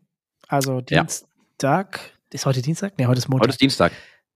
Also 0.47 0.81
Dienstag. 0.81 1.99
Ja. 1.99 2.11
Ist 2.31 2.45
heute 2.45 2.61
Dienstag? 2.61 2.93
Nee, 2.97 3.05
heute 3.05 3.19
ist 3.19 3.29
Montag. 3.29 3.43
Heute 3.43 3.51
ist 3.51 3.61
Dienstag. 3.61 3.91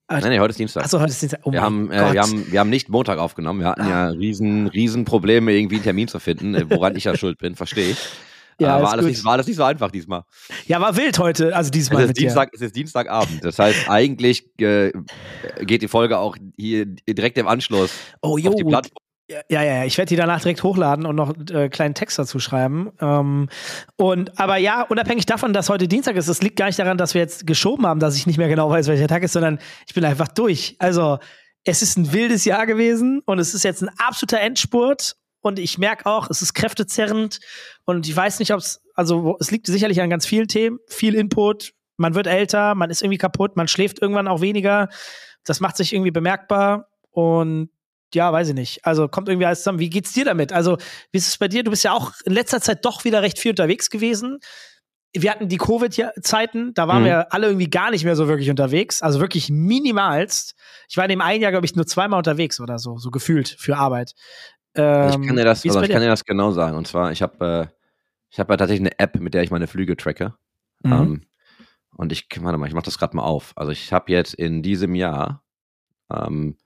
Ah, 0.08 0.20
nein, 0.20 0.32
nee, 0.32 0.40
heute 0.40 0.52
ist 0.52 0.60
Dienstag. 0.60 0.84
Achso, 0.84 1.00
heute 1.00 1.12
ist 1.12 1.22
Dienstag. 1.22 1.42
Oh 1.44 1.52
wir, 1.52 1.62
haben, 1.62 1.90
äh, 1.92 2.14
wir, 2.14 2.22
haben, 2.22 2.52
wir 2.52 2.60
haben 2.60 2.70
nicht 2.70 2.90
Montag 2.90 3.20
aufgenommen. 3.20 3.62
Wir 3.62 3.68
hatten 3.68 3.82
ah. 3.82 3.90
ja 3.90 4.08
riesen, 4.08 4.68
riesen 4.68 5.06
Probleme, 5.06 5.54
irgendwie 5.54 5.76
einen 5.76 5.84
Termin 5.84 6.08
zu 6.08 6.20
finden, 6.20 6.56
äh, 6.56 6.70
woran 6.70 6.96
ich 6.96 7.06
ja 7.06 7.16
schuld 7.16 7.38
bin, 7.38 7.56
verstehe 7.56 7.92
ich. 7.92 7.98
Ja, 8.64 8.82
war, 8.82 8.92
alles 8.92 9.06
nicht, 9.06 9.26
war 9.26 9.34
alles 9.34 9.48
nicht 9.48 9.58
so 9.58 9.64
einfach 9.64 9.92
diesmal. 9.92 10.24
Ja, 10.66 10.82
war 10.82 10.96
wild 10.98 11.20
heute, 11.20 11.56
also 11.56 11.70
diesmal. 11.72 12.04
Es 12.04 12.10
ist, 12.10 12.20
Dienstag, 12.20 12.50
es 12.54 12.62
ist 12.62 12.76
Dienstagabend. 12.76 13.44
Das 13.44 13.60
heißt, 13.60 13.90
eigentlich 13.90 14.46
äh, 14.60 14.92
geht 15.62 15.82
die 15.82 15.88
Folge 15.88 16.18
auch 16.18 16.36
hier 16.58 16.86
direkt 16.86 17.38
im 17.38 17.48
Anschluss 17.48 17.92
oh, 18.22 18.38
jo. 18.38 18.50
auf 18.50 18.56
die 18.56 18.64
Plattform. 18.64 19.04
Ja, 19.30 19.40
ja, 19.50 19.64
ja. 19.64 19.86
Ich 19.86 19.98
werde 19.98 20.10
die 20.10 20.16
danach 20.16 20.42
direkt 20.42 20.64
hochladen 20.64 21.06
und 21.06 21.16
noch 21.16 21.34
äh, 21.52 21.70
kleinen 21.70 21.96
Text 21.96 22.20
dazu 22.20 22.40
schreiben. 22.40 22.92
Ähm, 23.00 23.48
und 23.96 24.38
aber 24.38 24.58
ja, 24.58 24.82
unabhängig 24.84 25.26
davon, 25.26 25.54
dass 25.54 25.70
heute 25.70 25.88
Dienstag 25.88 26.18
ist, 26.18 26.28
es 26.28 26.42
liegt 26.42 26.58
gar 26.58 26.66
nicht 26.66 26.78
daran, 26.78 26.98
dass 26.98 27.14
wir 27.14 27.22
jetzt 27.22 27.48
geschoben 27.48 27.88
haben, 27.88 28.00
dass 28.00 28.18
ich 28.18 28.28
nicht 28.28 28.38
mehr 28.38 28.50
genau 28.50 28.70
weiß, 28.70 28.88
welcher 28.88 29.08
Tag 29.08 29.24
ist, 29.24 29.34
sondern 29.34 29.60
ich 29.88 29.94
bin 29.94 30.04
einfach 30.04 30.28
durch. 30.28 30.76
Also 30.80 31.20
es 31.64 31.82
ist 31.82 31.98
ein 31.98 32.12
wildes 32.12 32.44
Jahr 32.44 32.66
gewesen 32.66 33.22
und 33.26 33.40
es 33.40 33.54
ist 33.54 33.64
jetzt 33.64 33.82
ein 33.82 33.90
absoluter 33.98 34.42
Endspurt. 34.42 35.16
Und 35.44 35.60
ich 35.60 35.78
merke 35.78 36.06
auch, 36.06 36.30
es 36.30 36.42
ist 36.42 36.54
kräftezerrend 36.54 37.42
und 37.84 38.08
ich 38.08 38.16
weiß 38.16 38.40
nicht, 38.40 38.54
ob 38.54 38.60
es, 38.60 38.82
also 38.96 39.36
es 39.42 39.52
liegt 39.52 39.68
sicherlich 39.68 40.02
an 40.02 40.10
ganz 40.10 40.26
vielen 40.26 40.48
Themen, 40.48 40.80
viel 40.88 41.16
Input, 41.16 41.74
man 41.98 42.16
wird 42.16 42.28
älter, 42.28 42.76
man 42.76 42.90
ist 42.90 43.02
irgendwie 43.02 43.18
kaputt, 43.18 43.58
man 43.58 43.68
schläft 43.68 44.02
irgendwann 44.02 44.30
auch 44.30 44.40
weniger. 44.40 44.88
Das 45.44 45.60
macht 45.60 45.76
sich 45.76 45.92
irgendwie 45.94 46.12
bemerkbar 46.12 46.88
und 47.12 47.70
ja, 48.14 48.32
weiß 48.32 48.50
ich 48.50 48.56
nicht. 48.56 48.86
Also 48.86 49.10
kommt 49.10 49.28
irgendwie 49.28 49.46
alles 49.46 49.60
zusammen. 49.60 49.80
Wie 49.80 49.90
geht's 49.90 50.14
dir 50.14 50.24
damit? 50.24 50.54
Also, 50.54 50.78
wie 51.12 51.18
ist 51.18 51.28
es 51.28 51.38
bei 51.38 51.50
dir? 51.50 51.64
Du 51.64 51.72
bist 51.72 51.84
ja 51.84 51.92
auch 51.92 52.14
in 52.24 52.32
letzter 52.32 52.62
Zeit 52.62 52.86
doch 52.86 53.04
wieder 53.04 53.22
recht 53.22 53.38
viel 53.38 53.52
unterwegs 53.52 53.90
gewesen. 53.90 54.40
Wir 55.16 55.30
hatten 55.30 55.50
die 55.50 55.58
Covid-Zeiten, 55.58 56.74
da 56.74 56.88
waren 56.88 57.02
mhm. 57.02 57.08
wir 57.08 57.34
alle 57.34 57.48
irgendwie 57.48 57.70
gar 57.70 57.92
nicht 57.92 58.06
mehr 58.06 58.16
so 58.16 58.30
wirklich 58.30 58.50
unterwegs. 58.50 59.02
Also 59.02 59.20
wirklich 59.20 59.50
minimalst. 59.50 60.56
Ich 60.88 60.96
war 60.96 61.04
in 61.04 61.10
dem 61.10 61.22
einen 61.22 61.42
Jahr, 61.42 61.52
glaube 61.52 61.66
ich, 61.66 61.76
nur 61.76 61.86
zweimal 61.86 62.18
unterwegs 62.18 62.62
oder 62.62 62.80
so, 62.80 62.98
so 62.98 63.12
gefühlt 63.12 63.56
für 63.60 63.76
Arbeit. 63.78 64.14
Ähm, 64.76 65.10
ich 65.10 65.28
kann 65.28 65.36
dir 65.36 65.46
das, 65.46 65.64
also 65.66 65.82
ich 65.82 65.90
kann 65.90 66.02
dir 66.02 66.08
das 66.08 66.26
genau 66.26 66.52
sagen. 66.52 66.78
Und 66.78 66.88
zwar, 66.88 67.12
ich 67.12 67.22
habe 67.22 67.70
äh, 67.70 67.76
ich 68.30 68.40
habe 68.40 68.54
ja 68.54 68.58
tatsächlich 68.58 68.88
eine 68.88 69.00
App, 69.00 69.20
mit 69.20 69.34
der 69.34 69.44
ich 69.44 69.52
meine 69.52 69.68
Flüge 69.68 69.96
tracke. 69.96 70.34
Mhm. 70.84 70.92
Ähm, 70.92 71.22
und 71.96 72.12
ich, 72.12 72.28
warte 72.40 72.58
mal, 72.58 72.68
ich 72.68 72.74
mache 72.74 72.86
das 72.86 72.98
gerade 72.98 73.16
mal 73.16 73.24
auf. 73.24 73.54
Also 73.56 73.72
ich 73.72 73.94
habe 73.94 74.12
jetzt 74.12 74.34
in 74.34 74.64
diesem 74.64 74.96
Jahr 74.96 75.44
ähm, 76.12 76.58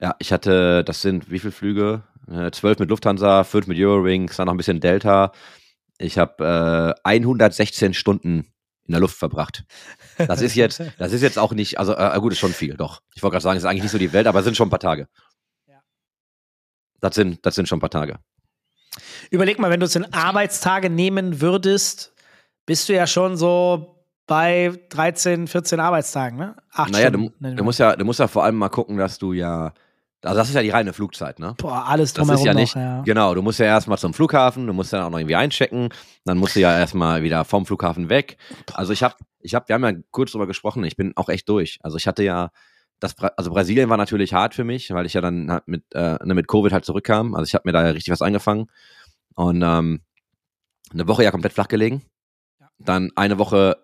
ja, 0.00 0.16
ich 0.18 0.32
hatte, 0.32 0.82
das 0.84 1.02
sind 1.02 1.30
wie 1.30 1.38
viele 1.38 1.52
Flüge? 1.52 2.02
Äh, 2.30 2.50
zwölf 2.52 2.78
mit 2.78 2.88
Lufthansa, 2.88 3.44
fünf 3.44 3.66
mit 3.66 3.78
Eurowings, 3.78 4.36
dann 4.36 4.46
noch 4.46 4.54
ein 4.54 4.56
bisschen 4.56 4.80
Delta. 4.80 5.32
Ich 5.98 6.16
habe 6.18 6.94
äh, 7.04 7.08
116 7.08 7.92
Stunden 7.92 8.46
in 8.86 8.92
der 8.92 9.00
Luft 9.00 9.16
verbracht. 9.16 9.64
Das 10.16 10.40
ist 10.40 10.54
jetzt, 10.54 10.82
das 10.98 11.12
ist 11.12 11.22
jetzt 11.22 11.38
auch 11.38 11.52
nicht, 11.52 11.78
also 11.78 11.94
äh, 11.94 12.18
gut, 12.18 12.32
ist 12.32 12.38
schon 12.38 12.52
viel, 12.52 12.76
doch. 12.76 13.02
Ich 13.14 13.22
wollte 13.22 13.34
gerade 13.34 13.42
sagen, 13.42 13.56
es 13.58 13.64
ist 13.64 13.68
eigentlich 13.68 13.82
nicht 13.82 13.92
so 13.92 13.98
die 13.98 14.12
Welt, 14.12 14.26
aber 14.26 14.38
es 14.38 14.44
sind 14.44 14.56
schon 14.56 14.68
ein 14.68 14.70
paar 14.70 14.80
Tage. 14.80 15.08
Das 17.00 17.14
sind, 17.14 17.44
das 17.44 17.54
sind 17.54 17.68
schon 17.68 17.78
ein 17.78 17.80
paar 17.80 17.90
Tage. 17.90 18.18
Überleg 19.30 19.58
mal, 19.58 19.70
wenn 19.70 19.80
du 19.80 19.86
es 19.86 19.96
in 19.96 20.12
Arbeitstage 20.12 20.90
nehmen 20.90 21.40
würdest, 21.40 22.12
bist 22.66 22.88
du 22.88 22.94
ja 22.94 23.06
schon 23.06 23.36
so 23.36 24.04
bei 24.26 24.72
13, 24.90 25.46
14 25.46 25.80
Arbeitstagen, 25.80 26.38
ne? 26.38 26.56
Acht 26.72 26.92
naja, 26.92 27.08
Stunden, 27.08 27.32
du, 27.40 27.54
du, 27.56 27.64
musst 27.64 27.78
ja, 27.78 27.96
du 27.96 28.04
musst 28.04 28.20
ja 28.20 28.28
vor 28.28 28.44
allem 28.44 28.56
mal 28.56 28.68
gucken, 28.68 28.96
dass 28.96 29.18
du 29.18 29.32
ja 29.32 29.72
also 30.22 30.36
das 30.36 30.48
ist 30.50 30.54
ja 30.54 30.62
die 30.62 30.70
reine 30.70 30.92
Flugzeit, 30.92 31.38
ne? 31.38 31.54
Boah, 31.56 31.86
alles 31.88 32.12
drumherum 32.12 32.34
das 32.34 32.40
ist 32.40 32.46
ja 32.46 32.54
nicht, 32.54 32.76
noch, 32.76 32.82
ja. 32.82 33.02
Genau, 33.02 33.34
du 33.34 33.40
musst 33.40 33.58
ja 33.58 33.66
erstmal 33.66 33.96
zum 33.96 34.12
Flughafen, 34.12 34.66
du 34.66 34.74
musst 34.74 34.92
dann 34.92 35.02
auch 35.02 35.10
noch 35.10 35.18
irgendwie 35.18 35.36
einchecken, 35.36 35.88
dann 36.24 36.36
musst 36.36 36.56
du 36.56 36.60
ja 36.60 36.78
erstmal 36.78 37.22
wieder 37.22 37.44
vom 37.46 37.64
Flughafen 37.64 38.10
weg. 38.10 38.36
Also 38.74 38.92
ich 38.92 39.02
habe, 39.02 39.14
ich 39.40 39.54
habe, 39.54 39.66
wir 39.68 39.74
haben 39.74 39.84
ja 39.84 39.92
kurz 40.10 40.32
drüber 40.32 40.46
gesprochen, 40.46 40.84
ich 40.84 40.96
bin 40.96 41.12
auch 41.16 41.30
echt 41.30 41.48
durch. 41.48 41.78
Also 41.82 41.96
ich 41.96 42.06
hatte 42.06 42.22
ja, 42.22 42.50
das, 43.00 43.16
also 43.18 43.50
Brasilien 43.50 43.88
war 43.88 43.96
natürlich 43.96 44.34
hart 44.34 44.54
für 44.54 44.64
mich, 44.64 44.90
weil 44.90 45.06
ich 45.06 45.14
ja 45.14 45.20
dann 45.20 45.50
halt 45.50 45.66
mit, 45.66 45.84
äh, 45.94 46.18
ne, 46.24 46.34
mit 46.34 46.48
Covid 46.48 46.72
halt 46.72 46.84
zurückkam. 46.84 47.34
Also 47.34 47.48
ich 47.48 47.54
habe 47.54 47.62
mir 47.66 47.72
da 47.72 47.84
ja 47.84 47.90
richtig 47.90 48.12
was 48.12 48.22
angefangen 48.22 48.66
und 49.34 49.62
ähm, 49.62 50.02
eine 50.92 51.08
Woche 51.08 51.24
ja 51.24 51.30
komplett 51.30 51.52
flach 51.52 51.68
gelegen. 51.68 52.02
Dann 52.78 53.10
eine 53.16 53.38
Woche 53.38 53.76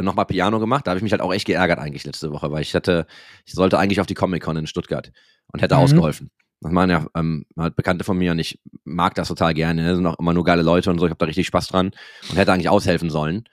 nochmal 0.00 0.26
Piano 0.26 0.58
gemacht. 0.60 0.86
Da 0.86 0.90
habe 0.90 0.98
ich 0.98 1.02
mich 1.02 1.12
halt 1.12 1.22
auch 1.22 1.32
echt 1.32 1.46
geärgert 1.46 1.78
eigentlich 1.78 2.04
letzte 2.04 2.32
Woche, 2.32 2.50
weil 2.50 2.62
ich 2.62 2.74
hatte, 2.74 3.06
ich 3.44 3.52
sollte 3.52 3.78
eigentlich 3.78 4.00
auf 4.00 4.06
die 4.06 4.14
Comic 4.14 4.42
Con 4.42 4.56
in 4.56 4.66
Stuttgart 4.66 5.10
und 5.52 5.62
hätte 5.62 5.76
mhm. 5.76 5.82
ausgeholfen. 5.82 6.30
Das 6.60 6.72
machen 6.72 6.90
ja 6.90 7.06
ähm, 7.14 7.46
halt 7.56 7.74
Bekannte 7.76 8.04
von 8.04 8.18
mir 8.18 8.32
und 8.32 8.38
ich 8.38 8.60
mag 8.84 9.14
das 9.14 9.28
total 9.28 9.54
gerne. 9.54 9.86
Das 9.86 9.96
sind 9.96 10.06
auch 10.06 10.18
immer 10.18 10.34
nur 10.34 10.44
geile 10.44 10.62
Leute 10.62 10.90
und 10.90 10.98
so. 10.98 11.06
Ich 11.06 11.10
habe 11.10 11.18
da 11.18 11.26
richtig 11.26 11.46
Spaß 11.46 11.68
dran 11.68 11.92
und 12.28 12.36
hätte 12.36 12.52
eigentlich 12.52 12.68
aushelfen 12.68 13.08
sollen. 13.08 13.44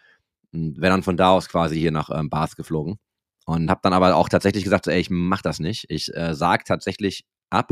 Und 0.51 0.79
wäre 0.79 0.91
dann 0.91 1.03
von 1.03 1.15
da 1.15 1.31
aus 1.31 1.47
quasi 1.47 1.79
hier 1.79 1.91
nach 1.91 2.09
ähm, 2.09 2.29
Bath 2.29 2.57
geflogen. 2.57 2.99
Und 3.47 3.69
habe 3.69 3.79
dann 3.81 3.93
aber 3.93 4.13
auch 4.13 4.27
tatsächlich 4.27 4.65
gesagt, 4.65 4.87
ey, 4.87 4.99
ich 4.99 5.09
mach 5.09 5.41
das 5.41 5.59
nicht. 5.59 5.85
Ich 5.87 6.13
äh, 6.13 6.35
sag 6.35 6.65
tatsächlich 6.65 7.23
ab. 7.49 7.71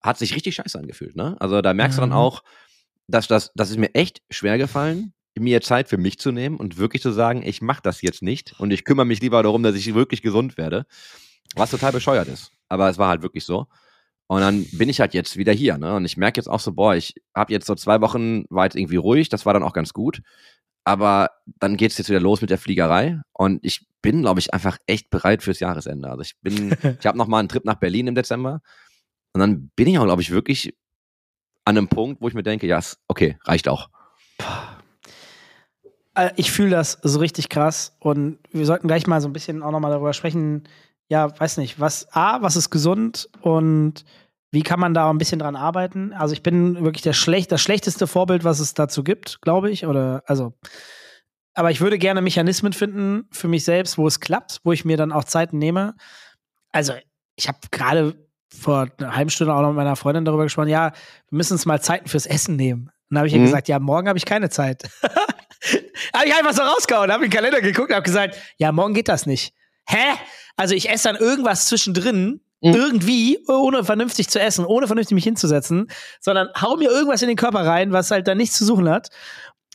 Hat 0.00 0.16
sich 0.16 0.34
richtig 0.34 0.54
scheiße 0.54 0.78
angefühlt, 0.78 1.14
ne? 1.14 1.36
Also 1.40 1.60
da 1.60 1.74
merkst 1.74 1.98
mhm. 1.98 2.00
du 2.00 2.02
dann 2.08 2.16
mhm. 2.16 2.24
auch, 2.24 2.42
dass 3.06 3.28
das, 3.28 3.52
das 3.54 3.68
ist 3.68 3.76
mir 3.76 3.94
echt 3.94 4.22
schwer 4.30 4.56
gefallen, 4.56 5.12
mir 5.38 5.60
Zeit 5.60 5.90
für 5.90 5.98
mich 5.98 6.18
zu 6.18 6.32
nehmen 6.32 6.56
und 6.56 6.78
wirklich 6.78 7.02
zu 7.02 7.12
sagen, 7.12 7.42
ich 7.44 7.60
mach 7.60 7.80
das 7.80 8.00
jetzt 8.00 8.22
nicht 8.22 8.58
und 8.58 8.70
ich 8.70 8.86
kümmere 8.86 9.04
mich 9.04 9.20
lieber 9.20 9.42
darum, 9.42 9.62
dass 9.62 9.74
ich 9.74 9.94
wirklich 9.94 10.22
gesund 10.22 10.56
werde. 10.56 10.86
Was 11.54 11.70
total 11.70 11.92
bescheuert 11.92 12.28
ist. 12.28 12.50
Aber 12.70 12.88
es 12.88 12.96
war 12.96 13.10
halt 13.10 13.20
wirklich 13.20 13.44
so. 13.44 13.66
Und 14.26 14.40
dann 14.40 14.64
bin 14.72 14.88
ich 14.88 15.00
halt 15.00 15.12
jetzt 15.12 15.36
wieder 15.36 15.52
hier, 15.52 15.76
ne? 15.76 15.96
Und 15.96 16.06
ich 16.06 16.16
merke 16.16 16.38
jetzt 16.38 16.48
auch 16.48 16.60
so, 16.60 16.72
boah, 16.72 16.94
ich 16.94 17.14
habe 17.34 17.52
jetzt 17.52 17.66
so 17.66 17.74
zwei 17.74 18.00
Wochen 18.00 18.44
war 18.48 18.64
jetzt 18.64 18.76
irgendwie 18.76 18.96
ruhig, 18.96 19.28
das 19.28 19.44
war 19.44 19.52
dann 19.52 19.62
auch 19.62 19.74
ganz 19.74 19.92
gut. 19.92 20.22
Aber 20.88 21.32
dann 21.44 21.76
geht 21.76 21.90
es 21.90 21.98
jetzt 21.98 22.08
wieder 22.08 22.18
los 22.18 22.40
mit 22.40 22.48
der 22.48 22.56
Fliegerei. 22.56 23.20
Und 23.34 23.62
ich 23.62 23.86
bin, 24.00 24.22
glaube 24.22 24.40
ich, 24.40 24.54
einfach 24.54 24.78
echt 24.86 25.10
bereit 25.10 25.42
fürs 25.42 25.60
Jahresende. 25.60 26.08
Also 26.08 26.22
ich 26.22 26.40
bin, 26.40 26.74
ich 26.98 27.04
habe 27.04 27.18
noch 27.18 27.26
mal 27.26 27.40
einen 27.40 27.50
Trip 27.50 27.62
nach 27.66 27.74
Berlin 27.74 28.06
im 28.06 28.14
Dezember. 28.14 28.62
Und 29.34 29.40
dann 29.42 29.68
bin 29.76 29.86
ich 29.86 29.98
auch, 29.98 30.04
glaube 30.04 30.22
ich, 30.22 30.30
wirklich 30.30 30.74
an 31.66 31.76
einem 31.76 31.88
Punkt, 31.88 32.22
wo 32.22 32.28
ich 32.28 32.32
mir 32.32 32.42
denke, 32.42 32.66
ja, 32.66 32.80
okay, 33.06 33.36
reicht 33.44 33.68
auch. 33.68 33.90
Äh, 36.14 36.30
ich 36.36 36.50
fühle 36.50 36.70
das 36.70 36.98
so 37.02 37.18
richtig 37.18 37.50
krass. 37.50 37.94
Und 38.00 38.38
wir 38.50 38.64
sollten 38.64 38.88
gleich 38.88 39.06
mal 39.06 39.20
so 39.20 39.28
ein 39.28 39.34
bisschen 39.34 39.62
auch 39.62 39.72
noch 39.72 39.80
mal 39.80 39.90
darüber 39.90 40.14
sprechen, 40.14 40.66
ja, 41.10 41.38
weiß 41.38 41.58
nicht, 41.58 41.78
was, 41.78 42.10
A, 42.14 42.40
was 42.40 42.56
ist 42.56 42.70
gesund 42.70 43.28
und 43.42 44.06
wie 44.50 44.62
kann 44.62 44.80
man 44.80 44.94
da 44.94 45.10
ein 45.10 45.18
bisschen 45.18 45.38
dran 45.38 45.56
arbeiten? 45.56 46.12
Also 46.12 46.32
ich 46.32 46.42
bin 46.42 46.82
wirklich 46.82 47.02
der 47.02 47.12
schlecht, 47.12 47.52
das 47.52 47.60
schlechteste 47.60 48.06
Vorbild, 48.06 48.44
was 48.44 48.60
es 48.60 48.74
dazu 48.74 49.04
gibt, 49.04 49.40
glaube 49.42 49.70
ich. 49.70 49.86
Oder 49.86 50.22
also, 50.26 50.54
aber 51.54 51.70
ich 51.70 51.80
würde 51.80 51.98
gerne 51.98 52.22
Mechanismen 52.22 52.72
finden 52.72 53.28
für 53.30 53.48
mich 53.48 53.64
selbst, 53.64 53.98
wo 53.98 54.06
es 54.06 54.20
klappt, 54.20 54.60
wo 54.64 54.72
ich 54.72 54.84
mir 54.84 54.96
dann 54.96 55.12
auch 55.12 55.24
Zeiten 55.24 55.58
nehme. 55.58 55.94
Also 56.70 56.94
ich 57.36 57.48
habe 57.48 57.58
gerade 57.70 58.14
vor 58.50 58.88
einer 58.98 59.14
halben 59.14 59.30
Stunde 59.30 59.54
auch 59.54 59.60
noch 59.60 59.68
mit 59.68 59.76
meiner 59.76 59.96
Freundin 59.96 60.24
darüber 60.24 60.44
gesprochen, 60.44 60.68
ja, 60.68 60.92
wir 61.30 61.36
müssen 61.36 61.52
uns 61.52 61.66
mal 61.66 61.80
Zeiten 61.80 62.08
fürs 62.08 62.26
Essen 62.26 62.56
nehmen. 62.56 62.90
Und 63.10 63.14
dann 63.14 63.18
habe 63.18 63.28
ich 63.28 63.34
mhm. 63.34 63.40
ihr 63.40 63.46
gesagt, 63.46 63.68
ja, 63.68 63.78
morgen 63.78 64.08
habe 64.08 64.18
ich 64.18 64.24
keine 64.24 64.48
Zeit. 64.48 64.84
habe 65.02 66.26
ich 66.26 66.34
einfach 66.34 66.54
so 66.54 66.62
rausgehauen, 66.62 67.12
habe 67.12 67.24
in 67.24 67.30
den 67.30 67.36
Kalender 67.36 67.60
geguckt 67.60 67.90
und 67.90 67.94
habe 67.94 68.04
gesagt, 68.04 68.36
ja, 68.56 68.72
morgen 68.72 68.94
geht 68.94 69.08
das 69.08 69.26
nicht. 69.26 69.52
Hä? 69.86 70.14
Also 70.56 70.74
ich 70.74 70.90
esse 70.90 71.08
dann 71.08 71.16
irgendwas 71.16 71.68
zwischendrin, 71.68 72.40
mhm. 72.60 72.74
irgendwie, 72.74 73.38
ohne 73.48 73.84
vernünftig 73.84 74.28
zu 74.28 74.40
essen, 74.40 74.64
ohne 74.64 74.86
vernünftig 74.86 75.14
mich 75.14 75.24
hinzusetzen, 75.24 75.88
sondern 76.20 76.48
hau 76.60 76.76
mir 76.76 76.90
irgendwas 76.90 77.22
in 77.22 77.28
den 77.28 77.36
Körper 77.36 77.60
rein, 77.60 77.92
was 77.92 78.10
halt 78.10 78.28
da 78.28 78.34
nichts 78.34 78.56
zu 78.56 78.64
suchen 78.64 78.88
hat. 78.88 79.08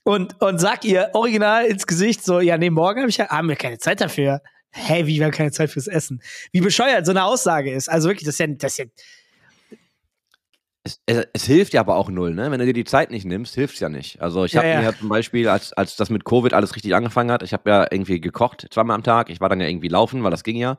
Und, 0.04 0.42
und 0.42 0.60
sag 0.60 0.84
ihr 0.84 1.10
original 1.14 1.66
ins 1.66 1.88
Gesicht 1.88 2.26
so, 2.26 2.40
ja, 2.42 2.58
nee, 2.58 2.70
morgen 2.70 3.02
hab 3.02 3.10
ich 3.10 3.18
ja, 3.18 3.30
haben 3.30 3.48
wir 3.48 3.56
keine 3.56 3.78
Zeit 3.78 4.02
dafür. 4.02 4.42
Hä, 4.72 4.82
hey, 4.96 5.08
wie, 5.08 5.20
wir 5.20 5.26
haben 5.26 5.32
keine 5.32 5.52
Zeit 5.52 5.70
fürs 5.70 5.88
Essen? 5.88 6.22
Wie 6.52 6.60
bescheuert 6.60 7.06
so 7.06 7.12
eine 7.12 7.24
Aussage 7.24 7.72
ist. 7.72 7.90
Also 7.90 8.10
wirklich, 8.10 8.26
das 8.26 8.36
ist 8.36 8.40
ja, 8.40 8.48
das 8.48 8.72
ist 8.72 8.78
ja 8.80 8.86
es, 10.86 11.00
es, 11.06 11.26
es, 11.32 11.46
hilft 11.46 11.74
ja 11.74 11.80
aber 11.80 11.96
auch 11.96 12.10
null, 12.10 12.34
ne? 12.34 12.52
Wenn 12.52 12.60
du 12.60 12.66
dir 12.66 12.74
die 12.74 12.84
Zeit 12.84 13.10
nicht 13.10 13.24
nimmst, 13.24 13.56
hilft's 13.56 13.80
ja 13.80 13.88
nicht. 13.88 14.22
Also 14.22 14.44
ich 14.44 14.58
habe 14.58 14.68
ja, 14.68 14.82
ja. 14.82 14.92
mir 14.92 14.98
zum 14.98 15.08
Beispiel, 15.08 15.48
als, 15.48 15.72
als 15.74 15.96
das 15.96 16.10
mit 16.10 16.26
Covid 16.26 16.54
alles 16.54 16.76
richtig 16.76 16.94
angefangen 16.94 17.32
hat, 17.32 17.42
ich 17.42 17.54
habe 17.54 17.70
ja 17.70 17.88
irgendwie 17.90 18.20
gekocht, 18.20 18.68
zweimal 18.70 18.96
am 18.96 19.04
Tag. 19.04 19.30
Ich 19.30 19.40
war 19.40 19.48
dann 19.48 19.62
ja 19.62 19.68
irgendwie 19.68 19.88
laufen, 19.88 20.24
weil 20.24 20.32
das 20.32 20.44
ging 20.44 20.58
ja. 20.58 20.78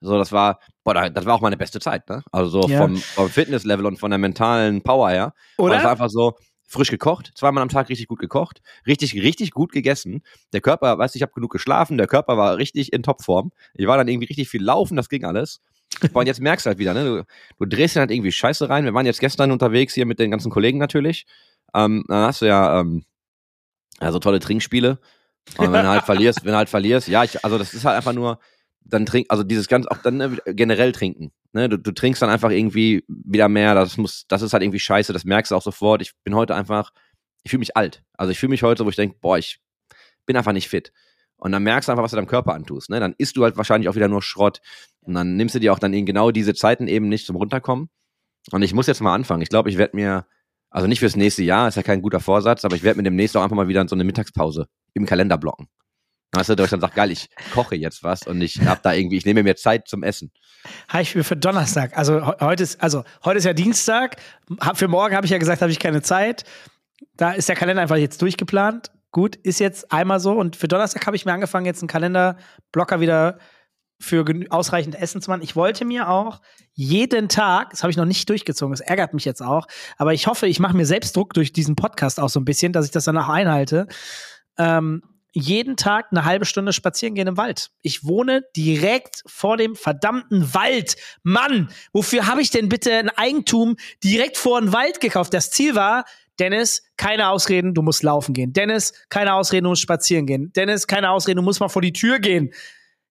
So, 0.00 0.16
das 0.16 0.30
war, 0.32 0.60
boah, 0.84 1.10
das 1.10 1.24
war 1.24 1.34
auch 1.34 1.40
meine 1.40 1.56
beste 1.56 1.80
Zeit, 1.80 2.08
ne? 2.08 2.22
Also 2.30 2.62
so 2.62 2.68
ja. 2.68 2.78
vom, 2.78 2.96
vom 2.96 3.28
Fitnesslevel 3.28 3.84
und 3.86 3.98
von 3.98 4.10
der 4.10 4.18
mentalen 4.18 4.82
Power 4.82 5.10
her. 5.10 5.34
Oder? 5.56 5.74
Das 5.74 5.84
war 5.84 5.90
einfach 5.92 6.10
so, 6.10 6.34
frisch 6.68 6.90
gekocht, 6.90 7.32
zweimal 7.34 7.62
am 7.62 7.70
Tag 7.70 7.88
richtig 7.88 8.06
gut 8.08 8.18
gekocht, 8.18 8.60
richtig, 8.86 9.14
richtig 9.14 9.52
gut 9.52 9.72
gegessen. 9.72 10.22
Der 10.52 10.60
Körper, 10.60 10.98
weißt 10.98 11.14
du, 11.14 11.16
ich 11.16 11.22
habe 11.22 11.32
genug 11.32 11.50
geschlafen, 11.50 11.96
der 11.96 12.06
Körper 12.06 12.36
war 12.36 12.58
richtig 12.58 12.92
in 12.92 13.02
Topform. 13.02 13.50
Ich 13.74 13.86
war 13.86 13.96
dann 13.96 14.06
irgendwie 14.06 14.26
richtig 14.26 14.50
viel 14.50 14.62
laufen, 14.62 14.94
das 14.94 15.08
ging 15.08 15.24
alles. 15.24 15.60
Boah, 16.12 16.20
und 16.20 16.26
jetzt 16.26 16.40
merkst 16.40 16.66
du 16.66 16.68
halt 16.68 16.78
wieder, 16.78 16.92
ne? 16.92 17.04
Du, 17.04 17.24
du 17.58 17.66
drehst 17.66 17.96
dir 17.96 18.00
halt 18.00 18.10
irgendwie 18.10 18.30
Scheiße 18.30 18.68
rein. 18.68 18.84
Wir 18.84 18.92
waren 18.92 19.06
jetzt 19.06 19.20
gestern 19.20 19.50
unterwegs 19.50 19.94
hier 19.94 20.04
mit 20.04 20.18
den 20.18 20.30
ganzen 20.30 20.50
Kollegen 20.50 20.78
natürlich. 20.78 21.26
Ähm, 21.74 22.04
dann 22.06 22.26
hast 22.26 22.42
du 22.42 22.46
ja 22.46 22.80
ähm, 22.80 23.04
also 23.98 24.18
tolle 24.18 24.38
Trinkspiele. 24.38 24.98
Und 25.56 25.72
wenn 25.72 25.84
du 25.84 25.88
halt 25.88 26.04
verlierst, 26.04 26.44
wenn 26.44 26.52
du 26.52 26.58
halt 26.58 26.68
verlierst, 26.68 27.08
ja, 27.08 27.24
ich, 27.24 27.42
also 27.42 27.56
das 27.56 27.72
ist 27.72 27.86
halt 27.86 27.96
einfach 27.96 28.12
nur, 28.12 28.38
dann 28.80 29.06
trink, 29.06 29.26
also 29.28 29.42
dieses 29.42 29.68
ganz, 29.68 29.86
auch 29.86 29.98
dann 29.98 30.16
ne, 30.16 30.38
generell 30.46 30.92
trinken. 30.92 31.32
Ne? 31.52 31.68
Du, 31.68 31.78
du 31.78 31.92
trinkst 31.92 32.22
dann 32.22 32.30
einfach 32.30 32.50
irgendwie 32.50 33.04
wieder 33.08 33.48
mehr, 33.48 33.74
das 33.74 33.96
muss, 33.96 34.26
das 34.28 34.42
ist 34.42 34.52
halt 34.52 34.62
irgendwie 34.62 34.78
scheiße, 34.78 35.12
das 35.12 35.24
merkst 35.24 35.52
du 35.52 35.56
auch 35.56 35.62
sofort. 35.62 36.02
Ich 36.02 36.12
bin 36.24 36.34
heute 36.34 36.54
einfach, 36.54 36.92
ich 37.42 37.50
fühle 37.50 37.60
mich 37.60 37.76
alt. 37.76 38.02
Also 38.14 38.32
ich 38.32 38.38
fühle 38.38 38.50
mich 38.50 38.62
heute, 38.62 38.84
wo 38.84 38.88
ich 38.88 38.96
denke, 38.96 39.16
boah, 39.20 39.38
ich 39.38 39.60
bin 40.26 40.36
einfach 40.36 40.52
nicht 40.52 40.68
fit. 40.68 40.92
Und 41.36 41.52
dann 41.52 41.62
merkst 41.62 41.88
du 41.88 41.92
einfach, 41.92 42.02
was 42.02 42.10
du 42.10 42.16
deinem 42.16 42.26
Körper 42.26 42.54
antust. 42.54 42.90
Ne? 42.90 42.98
Dann 42.98 43.14
isst 43.16 43.36
du 43.36 43.44
halt 43.44 43.56
wahrscheinlich 43.56 43.88
auch 43.88 43.94
wieder 43.94 44.08
nur 44.08 44.22
Schrott. 44.22 44.60
Und 45.02 45.14
dann 45.14 45.36
nimmst 45.36 45.54
du 45.54 45.60
dir 45.60 45.72
auch 45.72 45.78
dann 45.78 45.92
eben 45.92 46.04
genau 46.04 46.30
diese 46.30 46.54
Zeiten 46.54 46.88
eben 46.88 47.08
nicht 47.08 47.26
zum 47.26 47.36
Runterkommen. 47.36 47.88
Und 48.50 48.62
ich 48.62 48.74
muss 48.74 48.86
jetzt 48.86 49.00
mal 49.00 49.14
anfangen. 49.14 49.42
Ich 49.42 49.48
glaube, 49.48 49.70
ich 49.70 49.78
werde 49.78 49.96
mir, 49.96 50.26
also 50.70 50.88
nicht 50.88 50.98
fürs 50.98 51.16
nächste 51.16 51.44
Jahr, 51.44 51.68
ist 51.68 51.76
ja 51.76 51.82
kein 51.82 52.02
guter 52.02 52.20
Vorsatz, 52.20 52.64
aber 52.64 52.74
ich 52.74 52.82
werde 52.82 52.98
mir 52.98 53.04
demnächst 53.04 53.36
auch 53.36 53.42
einfach 53.42 53.56
mal 53.56 53.68
wieder 53.68 53.86
so 53.86 53.94
eine 53.94 54.04
Mittagspause 54.04 54.68
im 54.94 55.06
Kalender 55.06 55.38
blocken. 55.38 55.68
Weißt 56.32 56.50
du, 56.50 56.54
dann 56.54 56.80
sage, 56.80 56.94
geil, 56.94 57.10
ich 57.10 57.30
koche 57.54 57.74
jetzt 57.74 58.02
was 58.02 58.26
und 58.26 58.42
ich 58.42 58.60
habe 58.66 58.80
da 58.82 58.92
irgendwie, 58.92 59.16
ich 59.16 59.24
nehme 59.24 59.42
mir 59.42 59.56
Zeit 59.56 59.88
zum 59.88 60.02
Essen. 60.02 60.30
Habe 60.88 61.02
ich 61.02 61.14
mir 61.14 61.24
für 61.24 61.36
Donnerstag, 61.36 61.96
also 61.96 62.26
heute 62.40 62.62
ist, 62.62 62.82
also 62.82 63.04
heute 63.24 63.38
ist 63.38 63.44
ja 63.44 63.54
Dienstag, 63.54 64.16
für 64.74 64.88
morgen 64.88 65.16
habe 65.16 65.24
ich 65.24 65.30
ja 65.30 65.38
gesagt, 65.38 65.62
habe 65.62 65.72
ich 65.72 65.78
keine 65.78 66.02
Zeit. 66.02 66.44
Da 67.16 67.32
ist 67.32 67.48
der 67.48 67.56
Kalender 67.56 67.82
einfach 67.82 67.96
jetzt 67.96 68.20
durchgeplant 68.20 68.90
gut, 69.10 69.36
ist 69.36 69.60
jetzt 69.60 69.92
einmal 69.92 70.20
so. 70.20 70.32
Und 70.32 70.56
für 70.56 70.68
Donnerstag 70.68 71.06
habe 71.06 71.16
ich 71.16 71.24
mir 71.24 71.32
angefangen, 71.32 71.66
jetzt 71.66 71.82
einen 71.82 71.88
Kalenderblocker 71.88 73.00
wieder 73.00 73.38
für 74.00 74.24
ausreichend 74.50 74.94
Essen 74.94 75.20
zu 75.20 75.30
machen. 75.30 75.42
Ich 75.42 75.56
wollte 75.56 75.84
mir 75.84 76.08
auch 76.08 76.40
jeden 76.72 77.28
Tag, 77.28 77.70
das 77.70 77.82
habe 77.82 77.90
ich 77.90 77.96
noch 77.96 78.04
nicht 78.04 78.28
durchgezogen, 78.28 78.72
das 78.72 78.80
ärgert 78.80 79.12
mich 79.12 79.24
jetzt 79.24 79.42
auch, 79.42 79.66
aber 79.96 80.14
ich 80.14 80.28
hoffe, 80.28 80.46
ich 80.46 80.60
mache 80.60 80.76
mir 80.76 80.86
selbst 80.86 81.16
Druck 81.16 81.34
durch 81.34 81.52
diesen 81.52 81.74
Podcast 81.74 82.20
auch 82.20 82.28
so 82.28 82.38
ein 82.38 82.44
bisschen, 82.44 82.72
dass 82.72 82.84
ich 82.84 82.92
das 82.92 83.04
danach 83.04 83.28
einhalte. 83.28 83.88
Ähm, 84.56 85.02
jeden 85.38 85.76
Tag 85.76 86.06
eine 86.10 86.24
halbe 86.24 86.44
Stunde 86.44 86.72
spazieren 86.72 87.14
gehen 87.14 87.28
im 87.28 87.36
Wald. 87.36 87.70
Ich 87.82 88.04
wohne 88.04 88.42
direkt 88.56 89.22
vor 89.26 89.56
dem 89.56 89.76
verdammten 89.76 90.54
Wald. 90.54 90.96
Mann, 91.22 91.70
wofür 91.92 92.26
habe 92.26 92.42
ich 92.42 92.50
denn 92.50 92.68
bitte 92.68 92.92
ein 92.92 93.10
Eigentum 93.10 93.76
direkt 94.02 94.36
vor 94.36 94.60
den 94.60 94.72
Wald 94.72 95.00
gekauft? 95.00 95.34
Das 95.34 95.50
Ziel 95.50 95.74
war, 95.74 96.04
Dennis, 96.38 96.84
keine 96.96 97.28
Ausreden, 97.28 97.74
du 97.74 97.82
musst 97.82 98.02
laufen 98.02 98.32
gehen. 98.32 98.52
Dennis, 98.52 98.92
keine 99.08 99.34
Ausreden, 99.34 99.64
du 99.64 99.70
musst 99.70 99.82
spazieren 99.82 100.26
gehen. 100.26 100.52
Dennis, 100.54 100.86
keine 100.86 101.10
Ausreden, 101.10 101.36
du 101.38 101.42
musst 101.42 101.60
mal 101.60 101.68
vor 101.68 101.82
die 101.82 101.92
Tür 101.92 102.20
gehen. 102.20 102.52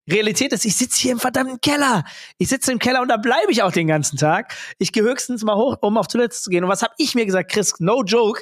Realität 0.09 0.53
ist, 0.53 0.63
ich 0.65 0.77
sitze 0.77 1.01
hier 1.01 1.11
im 1.11 1.19
verdammten 1.19 1.59
Keller. 1.59 2.05
Ich 2.37 2.47
sitze 2.47 2.71
im 2.71 2.79
Keller 2.79 3.01
und 3.01 3.09
da 3.09 3.17
bleibe 3.17 3.51
ich 3.51 3.61
auch 3.63 3.73
den 3.73 3.87
ganzen 3.87 4.17
Tag. 4.17 4.55
Ich 4.77 4.93
gehe 4.93 5.03
höchstens 5.03 5.43
mal 5.43 5.57
hoch, 5.57 5.77
um 5.81 5.97
auf 5.97 6.07
Toilette 6.07 6.35
zu 6.35 6.49
gehen. 6.49 6.63
Und 6.63 6.69
was 6.69 6.81
habe 6.81 6.93
ich 6.97 7.13
mir 7.13 7.25
gesagt, 7.25 7.51
Chris? 7.51 7.73
No 7.79 8.03
joke. 8.03 8.41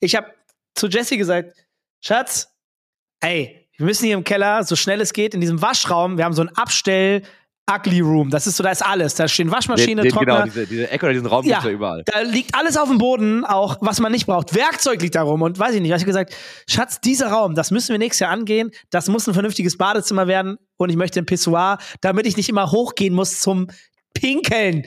Ich 0.00 0.16
habe 0.16 0.26
zu 0.74 0.88
Jesse 0.88 1.16
gesagt, 1.16 1.54
Schatz, 2.00 2.48
ey, 3.20 3.68
wir 3.76 3.86
müssen 3.86 4.04
hier 4.04 4.14
im 4.14 4.24
Keller, 4.24 4.62
so 4.64 4.76
schnell 4.76 5.00
es 5.00 5.12
geht, 5.12 5.34
in 5.34 5.40
diesem 5.40 5.60
Waschraum, 5.60 6.16
wir 6.16 6.24
haben 6.24 6.34
so 6.34 6.42
ein 6.42 6.50
Abstell, 6.56 7.22
Ugly 7.70 8.00
Room. 8.00 8.28
Das 8.28 8.46
ist 8.46 8.56
so, 8.56 8.62
da 8.62 8.70
ist 8.70 8.84
alles. 8.84 9.14
Da 9.14 9.26
stehen 9.26 9.50
Waschmaschine, 9.50 10.02
den, 10.02 10.10
den, 10.10 10.12
Trockner. 10.12 10.34
Genau, 10.34 10.44
diese, 10.44 10.66
diese 10.66 10.90
Ecke 10.90 11.06
oder 11.06 11.14
diesen 11.14 11.26
Raum 11.26 11.46
ja, 11.46 11.62
ja 11.64 11.70
überall. 11.70 12.02
Da 12.04 12.20
liegt 12.20 12.54
alles 12.54 12.76
auf 12.76 12.88
dem 12.88 12.98
Boden, 12.98 13.44
auch 13.44 13.78
was 13.80 14.00
man 14.00 14.12
nicht 14.12 14.26
braucht. 14.26 14.54
Werkzeug 14.54 15.00
liegt 15.00 15.14
da 15.14 15.22
rum 15.22 15.40
und 15.40 15.58
weiß 15.58 15.74
ich 15.74 15.80
nicht. 15.80 15.90
Da 15.90 15.96
ich 15.96 16.04
gesagt, 16.04 16.36
Schatz, 16.68 17.00
dieser 17.00 17.28
Raum, 17.28 17.54
das 17.54 17.70
müssen 17.70 17.92
wir 17.92 17.98
nächstes 17.98 18.20
Jahr 18.20 18.32
angehen. 18.32 18.70
Das 18.90 19.08
muss 19.08 19.26
ein 19.26 19.32
vernünftiges 19.32 19.78
Badezimmer 19.78 20.26
werden 20.26 20.58
und 20.76 20.90
ich 20.90 20.96
möchte 20.96 21.20
ein 21.20 21.26
Pissoir, 21.26 21.78
damit 22.02 22.26
ich 22.26 22.36
nicht 22.36 22.50
immer 22.50 22.70
hochgehen 22.70 23.14
muss 23.14 23.40
zum 23.40 23.68
Pinkeln. 24.12 24.86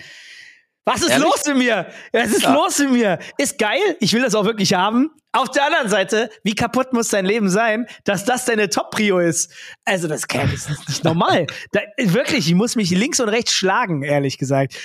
Was 0.87 1.01
ist 1.01 1.09
Ehrlich? 1.09 1.25
los 1.25 1.45
mit 1.47 1.57
mir? 1.57 1.87
Was 2.13 2.29
ist 2.31 2.43
ja. 2.43 2.53
los 2.53 2.79
mit 2.79 2.91
mir? 2.91 3.19
Ist 3.37 3.59
geil. 3.59 3.97
Ich 3.99 4.13
will 4.13 4.21
das 4.21 4.33
auch 4.35 4.45
wirklich 4.45 4.73
haben. 4.73 5.11
Auf 5.33 5.51
der 5.51 5.65
anderen 5.65 5.89
Seite, 5.89 6.29
wie 6.45 6.55
kaputt 6.55 6.93
muss 6.93 7.09
dein 7.09 7.25
Leben 7.25 7.49
sein, 7.49 7.87
dass 8.05 8.23
das 8.23 8.45
deine 8.45 8.69
Top-Prio 8.69 9.19
ist? 9.19 9.53
Also, 9.83 10.07
das, 10.07 10.21
das 10.21 10.69
ist 10.69 10.87
nicht 10.87 11.03
normal. 11.03 11.45
Da, 11.73 11.81
wirklich, 11.97 12.47
ich 12.47 12.55
muss 12.55 12.77
mich 12.77 12.89
links 12.91 13.19
und 13.19 13.27
rechts 13.27 13.51
schlagen, 13.51 14.01
ehrlich 14.01 14.37
gesagt. 14.37 14.75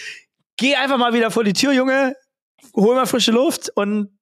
Geh 0.56 0.74
einfach 0.74 0.98
mal 0.98 1.14
wieder 1.14 1.30
vor 1.30 1.44
die 1.44 1.52
Tür, 1.52 1.72
Junge. 1.72 2.16
Hol 2.74 2.96
mal 2.96 3.06
frische 3.06 3.30
Luft 3.30 3.70
und 3.76 4.18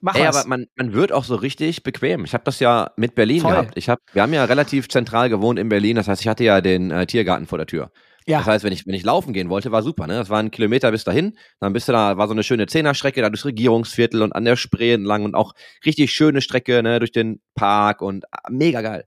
Mach 0.00 0.14
Ey, 0.14 0.28
was. 0.28 0.36
aber 0.36 0.48
man, 0.48 0.66
man 0.76 0.92
wird 0.94 1.10
auch 1.10 1.24
so 1.24 1.34
richtig 1.34 1.82
bequem. 1.82 2.24
Ich 2.24 2.32
habe 2.32 2.44
das 2.44 2.60
ja 2.60 2.92
mit 2.96 3.16
Berlin 3.16 3.42
Voll. 3.42 3.50
gehabt. 3.50 3.72
Ich 3.74 3.88
hab, 3.88 3.98
wir 4.12 4.22
haben 4.22 4.32
ja 4.32 4.44
relativ 4.44 4.88
zentral 4.88 5.28
gewohnt 5.28 5.58
in 5.58 5.68
Berlin. 5.68 5.96
Das 5.96 6.06
heißt, 6.06 6.22
ich 6.22 6.28
hatte 6.28 6.44
ja 6.44 6.60
den 6.60 6.92
äh, 6.92 7.06
Tiergarten 7.06 7.48
vor 7.48 7.58
der 7.58 7.66
Tür. 7.66 7.90
Ja. 8.30 8.38
Das 8.38 8.46
heißt, 8.46 8.64
wenn 8.64 8.72
ich, 8.72 8.86
wenn 8.86 8.94
ich 8.94 9.02
laufen 9.02 9.32
gehen 9.32 9.48
wollte, 9.48 9.72
war 9.72 9.82
super. 9.82 10.06
Ne? 10.06 10.14
Das 10.14 10.30
war 10.30 10.38
ein 10.38 10.52
Kilometer 10.52 10.90
bis 10.92 11.02
dahin. 11.02 11.36
Dann 11.58 11.72
bist 11.72 11.88
du 11.88 11.92
da, 11.92 12.16
war 12.16 12.28
so 12.28 12.32
eine 12.32 12.44
schöne 12.44 12.66
Zehnerstrecke, 12.66 13.20
da 13.20 13.28
durchs 13.28 13.44
Regierungsviertel 13.44 14.22
und 14.22 14.32
an 14.32 14.44
der 14.44 14.56
Spree 14.56 14.92
entlang 14.92 15.24
und 15.24 15.34
auch 15.34 15.52
richtig 15.84 16.12
schöne 16.12 16.40
Strecke 16.40 16.82
ne, 16.82 17.00
durch 17.00 17.10
den 17.10 17.40
Park 17.56 18.02
und 18.02 18.24
ah, 18.32 18.48
mega 18.48 18.82
geil. 18.82 19.04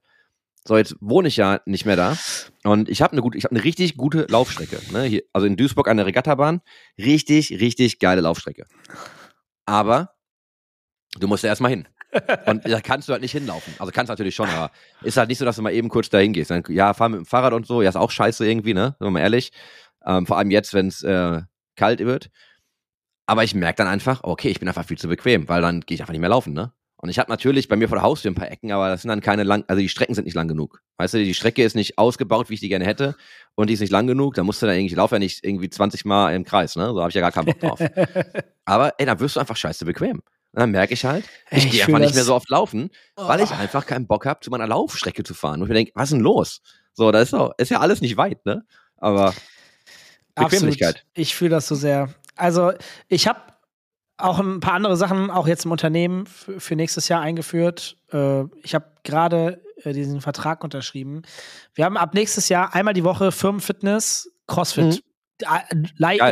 So, 0.66 0.76
jetzt 0.76 0.96
wohne 1.00 1.28
ich 1.28 1.36
ja 1.36 1.60
nicht 1.64 1.86
mehr 1.86 1.96
da. 1.96 2.16
Und 2.64 2.88
ich 2.88 3.02
habe 3.02 3.12
eine 3.12 3.22
gute, 3.22 3.36
ich 3.38 3.44
habe 3.44 3.54
eine 3.54 3.64
richtig 3.64 3.96
gute 3.96 4.26
Laufstrecke. 4.28 4.78
Ne? 4.92 5.04
Hier, 5.04 5.22
also 5.32 5.46
in 5.46 5.56
Duisburg 5.56 5.88
an 5.88 5.96
der 5.96 6.06
Regattabahn. 6.06 6.60
Richtig, 6.98 7.50
richtig 7.60 7.98
geile 7.98 8.20
Laufstrecke. 8.20 8.66
Aber 9.66 10.10
du 11.18 11.28
musst 11.28 11.44
ja 11.44 11.48
erstmal 11.48 11.70
hin. 11.70 11.88
Und 12.46 12.68
da 12.68 12.80
kannst 12.80 13.08
du 13.08 13.12
halt 13.12 13.22
nicht 13.22 13.32
hinlaufen. 13.32 13.74
Also 13.78 13.92
kannst 13.92 14.08
natürlich 14.08 14.34
schon, 14.34 14.48
aber 14.48 14.70
ist 15.02 15.16
halt 15.16 15.28
nicht 15.28 15.38
so, 15.38 15.44
dass 15.44 15.56
du 15.56 15.62
mal 15.62 15.72
eben 15.72 15.88
kurz 15.88 16.08
dahin 16.10 16.32
gehst. 16.32 16.50
Dann, 16.50 16.62
ja, 16.68 16.94
fahr 16.94 17.08
mit 17.08 17.18
dem 17.18 17.26
Fahrrad 17.26 17.52
und 17.52 17.66
so, 17.66 17.82
ja, 17.82 17.88
ist 17.88 17.96
auch 17.96 18.10
scheiße 18.10 18.46
irgendwie, 18.46 18.74
ne? 18.74 18.96
Sind 18.98 19.06
wir 19.06 19.10
mal 19.10 19.20
ehrlich. 19.20 19.52
Ähm, 20.04 20.26
vor 20.26 20.38
allem 20.38 20.50
jetzt, 20.50 20.74
wenn 20.74 20.88
es 20.88 21.02
äh, 21.02 21.42
kalt 21.76 22.00
wird. 22.00 22.30
Aber 23.26 23.42
ich 23.44 23.54
merke 23.54 23.76
dann 23.76 23.88
einfach, 23.88 24.22
okay, 24.22 24.48
ich 24.48 24.58
bin 24.60 24.68
einfach 24.68 24.84
viel 24.84 24.98
zu 24.98 25.08
bequem, 25.08 25.48
weil 25.48 25.62
dann 25.62 25.80
gehe 25.80 25.94
ich 25.94 26.02
einfach 26.02 26.12
nicht 26.12 26.20
mehr 26.20 26.30
laufen, 26.30 26.52
ne? 26.52 26.72
Und 27.04 27.10
ich 27.10 27.18
habe 27.18 27.30
natürlich 27.30 27.68
bei 27.68 27.76
mir 27.76 27.88
vor 27.88 27.98
der 27.98 28.02
Haustür 28.02 28.30
ein 28.30 28.34
paar 28.34 28.50
Ecken, 28.50 28.72
aber 28.72 28.88
das 28.88 29.02
sind 29.02 29.10
dann 29.10 29.20
keine 29.20 29.42
lang, 29.42 29.64
also 29.68 29.78
die 29.78 29.90
Strecken 29.90 30.14
sind 30.14 30.24
nicht 30.24 30.34
lang 30.34 30.48
genug. 30.48 30.80
Weißt 30.96 31.12
du, 31.12 31.18
die 31.18 31.34
Strecke 31.34 31.62
ist 31.62 31.76
nicht 31.76 31.98
ausgebaut, 31.98 32.48
wie 32.48 32.54
ich 32.54 32.60
die 32.60 32.70
gerne 32.70 32.86
hätte, 32.86 33.14
und 33.56 33.68
die 33.68 33.74
ist 33.74 33.80
nicht 33.80 33.90
lang 33.90 34.06
genug. 34.06 34.34
Da 34.34 34.42
musst 34.42 34.62
du 34.62 34.66
dann 34.66 34.74
irgendwie, 34.74 34.92
ich 34.92 34.96
laufe 34.96 35.16
ja 35.16 35.18
nicht 35.18 35.44
irgendwie 35.44 35.68
20 35.68 36.06
Mal 36.06 36.34
im 36.34 36.44
Kreis, 36.44 36.76
ne? 36.76 36.86
So 36.94 37.00
habe 37.00 37.10
ich 37.10 37.14
ja 37.14 37.20
gar 37.20 37.30
keinen 37.30 37.44
Bock 37.44 37.60
drauf. 37.60 37.78
aber 38.64 38.94
ey, 38.96 39.04
dann 39.04 39.20
wirst 39.20 39.36
du 39.36 39.40
einfach 39.40 39.56
scheiße 39.56 39.84
bequem. 39.84 40.22
Und 40.54 40.60
dann 40.60 40.70
merke 40.70 40.94
ich 40.94 41.04
halt, 41.04 41.24
ich, 41.50 41.64
ich 41.64 41.70
gehe 41.72 41.84
einfach 41.84 41.98
nicht 41.98 42.14
mehr 42.14 42.22
so 42.22 42.32
oft 42.32 42.48
laufen, 42.48 42.90
oh. 43.16 43.26
weil 43.26 43.40
ich 43.40 43.50
oh. 43.50 43.54
einfach 43.54 43.86
keinen 43.86 44.06
Bock 44.06 44.24
habe, 44.24 44.38
zu 44.38 44.50
meiner 44.50 44.68
Laufstrecke 44.68 45.24
zu 45.24 45.34
fahren. 45.34 45.60
Und 45.60 45.66
ich 45.66 45.68
mir 45.68 45.74
denke, 45.74 45.92
was 45.96 46.04
ist 46.04 46.12
denn 46.12 46.20
los? 46.20 46.62
So, 46.92 47.10
das 47.10 47.24
ist, 47.24 47.32
doch, 47.32 47.52
ist 47.58 47.72
ja 47.72 47.80
alles 47.80 48.00
nicht 48.00 48.16
weit, 48.16 48.46
ne? 48.46 48.64
Aber 48.96 49.34
Bequemlichkeit. 50.36 50.96
Absolut. 50.96 51.10
Ich 51.14 51.34
fühle 51.34 51.50
das 51.50 51.66
so 51.66 51.74
sehr. 51.74 52.08
Also, 52.36 52.72
ich 53.08 53.26
habe 53.26 53.40
auch 54.16 54.38
ein 54.38 54.60
paar 54.60 54.74
andere 54.74 54.96
Sachen 54.96 55.28
auch 55.28 55.48
jetzt 55.48 55.64
im 55.64 55.72
Unternehmen 55.72 56.26
für 56.26 56.76
nächstes 56.76 57.08
Jahr 57.08 57.20
eingeführt. 57.20 57.96
Äh, 58.12 58.44
ich 58.62 58.76
habe 58.76 58.92
gerade 59.02 59.60
äh, 59.82 59.92
diesen 59.92 60.20
Vertrag 60.20 60.62
unterschrieben. 60.62 61.22
Wir 61.74 61.84
haben 61.84 61.96
ab 61.96 62.14
nächstes 62.14 62.48
Jahr 62.48 62.74
einmal 62.74 62.94
die 62.94 63.02
Woche 63.02 63.32
Firmenfitness, 63.32 64.30
CrossFit. 64.46 64.84
Mhm. 64.84 65.13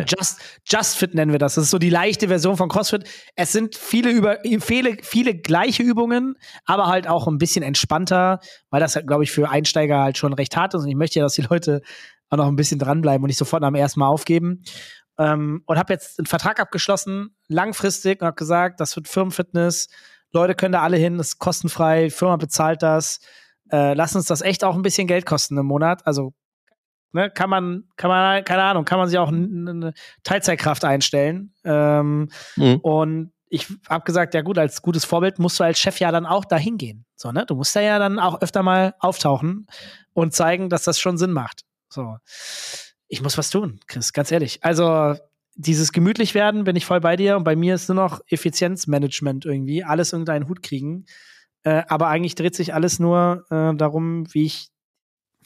Just, 0.06 0.40
Just 0.64 0.96
Fit 0.96 1.14
nennen 1.14 1.32
wir 1.32 1.38
das. 1.38 1.54
Das 1.54 1.64
ist 1.64 1.70
so 1.70 1.78
die 1.78 1.90
leichte 1.90 2.28
Version 2.28 2.56
von 2.56 2.68
CrossFit. 2.68 3.08
Es 3.34 3.52
sind 3.52 3.74
viele 3.76 4.10
über 4.10 4.38
viele, 4.60 4.96
viele 5.02 5.34
gleiche 5.34 5.82
Übungen, 5.82 6.36
aber 6.64 6.86
halt 6.86 7.08
auch 7.08 7.26
ein 7.26 7.38
bisschen 7.38 7.64
entspannter, 7.64 8.40
weil 8.70 8.80
das, 8.80 8.94
halt, 8.94 9.06
glaube 9.06 9.24
ich, 9.24 9.32
für 9.32 9.50
Einsteiger 9.50 10.00
halt 10.00 10.18
schon 10.18 10.32
recht 10.32 10.56
hart 10.56 10.74
ist. 10.74 10.82
Und 10.82 10.88
ich 10.88 10.96
möchte 10.96 11.18
ja, 11.18 11.24
dass 11.24 11.34
die 11.34 11.42
Leute 11.42 11.82
auch 12.30 12.36
noch 12.36 12.46
ein 12.46 12.56
bisschen 12.56 12.78
dranbleiben 12.78 13.22
und 13.22 13.28
nicht 13.28 13.38
sofort 13.38 13.62
am 13.62 13.74
ersten 13.74 14.00
Mal 14.00 14.08
aufgeben. 14.08 14.62
Ähm, 15.18 15.62
und 15.66 15.78
habe 15.78 15.92
jetzt 15.92 16.18
einen 16.18 16.26
Vertrag 16.26 16.60
abgeschlossen, 16.60 17.36
langfristig, 17.48 18.20
und 18.20 18.26
habe 18.26 18.36
gesagt, 18.36 18.80
das 18.80 18.96
wird 18.96 19.08
Firmenfitness. 19.08 19.88
Leute 20.32 20.54
können 20.54 20.72
da 20.72 20.82
alle 20.82 20.96
hin, 20.96 21.18
das 21.18 21.28
ist 21.28 21.38
kostenfrei, 21.38 22.04
die 22.04 22.10
Firma 22.10 22.36
bezahlt 22.36 22.82
das. 22.82 23.20
Äh, 23.70 23.94
lass 23.94 24.16
uns 24.16 24.26
das 24.26 24.40
echt 24.40 24.64
auch 24.64 24.74
ein 24.74 24.82
bisschen 24.82 25.06
Geld 25.06 25.26
kosten 25.26 25.58
im 25.58 25.66
Monat. 25.66 26.06
Also 26.06 26.32
ne, 27.12 27.30
kann 27.30 27.50
man, 27.50 27.84
kann 27.96 28.08
man, 28.08 28.44
keine 28.44 28.62
Ahnung, 28.62 28.84
kann 28.84 28.98
man 28.98 29.08
sich 29.08 29.18
auch 29.18 29.28
eine 29.28 29.92
Teilzeitkraft 30.22 30.84
einstellen. 30.84 31.54
Ähm, 31.64 32.28
mhm. 32.56 32.76
Und 32.76 33.32
ich 33.48 33.68
habe 33.88 34.04
gesagt, 34.04 34.34
ja 34.34 34.42
gut, 34.42 34.58
als 34.58 34.82
gutes 34.82 35.04
Vorbild 35.04 35.38
musst 35.38 35.60
du 35.60 35.64
als 35.64 35.78
Chef 35.78 36.00
ja 36.00 36.10
dann 36.10 36.26
auch 36.26 36.44
dahin 36.44 36.78
gehen. 36.78 37.04
So, 37.16 37.32
ne? 37.32 37.44
Du 37.46 37.54
musst 37.54 37.76
da 37.76 37.80
ja 37.80 37.98
dann 37.98 38.18
auch 38.18 38.40
öfter 38.40 38.62
mal 38.62 38.94
auftauchen 38.98 39.66
und 40.14 40.32
zeigen, 40.32 40.70
dass 40.70 40.84
das 40.84 40.98
schon 40.98 41.18
Sinn 41.18 41.32
macht. 41.32 41.62
So 41.88 42.16
ich 43.12 43.20
muss 43.22 43.36
was 43.36 43.50
tun, 43.50 43.78
Chris, 43.88 44.14
ganz 44.14 44.32
ehrlich. 44.32 44.58
Also 44.62 45.14
dieses 45.54 45.92
gemütlich 45.92 46.34
werden, 46.34 46.64
bin 46.64 46.76
ich 46.76 46.86
voll 46.86 47.00
bei 47.00 47.14
dir 47.14 47.36
und 47.36 47.44
bei 47.44 47.54
mir 47.54 47.74
ist 47.74 47.90
nur 47.90 47.96
noch 47.96 48.22
Effizienzmanagement 48.26 49.44
irgendwie, 49.44 49.84
alles 49.84 50.14
unter 50.14 50.32
einen 50.32 50.48
Hut 50.48 50.62
kriegen. 50.62 51.04
Äh, 51.62 51.82
aber 51.88 52.08
eigentlich 52.08 52.36
dreht 52.36 52.54
sich 52.54 52.72
alles 52.72 52.98
nur 52.98 53.44
äh, 53.50 53.76
darum, 53.76 54.24
wie 54.32 54.44
ich 54.44 54.70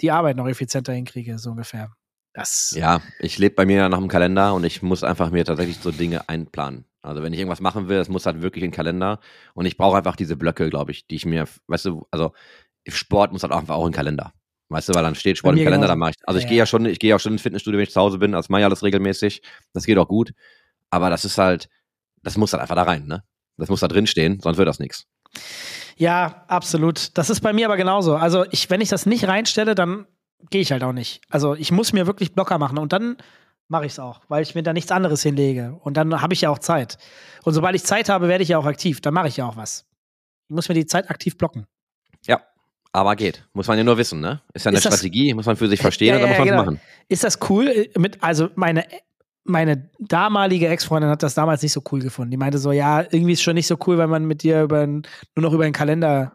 die 0.00 0.10
Arbeit 0.10 0.36
noch 0.36 0.48
effizienter 0.48 0.92
hinkriege, 0.92 1.38
so 1.38 1.50
ungefähr. 1.50 1.92
Das 2.32 2.74
ja, 2.76 3.00
ich 3.18 3.38
lebe 3.38 3.54
bei 3.54 3.64
mir 3.64 3.88
nach 3.88 3.98
dem 3.98 4.08
Kalender 4.08 4.54
und 4.54 4.64
ich 4.64 4.82
muss 4.82 5.02
einfach 5.02 5.30
mir 5.30 5.44
tatsächlich 5.44 5.78
so 5.78 5.90
Dinge 5.90 6.28
einplanen. 6.28 6.84
Also 7.00 7.22
wenn 7.22 7.32
ich 7.32 7.38
irgendwas 7.38 7.60
machen 7.60 7.88
will, 7.88 7.96
das 7.96 8.08
muss 8.08 8.26
halt 8.26 8.42
wirklich 8.42 8.62
in 8.62 8.70
den 8.70 8.76
Kalender 8.76 9.20
und 9.54 9.64
ich 9.64 9.76
brauche 9.76 9.96
einfach 9.96 10.16
diese 10.16 10.36
Blöcke, 10.36 10.68
glaube 10.68 10.90
ich, 10.90 11.06
die 11.06 11.14
ich 11.14 11.24
mir, 11.24 11.46
weißt 11.68 11.86
du, 11.86 12.06
also 12.10 12.32
Sport 12.86 13.32
muss 13.32 13.42
halt 13.42 13.52
einfach 13.52 13.76
auch 13.76 13.86
in 13.86 13.92
den 13.92 13.96
Kalender. 13.96 14.32
Weißt 14.68 14.88
du, 14.88 14.94
weil 14.94 15.04
dann 15.04 15.14
steht 15.14 15.38
Sport 15.38 15.56
im 15.56 15.64
Kalender, 15.64 15.86
dann 15.86 15.98
mache 15.98 16.10
ich. 16.10 16.16
Also 16.24 16.38
ja, 16.38 16.44
ich 16.44 16.48
gehe 16.48 16.58
ja 16.58 16.66
schon, 16.66 16.86
ich 16.86 16.98
gehe 16.98 17.10
ja 17.10 17.18
schon 17.18 17.32
ins 17.32 17.42
Fitnessstudio, 17.42 17.78
wenn 17.78 17.84
ich 17.84 17.92
zu 17.92 18.00
Hause 18.00 18.18
bin, 18.18 18.32
das 18.32 18.48
mache 18.48 18.62
ich 18.62 18.64
alles 18.64 18.82
regelmäßig. 18.82 19.42
Das 19.72 19.86
geht 19.86 19.96
auch 19.96 20.08
gut. 20.08 20.32
Aber 20.90 21.08
das 21.08 21.24
ist 21.24 21.38
halt, 21.38 21.68
das 22.22 22.36
muss 22.36 22.52
halt 22.52 22.60
einfach 22.60 22.74
da 22.74 22.82
rein, 22.82 23.06
ne? 23.06 23.22
Das 23.56 23.68
muss 23.68 23.80
da 23.80 23.88
drin 23.88 24.06
stehen, 24.06 24.40
sonst 24.40 24.58
wird 24.58 24.68
das 24.68 24.80
nichts. 24.80 25.06
Ja, 25.96 26.44
absolut. 26.48 27.16
Das 27.16 27.30
ist 27.30 27.40
bei 27.40 27.52
mir 27.52 27.66
aber 27.66 27.76
genauso. 27.76 28.16
Also 28.16 28.44
ich, 28.50 28.68
wenn 28.70 28.80
ich 28.80 28.88
das 28.88 29.06
nicht 29.06 29.26
reinstelle, 29.26 29.74
dann 29.74 30.06
gehe 30.50 30.60
ich 30.60 30.72
halt 30.72 30.82
auch 30.82 30.92
nicht. 30.92 31.22
Also 31.30 31.54
ich 31.54 31.72
muss 31.72 31.92
mir 31.92 32.06
wirklich 32.06 32.34
Blocker 32.34 32.58
machen 32.58 32.78
und 32.78 32.92
dann 32.92 33.16
mache 33.68 33.86
ich 33.86 33.92
es 33.92 33.98
auch, 33.98 34.20
weil 34.28 34.42
ich 34.42 34.54
mir 34.54 34.62
da 34.62 34.72
nichts 34.72 34.92
anderes 34.92 35.22
hinlege. 35.22 35.78
Und 35.82 35.96
dann 35.96 36.20
habe 36.20 36.34
ich 36.34 36.42
ja 36.42 36.50
auch 36.50 36.58
Zeit. 36.58 36.98
Und 37.44 37.54
sobald 37.54 37.74
ich 37.74 37.84
Zeit 37.84 38.08
habe, 38.08 38.28
werde 38.28 38.42
ich 38.42 38.50
ja 38.50 38.58
auch 38.58 38.66
aktiv. 38.66 39.00
Dann 39.00 39.14
mache 39.14 39.28
ich 39.28 39.38
ja 39.38 39.46
auch 39.46 39.56
was. 39.56 39.86
Ich 40.48 40.54
muss 40.54 40.68
mir 40.68 40.74
die 40.74 40.86
Zeit 40.86 41.10
aktiv 41.10 41.36
blocken. 41.36 41.66
Ja, 42.26 42.40
aber 42.92 43.16
geht. 43.16 43.44
Muss 43.52 43.66
man 43.66 43.78
ja 43.78 43.84
nur 43.84 43.98
wissen, 43.98 44.20
ne? 44.20 44.40
Ist 44.52 44.64
ja 44.64 44.70
eine 44.70 44.78
ist 44.78 44.84
Strategie, 44.84 45.34
muss 45.34 45.46
man 45.46 45.56
für 45.56 45.68
sich 45.68 45.80
verstehen 45.80 46.10
ja, 46.10 46.14
und 46.16 46.20
dann 46.22 46.30
muss 46.30 46.38
man 46.38 46.48
genau. 46.48 46.62
machen. 46.62 46.80
Ist 47.08 47.24
das 47.24 47.38
cool? 47.48 47.88
Mit, 47.96 48.22
also 48.22 48.50
meine, 48.54 48.86
meine 49.46 49.90
damalige 49.98 50.68
Ex-Freundin 50.68 51.10
hat 51.10 51.22
das 51.22 51.34
damals 51.34 51.62
nicht 51.62 51.72
so 51.72 51.82
cool 51.90 52.00
gefunden. 52.00 52.30
Die 52.30 52.36
meinte 52.36 52.58
so, 52.58 52.72
ja, 52.72 53.02
irgendwie 53.02 53.32
ist 53.32 53.42
schon 53.42 53.54
nicht 53.54 53.66
so 53.66 53.76
cool, 53.86 53.98
wenn 53.98 54.10
man 54.10 54.24
mit 54.24 54.42
dir 54.42 54.62
über, 54.62 54.86
nur 54.86 55.04
noch 55.36 55.52
über 55.52 55.64
den 55.64 55.72
Kalender 55.72 56.32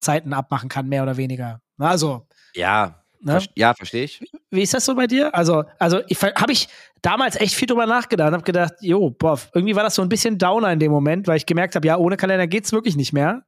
Zeiten 0.00 0.32
abmachen 0.32 0.68
kann, 0.68 0.88
mehr 0.88 1.02
oder 1.02 1.16
weniger. 1.16 1.60
Also. 1.78 2.26
Ja, 2.54 3.02
ne? 3.20 3.40
ja, 3.54 3.74
verstehe 3.74 4.04
ich. 4.04 4.22
Wie 4.50 4.62
ist 4.62 4.74
das 4.74 4.84
so 4.84 4.94
bei 4.94 5.06
dir? 5.06 5.34
Also, 5.34 5.64
also 5.78 5.98
habe 5.98 6.52
ich 6.52 6.68
damals 7.02 7.36
echt 7.36 7.54
viel 7.54 7.66
drüber 7.66 7.86
nachgedacht. 7.86 8.32
Habe 8.32 8.42
gedacht, 8.42 8.74
jo, 8.80 9.10
boah, 9.10 9.38
irgendwie 9.54 9.76
war 9.76 9.82
das 9.82 9.94
so 9.94 10.02
ein 10.02 10.08
bisschen 10.08 10.38
Downer 10.38 10.72
in 10.72 10.78
dem 10.78 10.92
Moment, 10.92 11.26
weil 11.26 11.36
ich 11.36 11.46
gemerkt 11.46 11.74
habe, 11.74 11.86
ja, 11.86 11.96
ohne 11.96 12.16
Kalender 12.16 12.46
geht's 12.46 12.72
wirklich 12.72 12.96
nicht 12.96 13.12
mehr. 13.12 13.44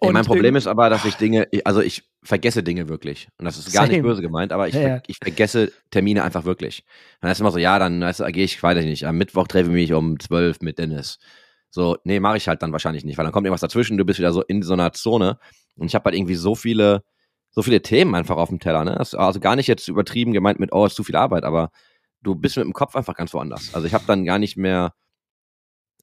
Ey, 0.00 0.12
mein 0.12 0.24
Problem 0.26 0.56
ist 0.56 0.66
aber, 0.66 0.90
dass 0.90 1.04
ich 1.06 1.14
Dinge, 1.14 1.48
also 1.64 1.80
ich 1.80 2.02
vergesse 2.22 2.62
Dinge 2.62 2.88
wirklich. 2.88 3.28
Und 3.38 3.46
das 3.46 3.56
ist 3.56 3.72
gar 3.72 3.86
Same. 3.86 3.94
nicht 3.94 4.02
böse 4.02 4.20
gemeint, 4.20 4.52
aber 4.52 4.68
ich, 4.68 4.74
ja, 4.74 4.88
ja. 4.88 5.02
ich 5.06 5.16
vergesse 5.22 5.72
Termine 5.90 6.22
einfach 6.22 6.44
wirklich. 6.44 6.84
dann 7.22 7.30
ist 7.30 7.40
immer 7.40 7.50
so, 7.50 7.58
ja, 7.58 7.78
dann 7.78 8.02
weißt 8.02 8.22
gehe 8.28 8.44
ich, 8.44 8.62
weiß 8.62 8.78
ich 8.78 8.84
nicht, 8.84 9.06
am 9.06 9.16
Mittwoch 9.16 9.46
treffe 9.46 9.70
ich 9.70 9.74
mich 9.74 9.92
um 9.94 10.20
zwölf 10.20 10.60
mit 10.60 10.78
Dennis. 10.78 11.18
So, 11.70 11.96
nee, 12.04 12.20
mache 12.20 12.36
ich 12.36 12.46
halt 12.46 12.62
dann 12.62 12.72
wahrscheinlich 12.72 13.04
nicht, 13.04 13.16
weil 13.16 13.24
dann 13.24 13.32
kommt 13.32 13.46
irgendwas 13.46 13.62
dazwischen, 13.62 13.96
du 13.96 14.04
bist 14.04 14.18
wieder 14.18 14.32
so 14.32 14.42
in 14.42 14.62
so 14.62 14.74
einer 14.74 14.92
Zone. 14.92 15.38
Und 15.76 15.86
ich 15.86 15.94
habe 15.94 16.04
halt 16.06 16.14
irgendwie 16.14 16.34
so 16.34 16.54
viele, 16.54 17.02
so 17.50 17.62
viele 17.62 17.80
Themen 17.80 18.14
einfach 18.14 18.36
auf 18.36 18.50
dem 18.50 18.60
Teller. 18.60 18.84
Ne? 18.84 18.98
also 18.98 19.40
gar 19.40 19.56
nicht 19.56 19.66
jetzt 19.66 19.88
übertrieben 19.88 20.32
gemeint 20.32 20.60
mit, 20.60 20.72
oh, 20.72 20.84
ist 20.84 20.96
zu 20.96 21.04
viel 21.04 21.16
Arbeit, 21.16 21.44
aber 21.44 21.70
du 22.22 22.34
bist 22.34 22.56
mit 22.56 22.66
dem 22.66 22.74
Kopf 22.74 22.96
einfach 22.96 23.14
ganz 23.14 23.32
woanders. 23.32 23.74
Also 23.74 23.86
ich 23.86 23.94
habe 23.94 24.04
dann 24.06 24.26
gar 24.26 24.38
nicht 24.38 24.56
mehr 24.58 24.92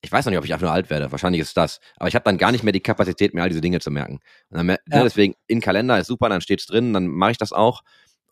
ich 0.04 0.12
weiß 0.12 0.26
noch 0.26 0.32
nicht, 0.32 0.40
ob 0.40 0.46
ich 0.46 0.54
einfach 0.54 0.68
nur 0.68 0.74
alt 0.74 0.90
werde. 0.90 1.12
Wahrscheinlich 1.14 1.42
ist 1.42 1.56
das. 1.56 1.80
Aber 1.96 2.10
ich 2.10 2.16
habe 2.16 2.26
dann 2.26 2.38
gar 2.38 2.52
nicht 2.52 2.64
mehr 2.64 2.74
die 2.74 2.82
Kapazität, 2.82 3.34
mir 3.34 3.42
all 3.42 3.48
diese 3.48 3.62
Dinge 3.62 3.80
zu 3.80 3.90
merken. 3.90 4.20
Dann, 4.50 4.66
ne, 4.66 4.78
ja. 4.92 5.02
Deswegen, 5.02 5.34
in 5.48 5.62
Kalender 5.62 5.98
ist 5.98 6.08
super, 6.08 6.28
dann 6.28 6.42
steht's 6.42 6.66
drin, 6.66 6.92
dann 6.92 7.08
mache 7.08 7.32
ich 7.32 7.38
das 7.38 7.54
auch. 7.54 7.84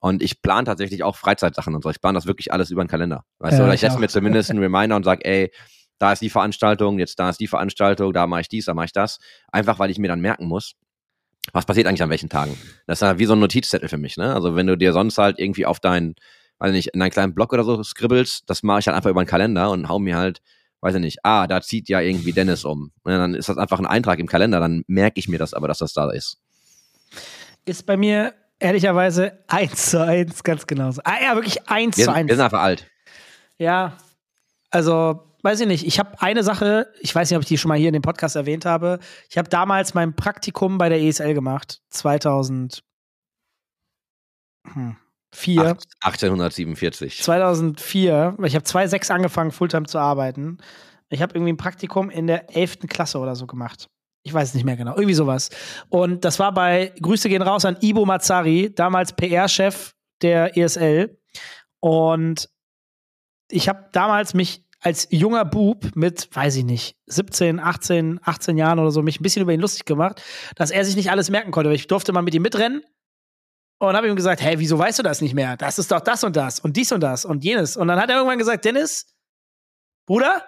Und 0.02 0.22
ich 0.22 0.42
plane 0.42 0.66
tatsächlich 0.66 1.04
auch 1.04 1.16
Freizeitsachen 1.16 1.74
und 1.74 1.82
so. 1.82 1.90
Ich 1.90 2.02
plane 2.02 2.18
das 2.18 2.26
wirklich 2.26 2.52
alles 2.52 2.72
über 2.72 2.84
den 2.84 2.90
Kalender. 2.90 3.24
Weißt 3.40 3.54
ja, 3.54 3.60
du, 3.60 3.64
oder 3.64 3.74
ich 3.74 3.80
setze 3.80 4.00
mir 4.00 4.10
zumindest 4.10 4.50
einen 4.50 4.60
Reminder 4.64 4.98
und 4.98 5.06
sage, 5.06 5.24
ey, 5.24 5.52
da 5.98 6.12
ist 6.12 6.22
die 6.22 6.30
Veranstaltung, 6.30 7.00
jetzt 7.00 7.18
da 7.20 7.30
ist 7.30 7.40
die 7.40 7.48
Veranstaltung, 7.48 8.12
da 8.12 8.28
mache 8.28 8.42
ich 8.42 8.50
dies, 8.50 8.66
da 8.66 8.74
mache 8.74 8.88
ich 8.88 8.94
das. 8.94 9.20
Einfach, 9.50 9.80
weil 9.80 9.92
ich 9.92 9.98
mir 9.98 10.10
dann 10.10 10.20
merken 10.20 10.48
muss, 10.48 10.74
was 11.54 11.66
passiert 11.66 11.88
eigentlich 11.88 12.04
an 12.04 12.10
welchen 12.10 12.28
Tagen. 12.28 12.58
Das 12.86 12.98
ist 12.98 13.08
ja 13.08 13.18
wie 13.18 13.26
so 13.26 13.34
ein 13.34 13.40
Notizzettel 13.40 13.88
für 13.88 13.98
mich. 13.98 14.18
Ne? 14.18 14.34
Also 14.34 14.58
wenn 14.58 14.68
du 14.68 14.76
dir 14.76 14.92
sonst 14.92 15.18
halt 15.18 15.40
irgendwie 15.40 15.66
auf 15.66 15.80
deinen, 15.80 16.16
weiß 16.60 16.74
nicht, 16.74 16.90
in 16.90 17.02
einen 17.02 17.12
kleinen 17.12 17.34
Blog 17.34 17.54
oder 17.54 17.64
so 17.64 17.82
skribbelst, 17.82 18.50
das 18.50 18.62
mache 18.62 18.80
ich 18.80 18.88
halt 18.88 18.98
einfach 18.98 19.10
über 19.10 19.24
den 19.24 19.28
Kalender 19.28 19.72
und 19.72 19.88
hau 19.88 20.00
mir 20.00 20.18
halt 20.18 20.42
weiß 20.82 20.96
ich 20.96 21.02
nicht, 21.02 21.20
ah, 21.24 21.48
da 21.48 21.62
zieht 21.62 21.90
ja 21.90 22.00
irgendwie 22.00 22.34
Dennis 22.34 22.66
um. 22.66 22.92
Und 23.04 23.12
dann 23.12 23.36
ist 23.36 23.50
das 23.50 23.58
einfach 23.58 23.80
ein 23.80 23.86
Eintrag 23.86 24.20
im 24.20 24.28
Kalender, 24.28 24.60
dann 24.60 24.84
merke 24.88 25.20
ich 25.20 25.28
mir 25.28 25.40
das 25.40 25.54
aber, 25.54 25.68
dass 25.68 25.80
das 25.80 25.94
da 25.94 26.10
ist. 26.10 26.38
Ist 27.66 27.86
bei 27.86 27.98
mir 27.98 28.34
ehrlicherweise 28.60 29.40
eins 29.48 29.92
zu 29.92 30.04
eins 30.04 30.44
ganz 30.44 30.68
genauso. 30.68 31.02
Ah 31.04 31.22
ja, 31.22 31.36
wirklich 31.36 31.70
eins 31.70 31.98
wir, 31.98 32.06
zu 32.06 32.12
eins. 32.12 32.28
Wir 32.28 32.36
sind 32.36 32.46
einfach 32.46 32.62
alt. 32.62 32.88
Ja, 33.58 33.98
also 34.70 35.22
weiß 35.44 35.60
ich 35.62 35.68
nicht. 35.68 35.86
Ich 35.86 36.00
habe 36.00 36.22
eine 36.22 36.44
Sache, 36.44 36.92
ich 37.00 37.14
weiß 37.14 37.30
nicht, 37.30 37.38
ob 37.38 37.44
ich 37.44 37.48
die 37.48 37.58
schon 37.58 37.70
mal 37.70 37.78
hier 37.78 37.90
in 37.90 37.94
dem 37.94 38.02
Podcast 38.02 38.36
erwähnt 38.36 38.66
habe. 38.66 39.00
Ich 39.30 39.38
habe 39.38 39.50
damals 39.50 39.94
mein 39.94 40.16
Praktikum 40.16 40.78
bei 40.78 40.90
der 40.90 41.02
ESL 41.02 41.34
gemacht, 41.34 41.82
2000. 41.90 42.84
Hm, 44.74 44.96
4. 45.34 45.78
1847. 46.02 47.22
2004. 47.22 48.38
Ich 48.44 48.56
habe 48.56 48.64
2006 48.64 49.12
angefangen, 49.12 49.52
Fulltime 49.52 49.86
zu 49.86 49.98
arbeiten. 49.98 50.58
Ich 51.10 51.22
habe 51.22 51.34
irgendwie 51.36 51.54
ein 51.54 51.58
Praktikum 51.58 52.10
in 52.10 52.28
der 52.28 52.56
11. 52.56 52.80
Klasse 52.88 53.20
oder 53.20 53.36
so 53.36 53.48
gemacht. 53.48 53.88
Ich 54.24 54.34
weiß 54.34 54.50
es 54.50 54.54
nicht 54.54 54.66
mehr 54.66 54.78
genau. 54.78 54.96
Irgendwie 54.96 55.14
sowas. 55.14 55.50
Und 55.90 56.26
das 56.26 56.40
war 56.40 56.54
bei, 56.54 56.94
Grüße 57.02 57.28
gehen 57.28 57.42
raus 57.42 57.66
an 57.66 57.78
Ibo 57.82 58.06
Mazzari, 58.06 58.74
damals 58.74 59.14
PR-Chef 59.14 59.94
der 60.22 60.58
ESL. 60.58 61.18
Und 61.80 62.50
ich 63.50 63.68
habe 63.68 63.90
damals 63.92 64.34
mich 64.34 64.64
als 64.80 65.08
junger 65.12 65.46
Bub 65.46 65.96
mit, 65.96 66.30
weiß 66.36 66.56
ich 66.58 66.66
nicht, 66.66 66.96
17, 67.08 67.60
18, 67.60 68.20
18 68.24 68.58
Jahren 68.58 68.80
oder 68.80 68.92
so, 68.92 69.02
mich 69.02 69.20
ein 69.20 69.24
bisschen 69.24 69.44
über 69.44 69.54
ihn 69.54 69.60
lustig 69.60 69.86
gemacht, 69.86 70.22
dass 70.56 70.72
er 70.72 70.84
sich 70.86 70.96
nicht 70.96 71.12
alles 71.12 71.30
merken 71.30 71.52
konnte. 71.52 71.70
Weil 71.70 71.76
ich 71.76 71.88
durfte 71.88 72.14
mal 72.14 72.22
mit 72.22 72.34
ihm 72.34 72.42
mitrennen 72.42 72.84
und 73.88 73.96
habe 73.96 74.08
ihm 74.08 74.16
gesagt, 74.16 74.42
hey, 74.42 74.60
wieso 74.60 74.78
weißt 74.78 75.00
du 75.00 75.04
das 75.04 75.22
nicht 75.22 75.34
mehr? 75.34 75.58
Das 75.58 75.80
ist 75.80 75.92
doch 75.92 76.02
das 76.02 76.24
und 76.24 76.36
das 76.36 76.60
und 76.60 76.78
dies 76.78 76.92
und 76.92 77.02
das 77.02 77.26
und 77.26 77.44
jenes. 77.44 77.76
Und 77.76 77.88
dann 77.88 78.00
hat 78.00 78.10
er 78.10 78.18
irgendwann 78.18 78.38
gesagt, 78.38 78.64
Dennis, 78.64 79.08
Bruder, 80.06 80.46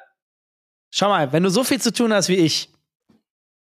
schau 0.91 1.09
mal, 1.09 1.34
wenn 1.34 1.41
du 1.41 1.49
so 1.49 1.63
viel 1.63 1.81
zu 1.81 1.91
tun 1.91 2.13
hast 2.13 2.29
wie 2.29 2.36
ich, 2.36 2.71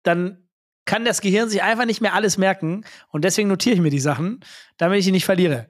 dann 0.03 0.47
kann 0.85 1.07
das 1.07 1.23
Gehirn 1.23 1.49
sich 1.49 1.63
einfach 1.63 1.87
nicht 1.87 2.03
mehr 2.03 2.13
alles 2.13 2.37
merken 2.37 2.85
und 3.09 3.25
deswegen 3.25 3.49
notiere 3.49 3.77
ich 3.77 3.81
mir 3.81 3.91
die 3.91 4.01
Sachen, 4.01 4.41
damit 4.77 4.99
ich 4.99 5.07
ihn 5.07 5.13
nicht 5.13 5.25
verliere. 5.25 5.69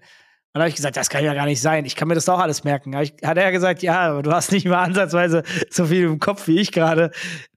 Und 0.55 0.59
dann 0.59 0.64
habe 0.64 0.68
ich 0.68 0.76
gesagt, 0.76 0.98
das 0.98 1.09
kann 1.09 1.24
ja 1.24 1.32
gar 1.32 1.46
nicht 1.46 1.62
sein. 1.62 1.86
Ich 1.86 1.96
kann 1.96 2.09
mir 2.09 2.14
das 2.14 2.26
doch 2.26 2.38
alles 2.38 2.62
merken. 2.62 2.92
Ich, 3.00 3.14
hat 3.24 3.38
er 3.38 3.53
gesagt, 3.53 3.82
ja, 3.82 4.11
aber 4.11 4.22
du 4.22 4.32
hast 4.32 4.53
nicht 4.53 4.66
mal 4.66 4.82
ansatzweise 4.82 5.44
so 5.70 5.86
viel 5.86 6.03
im 6.03 6.18
Kopf 6.18 6.46
wie 6.46 6.61
ich 6.61 6.72
gerade. 6.72 7.11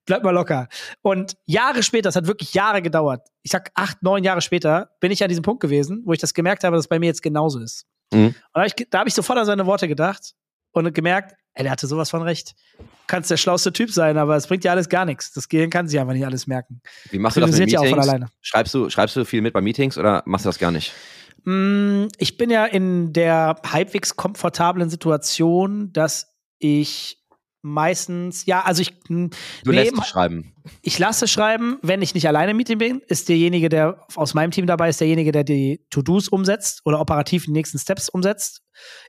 Bleib 0.05 0.23
mal 0.23 0.31
locker. 0.31 0.69
Und 1.01 1.35
Jahre 1.45 1.83
später, 1.83 2.03
das 2.03 2.15
hat 2.15 2.25
wirklich 2.25 2.53
Jahre 2.53 2.81
gedauert. 2.81 3.27
Ich 3.43 3.51
sag 3.51 3.69
acht, 3.75 4.01
neun 4.01 4.23
Jahre 4.23 4.39
später, 4.39 4.91
bin 5.01 5.11
ich 5.11 5.21
an 5.21 5.27
diesem 5.27 5.43
Punkt 5.43 5.61
gewesen, 5.61 6.03
wo 6.05 6.13
ich 6.13 6.19
das 6.19 6.33
gemerkt 6.33 6.63
habe, 6.63 6.77
dass 6.77 6.85
es 6.85 6.87
bei 6.87 6.97
mir 6.97 7.07
jetzt 7.07 7.21
genauso 7.21 7.59
ist. 7.59 7.85
Mhm. 8.13 8.27
Und 8.27 8.35
da 8.53 8.61
habe 8.61 8.67
ich, 8.67 8.87
hab 8.93 9.07
ich 9.07 9.13
sofort 9.13 9.39
an 9.39 9.45
seine 9.45 9.65
Worte 9.65 9.89
gedacht 9.89 10.33
und 10.71 10.93
gemerkt, 10.93 11.35
ey, 11.55 11.63
der 11.63 11.73
hatte 11.73 11.87
sowas 11.87 12.09
von 12.09 12.21
recht. 12.21 12.53
Du 12.77 12.85
kannst 13.07 13.29
der 13.29 13.37
schlauste 13.37 13.73
Typ 13.73 13.91
sein, 13.91 14.17
aber 14.17 14.37
es 14.37 14.47
bringt 14.47 14.63
ja 14.63 14.71
alles 14.71 14.87
gar 14.87 15.03
nichts. 15.03 15.33
Das 15.33 15.49
Gehirn 15.49 15.69
kann 15.69 15.89
sich 15.89 15.99
einfach 15.99 16.13
nicht 16.13 16.25
alles 16.25 16.47
merken. 16.47 16.81
Wie 17.11 17.19
machst 17.19 17.35
du 17.35 17.41
das 17.41 17.51
mit 17.51 17.59
Meetings? 17.59 17.73
Ja 17.73 17.79
auch 17.81 17.89
von 17.89 17.99
alleine. 17.99 18.27
Schreibst 18.41 18.73
du, 18.73 18.89
schreibst 18.89 19.17
du 19.17 19.25
viel 19.25 19.41
mit 19.41 19.53
bei 19.53 19.61
Meetings 19.61 19.97
oder 19.97 20.23
machst 20.25 20.45
du 20.45 20.49
das 20.49 20.59
gar 20.59 20.71
nicht? 20.71 20.93
Mm, 21.45 22.07
ich 22.17 22.37
bin 22.37 22.49
ja 22.49 22.65
in 22.65 23.13
der 23.13 23.55
halbwegs 23.65 24.15
komfortablen 24.15 24.89
Situation, 24.89 25.93
dass 25.93 26.35
ich 26.59 27.25
meistens, 27.65 28.45
ja, 28.45 28.61
also 28.61 28.81
ich. 28.81 28.99
Du 29.07 29.29
nee, 29.65 29.71
lässt 29.71 30.05
schreiben. 30.05 30.53
Ich 30.81 30.99
lasse 30.99 31.27
schreiben, 31.27 31.77
wenn 31.81 32.01
ich 32.01 32.13
nicht 32.13 32.27
alleine 32.27 32.51
im 32.51 32.57
Meeting 32.57 32.77
bin, 32.77 33.01
ist 33.07 33.27
derjenige, 33.27 33.69
der 33.69 34.05
aus 34.15 34.33
meinem 34.33 34.51
Team 34.51 34.67
dabei 34.67 34.89
ist, 34.89 34.99
derjenige, 35.01 35.31
der 35.31 35.43
die 35.43 35.85
To-Dos 35.89 36.29
umsetzt 36.29 36.81
oder 36.85 36.99
operativ 36.99 37.45
die 37.45 37.51
nächsten 37.51 37.79
Steps 37.79 38.09
umsetzt. 38.09 38.61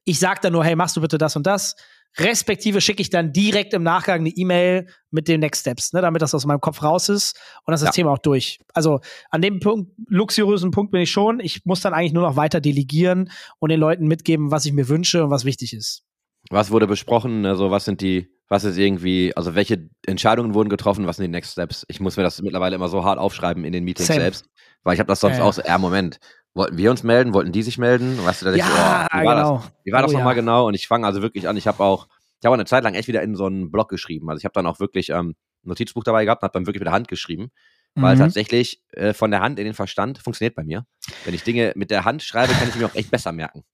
Ich 0.05 0.19
sage 0.19 0.41
dann 0.43 0.53
nur, 0.53 0.65
hey, 0.65 0.75
machst 0.75 0.97
du 0.97 1.01
bitte 1.01 1.19
das 1.19 1.37
und 1.37 1.47
das. 1.47 1.77
Respektive 2.19 2.81
schicke 2.81 3.03
ich 3.03 3.11
dann 3.11 3.33
direkt 3.33 3.75
im 3.75 3.83
Nachgang 3.83 4.21
eine 4.21 4.31
E-Mail 4.31 4.87
mit 5.11 5.29
den 5.29 5.41
Next 5.41 5.61
Steps, 5.61 5.93
ne, 5.93 6.01
damit 6.01 6.23
das 6.23 6.35
aus 6.35 6.47
meinem 6.47 6.61
Kopf 6.61 6.83
raus 6.83 7.09
ist 7.09 7.39
und 7.65 7.73
das, 7.73 7.83
ja. 7.83 7.89
das 7.89 7.95
Thema 7.95 8.13
auch 8.13 8.19
durch. 8.19 8.59
Also 8.73 9.01
an 9.31 9.43
dem 9.43 9.61
Punkt, 9.61 9.93
luxuriösen 10.09 10.71
Punkt 10.71 10.93
bin 10.93 11.03
ich 11.03 11.11
schon. 11.11 11.41
Ich 11.41 11.65
muss 11.67 11.81
dann 11.81 11.93
eigentlich 11.93 12.15
nur 12.15 12.23
noch 12.23 12.37
weiter 12.37 12.61
delegieren 12.61 13.31
und 13.59 13.71
den 13.71 13.81
Leuten 13.81 14.07
mitgeben, 14.07 14.51
was 14.51 14.65
ich 14.65 14.73
mir 14.73 14.89
wünsche 14.89 15.25
und 15.25 15.31
was 15.31 15.45
wichtig 15.45 15.75
ist. 15.75 16.05
Was 16.51 16.71
wurde 16.71 16.87
besprochen? 16.87 17.45
Also 17.45 17.71
was 17.71 17.85
sind 17.85 18.01
die, 18.01 18.31
was 18.49 18.65
ist 18.65 18.79
irgendwie, 18.79 19.37
also 19.37 19.55
welche 19.55 19.89
Entscheidungen 20.07 20.55
wurden 20.55 20.69
getroffen? 20.69 21.07
Was 21.07 21.17
sind 21.17 21.25
die 21.25 21.31
Next 21.31 21.53
Steps? 21.53 21.85
Ich 21.89 22.01
muss 22.01 22.17
mir 22.17 22.23
das 22.23 22.41
mittlerweile 22.41 22.77
immer 22.77 22.89
so 22.89 23.05
hart 23.05 23.19
aufschreiben 23.19 23.65
in 23.65 23.73
den 23.73 23.85
Meetings 23.85 24.07
Same. 24.07 24.21
selbst, 24.21 24.47
weil 24.85 24.95
ich 24.95 25.01
habe 25.01 25.09
das 25.09 25.21
sonst 25.21 25.39
äh. 25.39 25.43
auch 25.43 25.53
so, 25.53 25.63
ja, 25.63 25.77
Moment, 25.79 26.19
wollten 26.57 26.79
wir 26.79 26.91
uns 26.91 27.03
melden, 27.03 27.35
wollten 27.35 27.53
die 27.53 27.63
sich 27.63 27.79
melden? 27.79 28.19
Weißt 28.25 28.43
du, 28.43 28.47
dass 28.47 28.57
ja, 28.57 28.67
ich, 28.67 29.15
oh, 29.15 29.21
wie 29.21 29.27
war 29.27 29.35
genau. 29.35 29.57
das, 29.59 29.73
wie 29.85 29.93
war 29.93 30.03
das 30.03 30.11
oh, 30.11 30.17
nochmal 30.17 30.35
ja. 30.35 30.41
genau? 30.41 30.67
Und 30.67 30.75
ich 30.75 30.89
fange 30.89 31.07
also 31.07 31.23
wirklich 31.23 31.49
an, 31.49 31.57
ich 31.57 31.67
habe 31.67 31.83
auch, 31.85 32.09
ich 32.41 32.47
habe 32.47 32.55
eine 32.55 32.65
Zeit 32.65 32.83
lang 32.83 32.95
echt 32.95 33.09
wieder 33.09 33.23
in 33.23 33.37
so 33.37 33.47
einen 33.47 33.71
Blog 33.71 33.89
geschrieben. 33.89 34.29
Also 34.31 34.39
ich 34.39 34.45
habe 34.45 34.55
dann 34.55 34.67
auch 34.67 34.81
wirklich 34.81 35.11
ähm, 35.11 35.37
ein 35.65 35.69
Notizbuch 35.69 36.03
dabei 36.03 36.25
gehabt 36.25 36.43
und 36.43 36.47
habe 36.47 36.55
dann 36.55 36.67
wirklich 36.67 36.81
mit 36.81 36.87
der 36.87 36.95
Hand 36.95 37.09
geschrieben. 37.09 37.51
Weil 37.99 38.17
mhm. 38.17 38.21
tatsächlich 38.21 38.83
äh, 38.93 39.15
von 39.15 39.31
der 39.31 39.41
Hand 39.41 39.59
in 39.59 39.65
den 39.65 39.73
Verstand 39.73 40.19
funktioniert 40.19 40.55
bei 40.55 40.65
mir. 40.65 40.85
Wenn 41.25 41.33
ich 41.33 41.43
Dinge 41.45 41.73
mit 41.77 41.91
der 41.91 42.05
Hand 42.05 42.23
schreibe, 42.23 42.53
kann 42.53 42.69
ich 42.69 42.75
mir 42.75 42.85
auch 42.85 42.95
echt 42.95 43.11
besser 43.11 43.33
merken. 43.33 43.65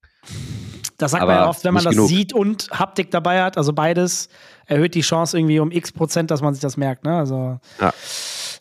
Das 0.97 1.11
sagt 1.11 1.23
Aber 1.23 1.33
man 1.33 1.43
ja 1.43 1.49
oft, 1.49 1.65
wenn 1.65 1.75
man 1.75 1.83
das 1.83 1.95
genug. 1.95 2.09
sieht 2.09 2.33
und 2.33 2.71
Haptik 2.71 3.11
dabei 3.11 3.43
hat, 3.43 3.59
also 3.59 3.73
beides, 3.73 4.29
erhöht 4.67 4.95
die 4.95 5.01
Chance 5.01 5.37
irgendwie 5.37 5.59
um 5.59 5.73
x 5.73 5.91
Prozent, 5.91 6.31
dass 6.31 6.41
man 6.41 6.55
sich 6.55 6.61
das 6.61 6.77
merkt. 6.77 7.05
Ne? 7.05 7.17
Also, 7.17 7.59
ja. 7.81 7.93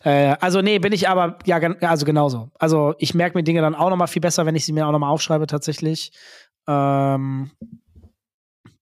Äh, 0.04 0.36
also 0.40 0.60
nee, 0.62 0.78
bin 0.78 0.92
ich 0.92 1.08
aber, 1.08 1.38
ja, 1.44 1.58
also 1.82 2.04
genauso. 2.04 2.50
Also 2.58 2.94
ich 2.98 3.14
merke 3.14 3.36
mir 3.36 3.44
Dinge 3.44 3.60
dann 3.60 3.74
auch 3.74 3.90
nochmal 3.90 4.08
viel 4.08 4.22
besser, 4.22 4.46
wenn 4.46 4.56
ich 4.56 4.64
sie 4.64 4.72
mir 4.72 4.86
auch 4.86 4.92
nochmal 4.92 5.10
aufschreibe 5.10 5.46
tatsächlich. 5.46 6.12
Ähm, 6.66 7.50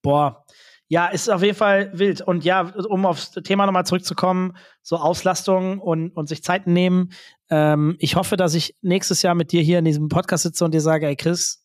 boah, 0.02 0.44
ja, 0.88 1.06
ist 1.06 1.30
auf 1.30 1.42
jeden 1.42 1.56
Fall 1.56 1.90
wild. 1.92 2.20
Und 2.20 2.44
ja, 2.44 2.72
um 2.88 3.06
aufs 3.06 3.30
Thema 3.30 3.66
nochmal 3.66 3.86
zurückzukommen, 3.86 4.56
so 4.82 4.96
Auslastung 4.96 5.78
und, 5.78 6.10
und 6.10 6.28
sich 6.28 6.42
Zeit 6.42 6.66
nehmen. 6.66 7.12
Ähm, 7.48 7.96
ich 8.00 8.16
hoffe, 8.16 8.36
dass 8.36 8.54
ich 8.54 8.76
nächstes 8.82 9.22
Jahr 9.22 9.34
mit 9.34 9.52
dir 9.52 9.62
hier 9.62 9.78
in 9.78 9.84
diesem 9.84 10.08
Podcast 10.08 10.42
sitze 10.42 10.64
und 10.64 10.74
dir 10.74 10.80
sage, 10.80 11.06
ey 11.06 11.16
Chris, 11.16 11.64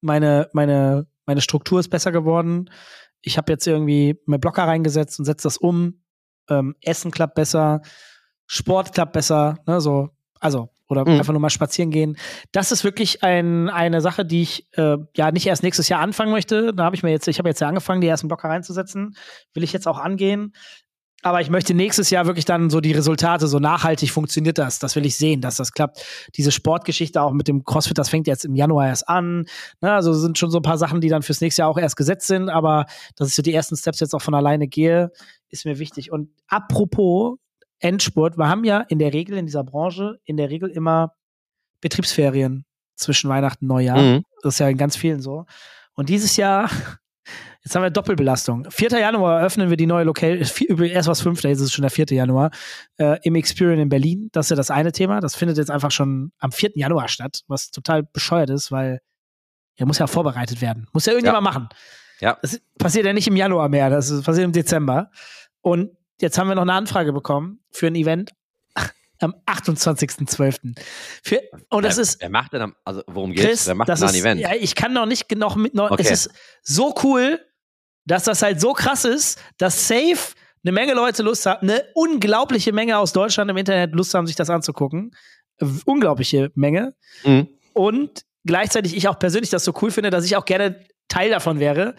meine, 0.00 0.50
meine 0.52 1.06
meine 1.26 1.40
Struktur 1.40 1.80
ist 1.80 1.88
besser 1.88 2.12
geworden. 2.12 2.70
Ich 3.22 3.38
habe 3.38 3.52
jetzt 3.52 3.66
irgendwie 3.66 4.20
meinen 4.26 4.40
Blocker 4.40 4.64
reingesetzt 4.64 5.18
und 5.18 5.24
setze 5.24 5.44
das 5.44 5.56
um. 5.56 6.00
Ähm, 6.48 6.76
Essen 6.82 7.10
klappt 7.10 7.34
besser, 7.34 7.80
Sport 8.46 8.92
klappt 8.92 9.12
besser, 9.12 9.58
ne, 9.66 9.80
so, 9.80 10.10
also, 10.40 10.68
oder 10.88 11.08
mhm. 11.08 11.18
einfach 11.18 11.32
nur 11.32 11.40
mal 11.40 11.50
spazieren 11.50 11.90
gehen. 11.90 12.16
Das 12.52 12.72
ist 12.72 12.84
wirklich 12.84 13.22
ein, 13.22 13.70
eine 13.70 14.00
Sache, 14.00 14.24
die 14.24 14.42
ich 14.42 14.66
äh, 14.76 14.98
ja 15.16 15.32
nicht 15.32 15.46
erst 15.46 15.62
nächstes 15.62 15.88
Jahr 15.88 16.00
anfangen 16.00 16.30
möchte. 16.30 16.74
Da 16.74 16.84
habe 16.84 16.96
ich 16.96 17.02
mir 17.02 17.10
jetzt, 17.10 17.26
ich 17.28 17.38
habe 17.38 17.48
jetzt 17.48 17.60
ja 17.60 17.68
angefangen, 17.68 18.00
die 18.00 18.06
ersten 18.06 18.28
Blocker 18.28 18.48
reinzusetzen. 18.48 19.16
Will 19.54 19.62
ich 19.62 19.72
jetzt 19.72 19.88
auch 19.88 19.98
angehen. 19.98 20.52
Aber 21.22 21.40
ich 21.40 21.48
möchte 21.48 21.72
nächstes 21.72 22.10
Jahr 22.10 22.26
wirklich 22.26 22.44
dann 22.44 22.68
so 22.68 22.82
die 22.82 22.92
Resultate, 22.92 23.46
so 23.46 23.58
nachhaltig 23.58 24.10
funktioniert 24.10 24.58
das. 24.58 24.78
Das 24.78 24.94
will 24.94 25.06
ich 25.06 25.16
sehen, 25.16 25.40
dass 25.40 25.56
das 25.56 25.72
klappt. 25.72 26.04
Diese 26.36 26.52
Sportgeschichte 26.52 27.22
auch 27.22 27.32
mit 27.32 27.48
dem 27.48 27.64
CrossFit, 27.64 27.96
das 27.96 28.10
fängt 28.10 28.26
jetzt 28.26 28.44
im 28.44 28.54
Januar 28.54 28.88
erst 28.88 29.08
an. 29.08 29.46
Ne, 29.80 29.90
also 29.90 30.12
sind 30.12 30.36
schon 30.36 30.50
so 30.50 30.58
ein 30.58 30.62
paar 30.62 30.76
Sachen, 30.76 31.00
die 31.00 31.08
dann 31.08 31.22
fürs 31.22 31.40
nächste 31.40 31.62
Jahr 31.62 31.70
auch 31.70 31.78
erst 31.78 31.96
gesetzt 31.96 32.26
sind. 32.26 32.50
Aber 32.50 32.84
dass 33.16 33.28
ich 33.28 33.34
so 33.34 33.40
die 33.40 33.54
ersten 33.54 33.74
Steps 33.74 34.00
jetzt 34.00 34.14
auch 34.14 34.20
von 34.20 34.34
alleine 34.34 34.68
gehe, 34.68 35.12
ist 35.48 35.64
mir 35.64 35.78
wichtig. 35.78 36.12
Und 36.12 36.28
apropos 36.46 37.38
Endspurt, 37.84 38.38
wir 38.38 38.48
haben 38.48 38.64
ja 38.64 38.80
in 38.80 38.98
der 38.98 39.12
Regel 39.12 39.36
in 39.36 39.46
dieser 39.46 39.64
Branche 39.64 40.18
in 40.24 40.36
der 40.36 40.50
Regel 40.50 40.70
immer 40.70 41.12
Betriebsferien 41.80 42.64
zwischen 42.96 43.28
Weihnachten 43.28 43.66
und 43.66 43.68
Neujahr. 43.68 44.00
Mhm. 44.00 44.22
Das 44.42 44.54
ist 44.54 44.58
ja 44.58 44.68
in 44.68 44.78
ganz 44.78 44.96
vielen 44.96 45.20
so. 45.20 45.44
Und 45.94 46.08
dieses 46.08 46.36
Jahr 46.36 46.70
Jetzt 47.64 47.74
haben 47.74 47.82
wir 47.82 47.88
Doppelbelastung. 47.88 48.66
4. 48.70 48.90
Januar 48.90 49.42
öffnen 49.42 49.70
wir 49.70 49.78
die 49.78 49.86
neue 49.86 50.04
Location. 50.04 50.84
Erst 50.84 51.08
was 51.08 51.22
5. 51.22 51.42
Jetzt 51.44 51.60
ist 51.60 51.68
es 51.68 51.72
schon 51.72 51.80
der 51.80 51.90
4. 51.90 52.04
Januar. 52.10 52.50
Äh, 52.98 53.18
Im 53.22 53.36
Experience 53.36 53.80
in 53.80 53.88
Berlin. 53.88 54.28
Das 54.32 54.46
ist 54.46 54.50
ja 54.50 54.56
das 54.56 54.70
eine 54.70 54.92
Thema. 54.92 55.20
Das 55.20 55.34
findet 55.34 55.56
jetzt 55.56 55.70
einfach 55.70 55.90
schon 55.90 56.32
am 56.38 56.52
4. 56.52 56.72
Januar 56.74 57.08
statt, 57.08 57.40
was 57.48 57.70
total 57.70 58.02
bescheuert 58.02 58.50
ist, 58.50 58.70
weil 58.70 59.00
er 59.76 59.86
muss 59.86 59.98
ja 59.98 60.06
vorbereitet 60.06 60.60
werden. 60.60 60.88
Muss 60.92 61.06
ja 61.06 61.14
irgendjemand 61.14 61.42
ja. 61.42 61.50
machen. 61.50 61.68
Ja. 62.20 62.38
Das 62.42 62.60
passiert 62.78 63.06
ja 63.06 63.14
nicht 63.14 63.28
im 63.28 63.36
Januar 63.36 63.70
mehr. 63.70 63.88
Das 63.88 64.10
passiert 64.22 64.44
im 64.44 64.52
Dezember. 64.52 65.10
Und 65.62 65.96
jetzt 66.20 66.38
haben 66.38 66.48
wir 66.48 66.54
noch 66.54 66.62
eine 66.62 66.72
Anfrage 66.72 67.12
bekommen 67.12 67.60
für 67.70 67.86
ein 67.86 67.94
Event 67.94 68.32
am 69.20 69.34
28.12. 69.46 70.76
Und 71.70 71.84
das 71.84 71.96
wer, 71.96 72.02
ist. 72.02 72.20
Wer 72.20 72.30
macht 72.30 72.52
denn 72.52 72.62
am, 72.62 72.74
also 72.84 73.02
worum 73.06 73.32
geht's? 73.32 73.46
Chris, 73.46 73.66
wer 73.66 73.74
macht 73.74 73.88
denn 73.88 74.02
ein 74.02 74.14
Event? 74.14 74.40
Ja, 74.40 74.54
ich 74.54 74.74
kann 74.74 74.92
noch 74.92 75.06
nicht 75.06 75.34
noch 75.36 75.56
mit 75.56 75.74
noch, 75.74 75.90
okay. 75.90 76.02
es 76.02 76.26
ist 76.26 76.30
so 76.62 76.94
cool, 77.02 77.40
dass 78.04 78.24
das 78.24 78.42
halt 78.42 78.60
so 78.60 78.72
krass 78.72 79.04
ist, 79.04 79.40
dass 79.58 79.88
safe 79.88 80.34
eine 80.62 80.72
Menge 80.72 80.94
Leute 80.94 81.22
Lust 81.22 81.46
haben, 81.46 81.68
eine 81.68 81.84
unglaubliche 81.94 82.72
Menge 82.72 82.98
aus 82.98 83.12
Deutschland 83.12 83.50
im 83.50 83.56
Internet 83.56 83.94
Lust 83.94 84.14
haben, 84.14 84.26
sich 84.26 84.36
das 84.36 84.50
anzugucken. 84.50 85.14
Unglaubliche 85.84 86.50
Menge. 86.54 86.94
Mhm. 87.24 87.48
Und 87.74 88.24
gleichzeitig 88.44 88.96
ich 88.96 89.08
auch 89.08 89.18
persönlich 89.18 89.50
das 89.50 89.64
so 89.64 89.72
cool 89.82 89.90
finde, 89.90 90.10
dass 90.10 90.24
ich 90.24 90.36
auch 90.36 90.44
gerne 90.44 90.84
Teil 91.08 91.30
davon 91.30 91.60
wäre, 91.60 91.94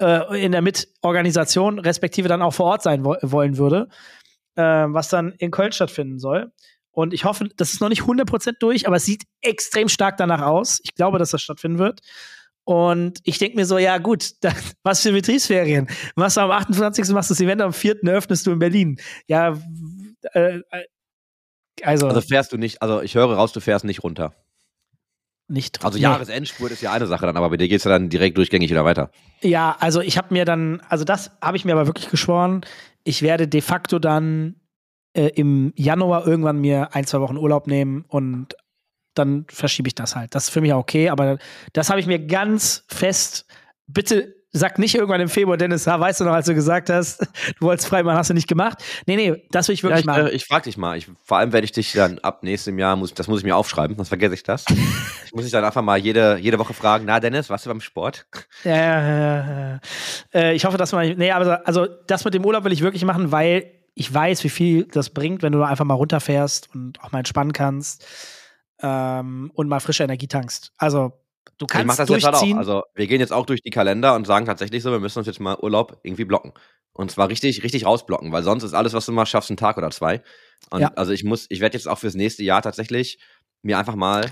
äh, 0.00 0.44
in 0.44 0.52
der 0.52 0.62
Mitorganisation, 0.62 1.78
respektive 1.78 2.28
dann 2.28 2.42
auch 2.42 2.54
vor 2.54 2.66
Ort 2.66 2.82
sein 2.82 3.04
wo 3.04 3.16
wollen 3.22 3.58
würde, 3.58 3.88
äh, 4.56 4.62
was 4.62 5.08
dann 5.08 5.32
in 5.38 5.50
Köln 5.50 5.72
stattfinden 5.72 6.18
soll. 6.18 6.52
Und 6.92 7.14
ich 7.14 7.24
hoffe, 7.24 7.48
das 7.56 7.72
ist 7.72 7.80
noch 7.80 7.88
nicht 7.88 8.02
100% 8.02 8.54
durch, 8.58 8.86
aber 8.86 8.96
es 8.96 9.04
sieht 9.04 9.24
extrem 9.42 9.88
stark 9.88 10.16
danach 10.16 10.42
aus. 10.42 10.80
Ich 10.82 10.94
glaube, 10.94 11.18
dass 11.18 11.30
das 11.30 11.42
stattfinden 11.42 11.78
wird. 11.78 12.00
Und 12.64 13.20
ich 13.24 13.38
denke 13.38 13.56
mir 13.56 13.66
so, 13.66 13.78
ja 13.78 13.98
gut, 13.98 14.32
da, 14.40 14.52
was 14.82 15.02
für 15.02 15.12
Betriebsferien. 15.12 15.88
Machst 16.16 16.36
du 16.36 16.42
am 16.42 16.50
28. 16.50 17.08
machst 17.10 17.30
du 17.30 17.34
das 17.34 17.40
Event, 17.40 17.62
am 17.62 17.72
4. 17.72 17.96
öffnest 18.06 18.46
du 18.46 18.52
in 18.52 18.58
Berlin. 18.58 19.00
Ja, 19.26 19.56
äh, 20.34 20.60
äh, 20.70 20.84
also. 21.82 22.08
Also 22.08 22.20
fährst 22.20 22.52
du 22.52 22.58
nicht, 22.58 22.82
also 22.82 23.00
ich 23.00 23.14
höre 23.14 23.32
raus, 23.32 23.52
du 23.52 23.60
fährst 23.60 23.84
nicht 23.84 24.02
runter. 24.02 24.34
Nicht 25.50 25.84
Also 25.84 25.98
Jahresendspurt 25.98 26.70
ist 26.70 26.80
ja 26.80 26.92
eine 26.92 27.08
Sache 27.08 27.26
dann, 27.26 27.36
aber 27.36 27.50
bei 27.50 27.56
dir 27.56 27.66
geht 27.66 27.78
es 27.78 27.84
ja 27.84 27.90
dann 27.90 28.08
direkt 28.08 28.38
durchgängig 28.38 28.70
wieder 28.70 28.84
weiter. 28.84 29.10
Ja, 29.42 29.76
also 29.80 30.00
ich 30.00 30.16
habe 30.16 30.32
mir 30.32 30.44
dann, 30.44 30.80
also 30.88 31.04
das 31.04 31.32
habe 31.42 31.56
ich 31.56 31.64
mir 31.64 31.72
aber 31.72 31.88
wirklich 31.88 32.08
geschworen, 32.08 32.60
ich 33.02 33.22
werde 33.22 33.48
de 33.48 33.60
facto 33.60 33.98
dann 33.98 34.54
äh, 35.12 35.26
im 35.34 35.72
Januar 35.74 36.24
irgendwann 36.24 36.60
mir 36.60 36.94
ein, 36.94 37.04
zwei 37.04 37.20
Wochen 37.20 37.36
Urlaub 37.36 37.66
nehmen 37.66 38.04
und 38.06 38.54
dann 39.14 39.44
verschiebe 39.48 39.88
ich 39.88 39.96
das 39.96 40.14
halt. 40.14 40.36
Das 40.36 40.44
ist 40.44 40.50
für 40.50 40.60
mich 40.60 40.72
auch 40.72 40.78
okay, 40.78 41.08
aber 41.08 41.38
das 41.72 41.90
habe 41.90 41.98
ich 41.98 42.06
mir 42.06 42.24
ganz 42.24 42.84
fest. 42.86 43.46
Bitte 43.88 44.36
sag 44.52 44.78
nicht 44.78 44.94
irgendwann 44.94 45.20
im 45.20 45.28
Februar, 45.28 45.56
Dennis, 45.56 45.86
weißt 45.86 46.20
du 46.20 46.24
noch, 46.24 46.32
als 46.32 46.46
du 46.46 46.54
gesagt 46.54 46.90
hast, 46.90 47.20
du 47.60 47.66
wolltest 47.66 47.88
frei 47.88 48.02
machen, 48.02 48.18
hast 48.18 48.30
du 48.30 48.34
nicht 48.34 48.48
gemacht. 48.48 48.82
Nee, 49.06 49.16
nee, 49.16 49.46
das 49.50 49.68
will 49.68 49.74
ich 49.74 49.82
wirklich 49.82 49.98
ja, 49.98 50.00
ich, 50.00 50.06
machen. 50.06 50.26
Äh, 50.26 50.30
ich 50.30 50.44
frag 50.44 50.64
dich 50.64 50.76
mal. 50.76 50.96
Ich, 50.98 51.08
vor 51.24 51.38
allem 51.38 51.52
werde 51.52 51.64
ich 51.64 51.72
dich 51.72 51.92
dann 51.92 52.18
ab 52.20 52.42
nächstem 52.42 52.78
Jahr, 52.78 52.96
muss, 52.96 53.14
das 53.14 53.28
muss 53.28 53.40
ich 53.40 53.44
mir 53.44 53.56
aufschreiben, 53.56 53.96
sonst 53.96 54.08
vergesse 54.08 54.34
ich 54.34 54.42
das. 54.42 54.64
ich 55.24 55.32
muss 55.32 55.44
dich 55.44 55.52
dann 55.52 55.64
einfach 55.64 55.82
mal 55.82 55.98
jede, 55.98 56.38
jede 56.38 56.58
Woche 56.58 56.74
fragen, 56.74 57.04
na 57.06 57.20
Dennis, 57.20 57.50
warst 57.50 57.66
du 57.66 57.70
beim 57.70 57.80
Sport? 57.80 58.26
Ja, 58.64 58.76
ja, 58.76 59.00
ja. 59.00 59.70
ja. 59.72 59.80
Äh, 60.34 60.54
ich 60.54 60.64
hoffe, 60.64 60.76
dass 60.76 60.92
man, 60.92 61.16
nee, 61.16 61.30
aber 61.30 61.66
also 61.66 61.86
das 62.06 62.24
mit 62.24 62.34
dem 62.34 62.44
Urlaub 62.44 62.64
will 62.64 62.72
ich 62.72 62.82
wirklich 62.82 63.04
machen, 63.04 63.32
weil 63.32 63.70
ich 63.94 64.12
weiß, 64.12 64.42
wie 64.44 64.48
viel 64.48 64.84
das 64.84 65.10
bringt, 65.10 65.42
wenn 65.42 65.52
du 65.52 65.62
einfach 65.62 65.84
mal 65.84 65.94
runterfährst 65.94 66.74
und 66.74 67.00
auch 67.02 67.12
mal 67.12 67.18
entspannen 67.18 67.52
kannst 67.52 68.06
ähm, 68.82 69.50
und 69.54 69.68
mal 69.68 69.80
frische 69.80 70.04
Energie 70.04 70.28
tankst. 70.28 70.72
Also 70.76 71.19
Du 71.58 71.66
Ich 71.66 71.74
mach 71.84 71.96
kannst 71.96 71.98
das 72.00 72.08
jetzt 72.08 72.24
halt 72.24 72.34
auch. 72.34 72.38
durchziehen. 72.40 72.58
Also 72.58 72.82
wir 72.94 73.06
gehen 73.06 73.20
jetzt 73.20 73.32
auch 73.32 73.46
durch 73.46 73.60
die 73.62 73.70
Kalender 73.70 74.14
und 74.14 74.26
sagen 74.26 74.46
tatsächlich 74.46 74.82
so, 74.82 74.90
wir 74.92 74.98
müssen 75.00 75.18
uns 75.18 75.26
jetzt 75.26 75.40
mal 75.40 75.56
Urlaub 75.60 75.98
irgendwie 76.02 76.24
blocken. 76.24 76.52
Und 76.92 77.10
zwar 77.10 77.28
richtig, 77.28 77.62
richtig 77.62 77.84
rausblocken, 77.86 78.32
weil 78.32 78.42
sonst 78.42 78.62
ist 78.64 78.74
alles, 78.74 78.92
was 78.94 79.06
du 79.06 79.12
machst, 79.12 79.30
schaffst, 79.30 79.50
einen 79.50 79.56
Tag 79.56 79.76
oder 79.76 79.90
zwei. 79.90 80.22
Und 80.70 80.80
Ja. 80.80 80.92
also 80.96 81.12
ich 81.12 81.22
muss, 81.24 81.46
ich 81.48 81.60
werde 81.60 81.76
jetzt 81.76 81.86
auch 81.86 81.98
fürs 81.98 82.14
nächste 82.14 82.42
Jahr 82.42 82.62
tatsächlich 82.62 83.18
mir 83.62 83.78
einfach 83.78 83.94
mal 83.94 84.26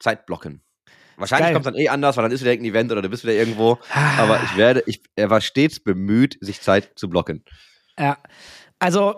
Zeit 0.00 0.26
blocken. 0.26 0.62
Wahrscheinlich 1.16 1.52
kommt 1.52 1.66
dann 1.66 1.76
eh 1.76 1.88
anders, 1.88 2.16
weil 2.16 2.24
dann 2.24 2.32
ist 2.32 2.40
wieder 2.40 2.50
irgendein 2.52 2.72
Event 2.74 2.92
oder 2.92 3.02
du 3.02 3.08
bist 3.08 3.22
wieder 3.22 3.34
irgendwo. 3.34 3.78
Ah. 3.92 4.18
Aber 4.22 4.40
ich 4.42 4.56
werde, 4.56 4.82
ich, 4.86 5.00
er 5.14 5.30
war 5.30 5.40
stets 5.40 5.78
bemüht, 5.80 6.36
sich 6.40 6.60
Zeit 6.60 6.90
zu 6.96 7.08
blocken. 7.08 7.44
Ja. 7.98 8.18
Also, 8.80 9.14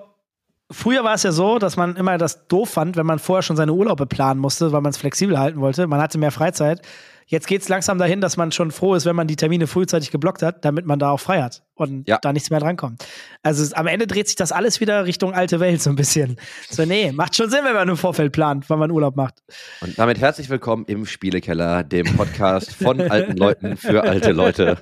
früher 0.70 1.04
war 1.04 1.14
es 1.14 1.22
ja 1.22 1.32
so, 1.32 1.58
dass 1.58 1.76
man 1.78 1.96
immer 1.96 2.18
das 2.18 2.46
doof 2.48 2.68
fand, 2.70 2.96
wenn 2.96 3.06
man 3.06 3.18
vorher 3.18 3.42
schon 3.42 3.56
seine 3.56 3.72
Urlaube 3.72 4.06
planen 4.06 4.38
musste, 4.40 4.72
weil 4.72 4.82
man 4.82 4.90
es 4.90 4.98
flexibel 4.98 5.38
halten 5.38 5.60
wollte. 5.60 5.86
Man 5.86 6.00
hatte 6.00 6.18
mehr 6.18 6.30
Freizeit. 6.32 6.82
Jetzt 7.28 7.48
geht 7.48 7.60
es 7.60 7.68
langsam 7.68 7.98
dahin, 7.98 8.20
dass 8.20 8.36
man 8.36 8.52
schon 8.52 8.70
froh 8.70 8.94
ist, 8.94 9.04
wenn 9.04 9.16
man 9.16 9.26
die 9.26 9.34
Termine 9.34 9.66
frühzeitig 9.66 10.12
geblockt 10.12 10.42
hat, 10.42 10.64
damit 10.64 10.86
man 10.86 11.00
da 11.00 11.10
auch 11.10 11.18
frei 11.18 11.42
hat 11.42 11.64
und 11.74 12.06
Ja. 12.08 12.18
da 12.22 12.32
nichts 12.32 12.50
mehr 12.50 12.60
drankommt. 12.60 13.04
Also 13.42 13.64
es, 13.64 13.72
am 13.72 13.88
Ende 13.88 14.06
dreht 14.06 14.28
sich 14.28 14.36
das 14.36 14.52
alles 14.52 14.80
wieder 14.80 15.06
Richtung 15.06 15.34
alte 15.34 15.58
Welt 15.58 15.82
so 15.82 15.90
ein 15.90 15.96
bisschen. 15.96 16.36
So, 16.70 16.84
nee, 16.84 17.10
macht 17.10 17.34
schon 17.34 17.50
Sinn, 17.50 17.64
wenn 17.64 17.74
man 17.74 17.88
im 17.88 17.96
Vorfeld 17.96 18.32
plant, 18.32 18.66
wann 18.70 18.78
man 18.78 18.92
Urlaub 18.92 19.16
macht. 19.16 19.42
Und 19.80 19.98
damit 19.98 20.20
herzlich 20.20 20.48
willkommen 20.48 20.84
im 20.86 21.04
Spielekeller, 21.04 21.82
dem 21.82 22.06
Podcast 22.16 22.72
von 22.74 23.00
alten 23.00 23.36
Leuten 23.36 23.76
für 23.76 24.04
alte 24.04 24.30
Leute. 24.30 24.78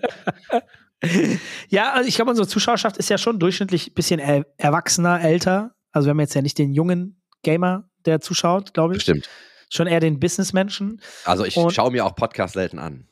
Ja, 1.68 1.92
also 1.92 2.08
ich 2.08 2.14
glaube, 2.16 2.30
unsere 2.30 2.48
Zuschauerschaft 2.48 2.96
ist 2.98 3.10
ja 3.10 3.18
schon 3.18 3.38
durchschnittlich 3.38 3.88
ein 3.90 3.94
bisschen 3.94 4.20
er 4.20 4.46
erwachsener, 4.56 5.20
älter. 5.22 5.74
Also 5.92 6.06
wir 6.06 6.10
haben 6.10 6.20
jetzt 6.20 6.34
ja 6.34 6.42
nicht 6.42 6.58
den 6.58 6.72
jungen 6.72 7.22
Gamer, 7.42 7.88
der 8.04 8.20
zuschaut, 8.20 8.74
glaube 8.74 8.94
ich. 8.94 8.98
Bestimmt. 8.98 9.28
Schon 9.74 9.86
eher 9.86 10.00
den 10.00 10.20
Businessmenschen. 10.20 11.00
Also 11.24 11.44
ich 11.44 11.54
schaue 11.54 11.90
mir 11.90 12.04
auch 12.06 12.14
Podcasts 12.14 12.54
selten 12.54 12.78
an. 12.78 13.08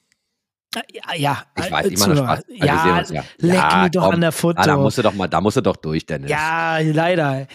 Ja, 0.74 1.14
ja. 1.16 1.42
Ich 1.58 1.64
äh, 1.66 1.70
weiß, 1.72 1.90
noch 1.90 1.96
Zuhörer. 1.98 2.16
Spaß. 2.36 2.44
Also 2.60 2.66
Ja, 2.66 2.98
uns 2.98 3.10
ja. 3.10 3.24
leck 3.38 3.54
Ja, 3.54 3.82
mich 3.82 3.90
doch 3.90 4.04
komm. 4.04 4.14
an 4.14 4.20
der 4.20 4.32
Foto. 4.32 4.60
Ah, 4.60 4.66
da 4.66 4.76
musst 4.78 4.96
du 4.96 5.02
doch 5.02 5.12
mal, 5.14 5.28
da 5.28 5.40
musst 5.40 5.56
du 5.56 5.60
doch 5.60 5.76
durch, 5.76 6.06
Dennis. 6.06 6.30
ja, 6.30 6.78
leider. 6.78 7.46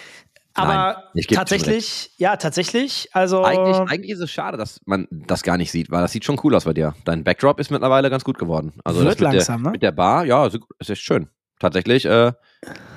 Aber 0.53 0.73
Nein, 0.73 0.95
ich 1.13 1.27
tatsächlich, 1.27 2.11
ja, 2.17 2.35
tatsächlich. 2.35 3.09
Also, 3.13 3.43
Eigentlich, 3.43 3.77
eigentlich 3.91 4.11
ist 4.11 4.19
es 4.21 4.31
schade, 4.31 4.57
dass 4.57 4.81
man 4.85 5.07
das 5.11 5.43
gar 5.43 5.55
nicht 5.55 5.71
sieht, 5.71 5.91
weil 5.91 6.01
das 6.01 6.11
sieht 6.11 6.25
schon 6.25 6.39
cool 6.43 6.55
aus 6.55 6.65
bei 6.65 6.73
dir. 6.73 6.95
Dein 7.05 7.23
Backdrop 7.23 7.59
ist 7.59 7.69
mittlerweile 7.69 8.09
ganz 8.09 8.23
gut 8.23 8.39
geworden. 8.39 8.73
Also 8.83 9.03
Wird 9.03 9.19
langsam, 9.19 9.61
der, 9.61 9.65
ne? 9.67 9.71
Mit 9.73 9.83
der 9.83 9.91
Bar, 9.91 10.25
ja, 10.25 10.47
es 10.47 10.55
ist 10.79 10.89
echt 10.89 11.01
schön. 11.03 11.29
Tatsächlich 11.59 12.05
äh, 12.05 12.33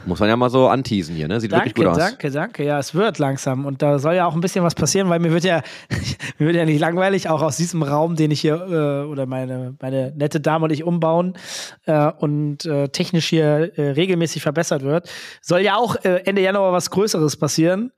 muss 0.04 0.20
man 0.20 0.28
ja 0.28 0.36
mal 0.36 0.50
so 0.50 0.68
anteasen 0.68 1.14
hier, 1.14 1.28
ne? 1.28 1.40
Sieht 1.40 1.52
danke, 1.52 1.66
wirklich 1.66 1.86
gut 1.86 1.92
aus. 1.92 1.96
danke, 1.96 2.30
danke. 2.30 2.64
Ja, 2.64 2.78
es 2.78 2.94
wird 2.94 3.18
langsam. 3.18 3.64
Und 3.64 3.80
da 3.80 3.98
soll 3.98 4.14
ja 4.14 4.26
auch 4.26 4.34
ein 4.34 4.40
bisschen 4.40 4.62
was 4.64 4.74
passieren, 4.74 5.08
weil 5.08 5.18
mir 5.18 5.32
wird 5.32 5.44
ja, 5.44 5.62
mir 6.38 6.46
wird 6.46 6.56
ja 6.56 6.66
nicht 6.66 6.78
langweilig, 6.78 7.28
auch 7.28 7.40
aus 7.40 7.56
diesem 7.56 7.82
Raum, 7.82 8.16
den 8.16 8.30
ich 8.30 8.40
hier 8.40 8.56
äh, 8.56 9.06
oder 9.06 9.24
meine, 9.24 9.76
meine 9.80 10.12
nette 10.14 10.40
Dame 10.40 10.64
und 10.64 10.72
ich 10.72 10.84
umbauen 10.84 11.38
äh, 11.86 12.10
und 12.12 12.66
äh, 12.66 12.88
technisch 12.88 13.28
hier 13.28 13.78
äh, 13.78 13.90
regelmäßig 13.92 14.42
verbessert 14.42 14.82
wird, 14.82 15.10
soll 15.40 15.60
ja 15.60 15.76
auch 15.76 15.96
äh, 16.04 16.22
Ende 16.26 16.42
Januar 16.42 16.72
was 16.72 16.90
Größeres 16.90 17.38
passieren. 17.38 17.92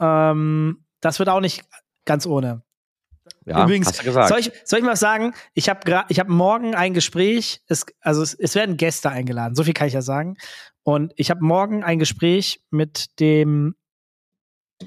Ähm, 0.00 0.84
das 1.00 1.20
wird 1.20 1.28
auch 1.28 1.40
nicht 1.40 1.64
ganz 2.04 2.26
ohne. 2.26 2.62
Ja, 3.48 3.64
Übrigens, 3.64 3.88
hast 3.88 4.00
du 4.00 4.04
gesagt. 4.04 4.28
Soll 4.28 4.40
ich, 4.40 4.52
soll 4.64 4.78
ich 4.80 4.84
mal 4.84 4.96
sagen? 4.96 5.32
Ich 5.54 5.68
habe 5.68 6.04
ich 6.08 6.20
hab 6.20 6.28
morgen 6.28 6.74
ein 6.74 6.92
Gespräch. 6.94 7.62
Es, 7.66 7.86
also 8.00 8.22
es, 8.22 8.34
es 8.34 8.54
werden 8.54 8.76
Gäste 8.76 9.10
eingeladen. 9.10 9.54
So 9.54 9.64
viel 9.64 9.72
kann 9.74 9.88
ich 9.88 9.94
ja 9.94 10.02
sagen. 10.02 10.36
Und 10.82 11.12
ich 11.16 11.30
habe 11.30 11.42
morgen 11.44 11.82
ein 11.84 11.98
Gespräch 11.98 12.60
mit 12.70 13.18
dem 13.20 13.74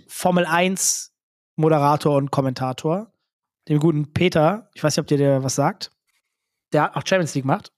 Formel 0.07 0.45
1 0.45 1.11
Moderator 1.57 2.15
und 2.15 2.31
Kommentator, 2.31 3.11
dem 3.67 3.79
guten 3.79 4.13
Peter. 4.13 4.69
Ich 4.73 4.83
weiß 4.83 4.95
nicht, 4.95 5.01
ob 5.01 5.07
dir 5.07 5.17
der 5.17 5.43
was 5.43 5.55
sagt. 5.55 5.91
Der 6.73 6.95
auch 6.95 7.01
Champions 7.05 7.35
League 7.35 7.45
macht. 7.45 7.71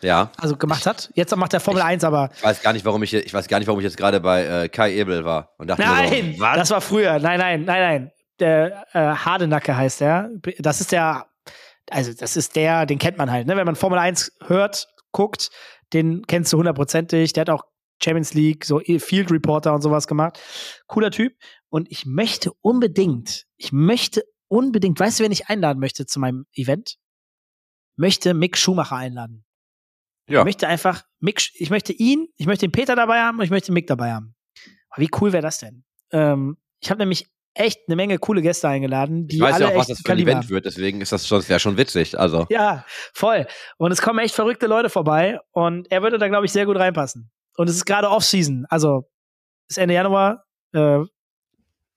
ja, 0.00 0.30
Also 0.38 0.56
gemacht 0.56 0.86
hat. 0.86 1.10
Jetzt 1.14 1.34
macht 1.36 1.52
er 1.52 1.60
Formel 1.60 1.80
Ich- 1.82 1.86
1, 1.86 2.04
aber 2.04 2.30
ich 2.34 2.42
weiß 2.42 2.62
gar 2.62 2.72
nicht, 2.72 2.84
warum 2.86 3.02
ich, 3.02 3.12
ich 3.12 3.34
weiß 3.34 3.46
gar 3.48 3.58
nicht, 3.58 3.68
warum 3.68 3.80
ich 3.80 3.84
jetzt 3.84 3.96
gerade 3.98 4.20
bei 4.20 4.44
äh, 4.64 4.68
Kai 4.70 4.94
Ebel 4.94 5.24
war 5.24 5.54
und 5.58 5.66
dachte 5.68 5.82
mir 5.82 5.88
Nein, 5.88 6.34
so, 6.36 6.40
was? 6.40 6.56
das 6.56 6.70
war 6.70 6.80
früher. 6.80 7.18
Nein, 7.18 7.38
nein, 7.38 7.64
nein, 7.64 7.80
nein. 7.82 8.10
Der 8.40 8.86
äh, 8.92 8.98
Hardenacke 9.16 9.76
heißt 9.76 10.00
der. 10.00 10.30
Das 10.58 10.80
ist 10.80 10.92
der, 10.92 11.28
also 11.90 12.12
das 12.12 12.36
ist 12.36 12.56
der, 12.56 12.86
den 12.86 12.98
kennt 12.98 13.18
man 13.18 13.30
halt, 13.30 13.46
ne? 13.46 13.56
Wenn 13.56 13.66
man 13.66 13.76
Formel 13.76 13.98
1 13.98 14.36
hört, 14.46 14.88
guckt, 15.12 15.50
den 15.92 16.26
kennst 16.26 16.52
du 16.52 16.58
hundertprozentig. 16.58 17.32
Der 17.32 17.42
hat 17.42 17.50
auch 17.50 17.64
Champions 18.02 18.34
League, 18.34 18.64
so 18.64 18.80
Field 18.80 19.30
Reporter 19.30 19.72
und 19.74 19.82
sowas 19.82 20.06
gemacht. 20.08 20.40
Cooler 20.86 21.10
Typ. 21.10 21.34
Und 21.68 21.90
ich 21.90 22.06
möchte 22.06 22.52
unbedingt, 22.60 23.46
ich 23.56 23.72
möchte 23.72 24.24
unbedingt, 24.48 24.98
weißt 24.98 25.20
du, 25.20 25.24
wen 25.24 25.32
ich 25.32 25.48
einladen 25.48 25.78
möchte 25.80 26.06
zu 26.06 26.20
meinem 26.20 26.46
Event? 26.54 26.96
Möchte 27.96 28.34
Mick 28.34 28.56
Schumacher 28.56 28.96
einladen. 28.96 29.44
ja, 30.28 30.40
Ich 30.40 30.44
möchte 30.44 30.66
einfach 30.66 31.04
Mick, 31.20 31.50
ich 31.54 31.70
möchte 31.70 31.92
ihn, 31.92 32.26
ich 32.36 32.46
möchte 32.46 32.66
den 32.66 32.72
Peter 32.72 32.96
dabei 32.96 33.20
haben 33.20 33.38
und 33.38 33.44
ich 33.44 33.50
möchte 33.50 33.72
Mick 33.72 33.86
dabei 33.86 34.12
haben. 34.12 34.34
Aber 34.90 35.02
wie 35.02 35.10
cool 35.20 35.32
wäre 35.32 35.42
das 35.42 35.58
denn? 35.58 35.84
Ähm, 36.10 36.56
ich 36.80 36.90
habe 36.90 36.98
nämlich 36.98 37.26
echt 37.54 37.80
eine 37.86 37.96
Menge 37.96 38.18
coole 38.18 38.42
Gäste 38.42 38.68
eingeladen, 38.68 39.26
die 39.28 39.36
ich 39.36 39.42
weiß 39.42 39.54
alle 39.54 39.64
ja 39.66 39.70
auch, 39.72 39.76
was 39.76 39.86
das 39.88 40.00
für 40.04 40.12
ein 40.12 40.18
Event 40.18 40.36
haben. 40.44 40.48
wird, 40.50 40.64
deswegen 40.66 41.00
ist 41.00 41.12
das 41.12 41.26
schon, 41.26 41.48
wäre 41.48 41.60
schon 41.60 41.76
witzig. 41.76 42.18
Also, 42.18 42.46
Ja, 42.50 42.84
voll. 43.14 43.46
Und 43.78 43.92
es 43.92 44.02
kommen 44.02 44.18
echt 44.18 44.34
verrückte 44.34 44.66
Leute 44.66 44.90
vorbei 44.90 45.38
und 45.52 45.90
er 45.90 46.02
würde 46.02 46.18
da, 46.18 46.28
glaube 46.28 46.46
ich, 46.46 46.52
sehr 46.52 46.66
gut 46.66 46.76
reinpassen. 46.76 47.30
Und 47.56 47.68
es 47.68 47.76
ist 47.76 47.84
gerade 47.84 48.10
Off-Season, 48.10 48.66
also 48.68 49.08
ist 49.68 49.78
Ende 49.78 49.94
Januar. 49.94 50.44
Äh, 50.72 51.04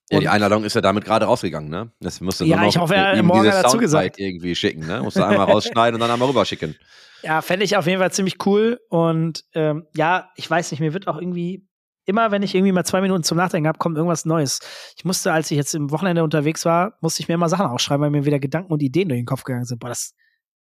ja, 0.09 0.19
die 0.21 0.29
Einladung 0.29 0.63
ist 0.63 0.73
ja 0.75 0.79
damit 0.81 1.03
gerade 1.03 1.25
rausgegangen, 1.25 1.69
ne? 1.69 1.91
Das 1.99 2.21
musst 2.21 2.39
du 2.39 2.45
Ja, 2.45 2.61
noch 2.61 2.69
ich 2.69 2.77
hoffe, 2.77 2.95
er- 2.95 3.17
ihm 3.17 3.25
morgen 3.25 3.45
er 3.45 3.51
Soundbite 3.53 3.71
zugesagt. 3.71 4.19
irgendwie 4.19 4.55
schicken, 4.55 4.87
ne? 4.87 5.01
Musst 5.01 5.17
du 5.17 5.23
einmal 5.25 5.47
rausschneiden 5.51 5.95
und 5.95 5.99
dann 5.99 6.11
einmal 6.11 6.29
rüberschicken. 6.29 6.77
ja, 7.23 7.41
fände 7.41 7.65
ich 7.65 7.75
auf 7.75 7.87
jeden 7.87 7.99
Fall 7.99 8.11
ziemlich 8.13 8.37
cool. 8.45 8.79
Und 8.89 9.43
ähm, 9.53 9.85
ja, 9.95 10.29
ich 10.35 10.49
weiß 10.49 10.71
nicht, 10.71 10.79
mir 10.79 10.93
wird 10.93 11.07
auch 11.09 11.17
irgendwie, 11.17 11.66
immer 12.07 12.31
wenn 12.31 12.41
ich 12.41 12.55
irgendwie 12.55 12.71
mal 12.71 12.85
zwei 12.85 13.01
Minuten 13.01 13.23
zum 13.23 13.37
Nachdenken 13.37 13.67
habe, 13.67 13.77
kommt 13.77 13.97
irgendwas 13.97 14.25
Neues. 14.25 14.59
Ich 14.97 15.05
musste, 15.05 15.31
als 15.31 15.51
ich 15.51 15.57
jetzt 15.57 15.75
im 15.75 15.91
Wochenende 15.91 16.23
unterwegs 16.23 16.65
war, 16.65 16.97
musste 17.01 17.21
ich 17.21 17.27
mir 17.27 17.35
immer 17.35 17.49
Sachen 17.49 17.67
aufschreiben, 17.67 18.01
weil 18.01 18.09
mir 18.09 18.25
wieder 18.25 18.39
Gedanken 18.39 18.71
und 18.71 18.81
Ideen 18.81 19.09
durch 19.09 19.19
den 19.19 19.25
Kopf 19.25 19.43
gegangen 19.43 19.65
sind. 19.65 19.79
Boah, 19.79 19.89
das 19.89 20.15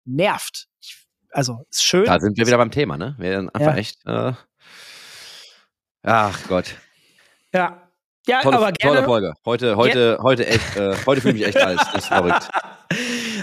nervt. 0.04 0.68
Ich, 0.82 1.06
also, 1.32 1.66
ist 1.70 1.84
schön. 1.84 2.06
Da 2.06 2.20
sind 2.20 2.38
wir 2.38 2.48
wieder 2.48 2.58
beim 2.58 2.72
Thema, 2.72 2.98
ne? 2.98 3.16
Wir 3.20 3.38
sind 3.38 3.54
einfach 3.56 3.74
Ja. 3.74 3.78
echt. 3.78 4.06
Äh, 4.06 4.34
ach 6.04 6.48
Gott. 6.48 6.76
Ja. 7.54 7.85
Ja, 8.28 8.42
Tolle, 8.42 8.58
aber 8.58 8.72
gerne. 8.72 8.96
tolle 8.98 9.06
Folge. 9.06 9.34
Heute, 9.46 9.76
heute, 9.78 10.18
heute 10.22 10.48
echt, 10.48 10.76
äh, 10.76 10.96
heute 11.06 11.22
fühle 11.22 11.36
ich 11.36 11.40
mich 11.42 11.48
echt 11.48 11.58
alt. 11.58 11.80
Das 11.80 11.94
ist 11.96 12.08
verrückt. 12.08 12.50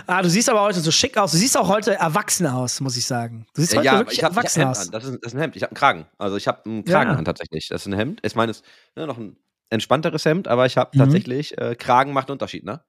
Ah, 0.06 0.20
du 0.22 0.28
siehst 0.28 0.48
aber 0.48 0.62
heute 0.62 0.80
so 0.80 0.90
schick 0.90 1.16
aus. 1.16 1.30
Du 1.32 1.36
siehst 1.36 1.56
auch 1.56 1.68
heute 1.68 1.94
erwachsen 1.94 2.46
aus, 2.46 2.80
muss 2.80 2.96
ich 2.96 3.06
sagen. 3.06 3.46
Du 3.54 3.60
siehst 3.60 3.72
Äh, 3.74 3.78
heute 3.78 3.86
ja, 3.86 3.98
wirklich 3.98 4.18
ich 4.18 4.24
hab 4.24 4.32
ein 4.32 4.36
erwachsen 4.36 4.60
Hemd 4.62 4.70
aus. 4.72 4.86
an. 4.86 4.90
Das 4.92 5.04
ist, 5.04 5.10
das 5.22 5.32
ist 5.32 5.34
ein 5.34 5.40
Hemd. 5.40 5.56
Ich 5.56 5.62
habe 5.62 5.70
einen 5.70 5.76
Kragen. 5.76 6.06
Also 6.18 6.36
ich 6.36 6.48
habe 6.48 6.64
einen 6.64 6.84
Kragen 6.84 7.10
Ja. 7.12 7.16
an 7.16 7.24
tatsächlich. 7.24 7.68
Das 7.68 7.82
ist 7.82 7.86
ein 7.86 7.92
Hemd. 7.92 8.20
Ich 8.24 8.34
meine, 8.34 8.50
es 8.50 8.58
ist 8.58 8.66
ne, 8.96 9.06
noch 9.06 9.16
ein 9.18 9.36
entspannteres 9.70 10.24
Hemd, 10.24 10.48
aber 10.48 10.66
ich 10.66 10.76
habe 10.76 10.90
Mhm. 10.94 10.98
tatsächlich 11.00 11.56
äh, 11.58 11.76
Kragen 11.76 12.12
macht 12.12 12.28
einen 12.28 12.32
Unterschied, 12.34 12.64
ne? 12.64 12.82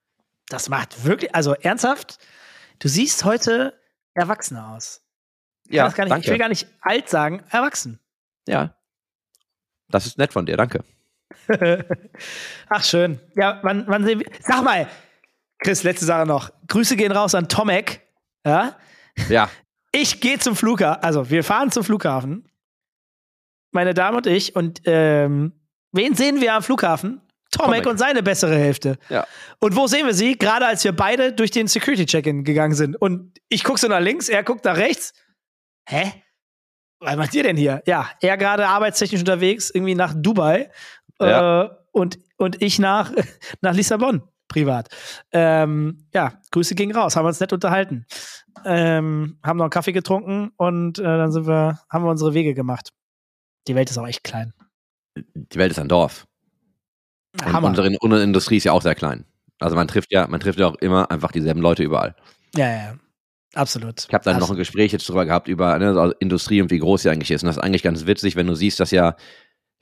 Das 0.48 0.70
macht 0.70 1.06
wirklich, 1.06 1.36
also 1.36 1.54
ernsthaft, 1.54 2.18
du 2.80 2.88
siehst 2.88 3.26
heute 3.26 3.74
erwachsener 4.16 4.70
aus. 4.76 5.02
Ich, 5.68 5.76
Ja, 5.76 5.86
nicht, 5.88 5.98
danke. 6.00 6.20
ich 6.20 6.28
will 6.30 6.38
gar 6.39 6.50
nicht 6.50 6.68
alt 6.82 7.10
sagen, 7.10 7.44
erwachsen. 7.52 8.00
Ja. 8.48 8.76
Das 9.89 10.06
ist 10.08 10.18
nett 10.18 10.34
von 10.34 10.46
dir, 10.48 10.58
danke. 10.58 10.84
Ach, 12.70 12.84
schön. 12.84 13.20
Ja, 13.36 13.60
wann, 13.64 13.86
wann 13.88 14.04
sehen 14.06 14.20
wir. 14.20 14.28
Sag 14.42 14.64
mal, 14.64 14.88
Chris, 15.60 15.84
letzte 15.84 16.06
Sache 16.06 16.26
noch. 16.26 16.52
Grüße 16.68 16.96
gehen 16.96 17.12
raus 17.12 17.36
an 17.36 17.48
Tomek. 17.48 18.02
Ja. 18.46 18.78
Ja, 19.30 19.50
Ich 19.96 20.22
gehe 20.22 20.40
zum 20.40 20.56
Flughafen, 20.56 21.04
also 21.04 21.30
wir 21.30 21.44
fahren 21.44 21.72
zum 21.72 21.84
Flughafen. 21.84 22.50
Meine 23.72 23.94
Dame 23.94 24.18
und 24.18 24.28
ich. 24.28 24.56
Und 24.56 24.82
ähm, 24.86 25.54
wen 25.92 26.16
sehen 26.16 26.42
wir 26.42 26.56
am 26.56 26.64
Flughafen? 26.64 27.22
Tomek, 27.52 27.84
Tomek. 27.84 27.88
und 27.88 27.98
seine 28.00 28.24
bessere 28.24 28.56
Hälfte. 28.58 28.98
ja. 29.10 29.28
Und 29.60 29.76
wo 29.76 29.86
sehen 29.86 30.08
wir 30.08 30.16
sie? 30.16 30.36
Gerade 30.36 30.66
als 30.66 30.84
wir 30.84 30.94
beide 30.94 31.32
durch 31.32 31.52
den 31.52 31.68
Security-Check-In 31.68 32.44
gegangen 32.44 32.74
sind. 32.74 32.96
Und 33.00 33.40
ich 33.50 33.64
gucke 33.64 33.80
so 33.80 33.88
nach 33.88 34.00
links, 34.00 34.30
er 34.30 34.44
guckt 34.44 34.66
nach 34.66 34.78
rechts. 34.78 35.14
Hä? 35.88 36.12
Was 37.00 37.16
macht 37.16 37.36
ihr 37.36 37.44
denn 37.44 37.58
hier? 37.58 37.84
Ja, 37.86 38.10
er 38.22 38.38
gerade 38.38 38.68
arbeitstechnisch 38.68 39.20
unterwegs, 39.22 39.70
irgendwie 39.70 39.94
nach 39.94 40.14
Dubai. 40.16 40.72
Ja. 41.28 41.63
Äh, 41.63 41.69
und, 41.91 42.19
und 42.38 42.61
ich 42.61 42.80
nach, 42.80 43.11
nach 43.61 43.74
Lissabon, 43.74 44.24
privat. 44.47 44.89
Ähm, 45.32 46.07
ja, 46.13 46.34
Grüße 46.51 46.76
gingen 46.76 46.95
raus, 46.95 47.15
haben 47.15 47.26
uns 47.26 47.39
nett 47.39 47.53
unterhalten. 47.53 48.05
Ähm, 48.65 49.39
haben 49.43 49.57
noch 49.57 49.65
einen 49.65 49.71
Kaffee 49.71 49.93
getrunken 49.93 50.51
und 50.57 50.99
äh, 50.99 51.03
dann 51.03 51.32
sind 51.32 51.47
wir, 51.47 51.80
haben 51.89 52.03
wir 52.03 52.11
unsere 52.11 52.34
Wege 52.34 52.53
gemacht. 52.53 52.89
Die 53.67 53.76
Welt 53.76 53.89
ist 53.89 53.97
auch 53.97 54.07
echt 54.07 54.24
klein. 54.24 54.53
Die 55.34 55.57
Welt 55.57 55.71
ist 55.71 55.80
ein 55.80 55.88
Dorf. 55.88 56.26
Und 57.34 57.53
Hammer. 57.53 57.69
unsere, 57.69 57.89
unsere 57.99 58.24
Industrie 58.24 58.57
ist 58.57 58.63
ja 58.65 58.71
auch 58.71 58.82
sehr 58.82 58.95
klein. 58.95 59.26
Also 59.59 59.76
man 59.76 59.88
trifft 59.88 60.11
ja, 60.11 60.28
man 60.28 60.39
trifft 60.39 60.59
ja 60.59 60.67
auch 60.67 60.76
immer 60.76 61.09
einfach 61.09 61.32
dieselben 61.32 61.61
Leute 61.61 61.84
überall. 61.84 62.15
ja, 62.55 62.69
ja. 62.69 62.95
Absolut. 63.55 64.05
Ich 64.07 64.13
habe 64.13 64.24
dann 64.24 64.34
noch 64.34 64.39
ein 64.39 64.43
Absolut. 64.43 64.59
Gespräch 64.59 64.91
jetzt 64.91 65.07
drüber 65.07 65.26
gehabt 65.26 65.47
über 65.47 65.78
ne, 65.78 65.89
also 65.89 66.13
Industrie 66.19 66.61
und 66.61 66.71
wie 66.71 66.80
groß 66.80 67.03
sie 67.03 67.09
eigentlich 67.09 67.30
ist. 67.30 67.43
Und 67.43 67.47
das 67.47 67.57
ist 67.57 67.63
eigentlich 67.63 67.84
ganz 67.84 68.05
witzig, 68.07 68.36
wenn 68.36 68.47
du 68.47 68.55
siehst, 68.55 68.80
dass 68.80 68.89
ja 68.91 69.15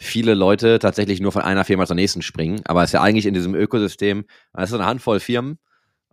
viele 0.02 0.34
Leute 0.34 0.80
tatsächlich 0.80 1.22
nur 1.22 1.32
von 1.32 1.44
einer 1.44 1.64
Firma 1.64 1.86
zur 1.86 1.96
nächsten 1.96 2.24
springen. 2.24 2.62
Aber 2.66 2.84
es 2.84 2.90
ist 2.90 2.94
ja 2.94 3.02
eigentlich 3.02 3.28
in 3.28 3.34
diesem 3.36 3.54
Ökosystem, 3.54 4.26
es 4.54 4.70
ist 4.70 4.74
eine 4.74 4.86
Handvoll 4.86 5.20
Firmen 5.20 5.60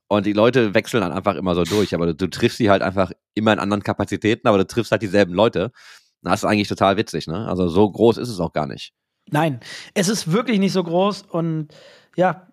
Und 0.08 0.26
die 0.26 0.34
Leute 0.34 0.74
wechseln 0.74 1.00
dann 1.00 1.12
einfach 1.12 1.36
immer 1.36 1.54
so 1.54 1.64
durch. 1.64 1.94
Aber 1.94 2.06
du, 2.06 2.14
du 2.14 2.28
triffst 2.28 2.58
sie 2.58 2.70
halt 2.70 2.82
einfach 2.82 3.12
immer 3.34 3.52
in 3.52 3.58
anderen 3.58 3.82
Kapazitäten, 3.82 4.46
aber 4.46 4.58
du 4.58 4.66
triffst 4.66 4.92
halt 4.92 5.02
dieselben 5.02 5.32
Leute. 5.32 5.72
Das 6.22 6.40
ist 6.40 6.44
eigentlich 6.44 6.68
total 6.68 6.96
witzig, 6.96 7.26
ne? 7.28 7.48
Also 7.48 7.68
so 7.68 7.90
groß 7.90 8.18
ist 8.18 8.28
es 8.28 8.40
auch 8.40 8.52
gar 8.52 8.66
nicht. 8.66 8.92
Nein, 9.30 9.60
es 9.94 10.08
ist 10.08 10.32
wirklich 10.32 10.58
nicht 10.58 10.72
so 10.72 10.82
groß 10.82 11.22
und 11.22 11.68
ja, 12.16 12.48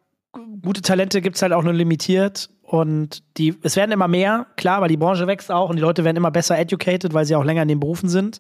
gute 0.62 0.82
Talente 0.82 1.22
gibt 1.22 1.36
es 1.38 1.42
halt 1.42 1.54
auch 1.54 1.64
nur 1.64 1.74
limitiert 1.74 2.50
und 2.62 3.24
die, 3.38 3.58
es 3.64 3.76
werden 3.76 3.92
immer 3.92 4.08
mehr, 4.08 4.48
klar, 4.58 4.82
weil 4.82 4.90
die 4.90 4.98
Branche 4.98 5.28
wächst 5.28 5.52
auch 5.52 5.70
und 5.70 5.78
die 5.78 5.82
Leute 5.82 6.04
werden 6.04 6.18
immer 6.18 6.32
besser 6.32 6.58
educated, 6.60 7.14
weil 7.14 7.26
sie 7.26 7.36
auch 7.36 7.46
länger 7.46 7.62
in 7.62 7.70
den 7.70 7.80
Berufen 7.80 8.10
sind. 8.10 8.40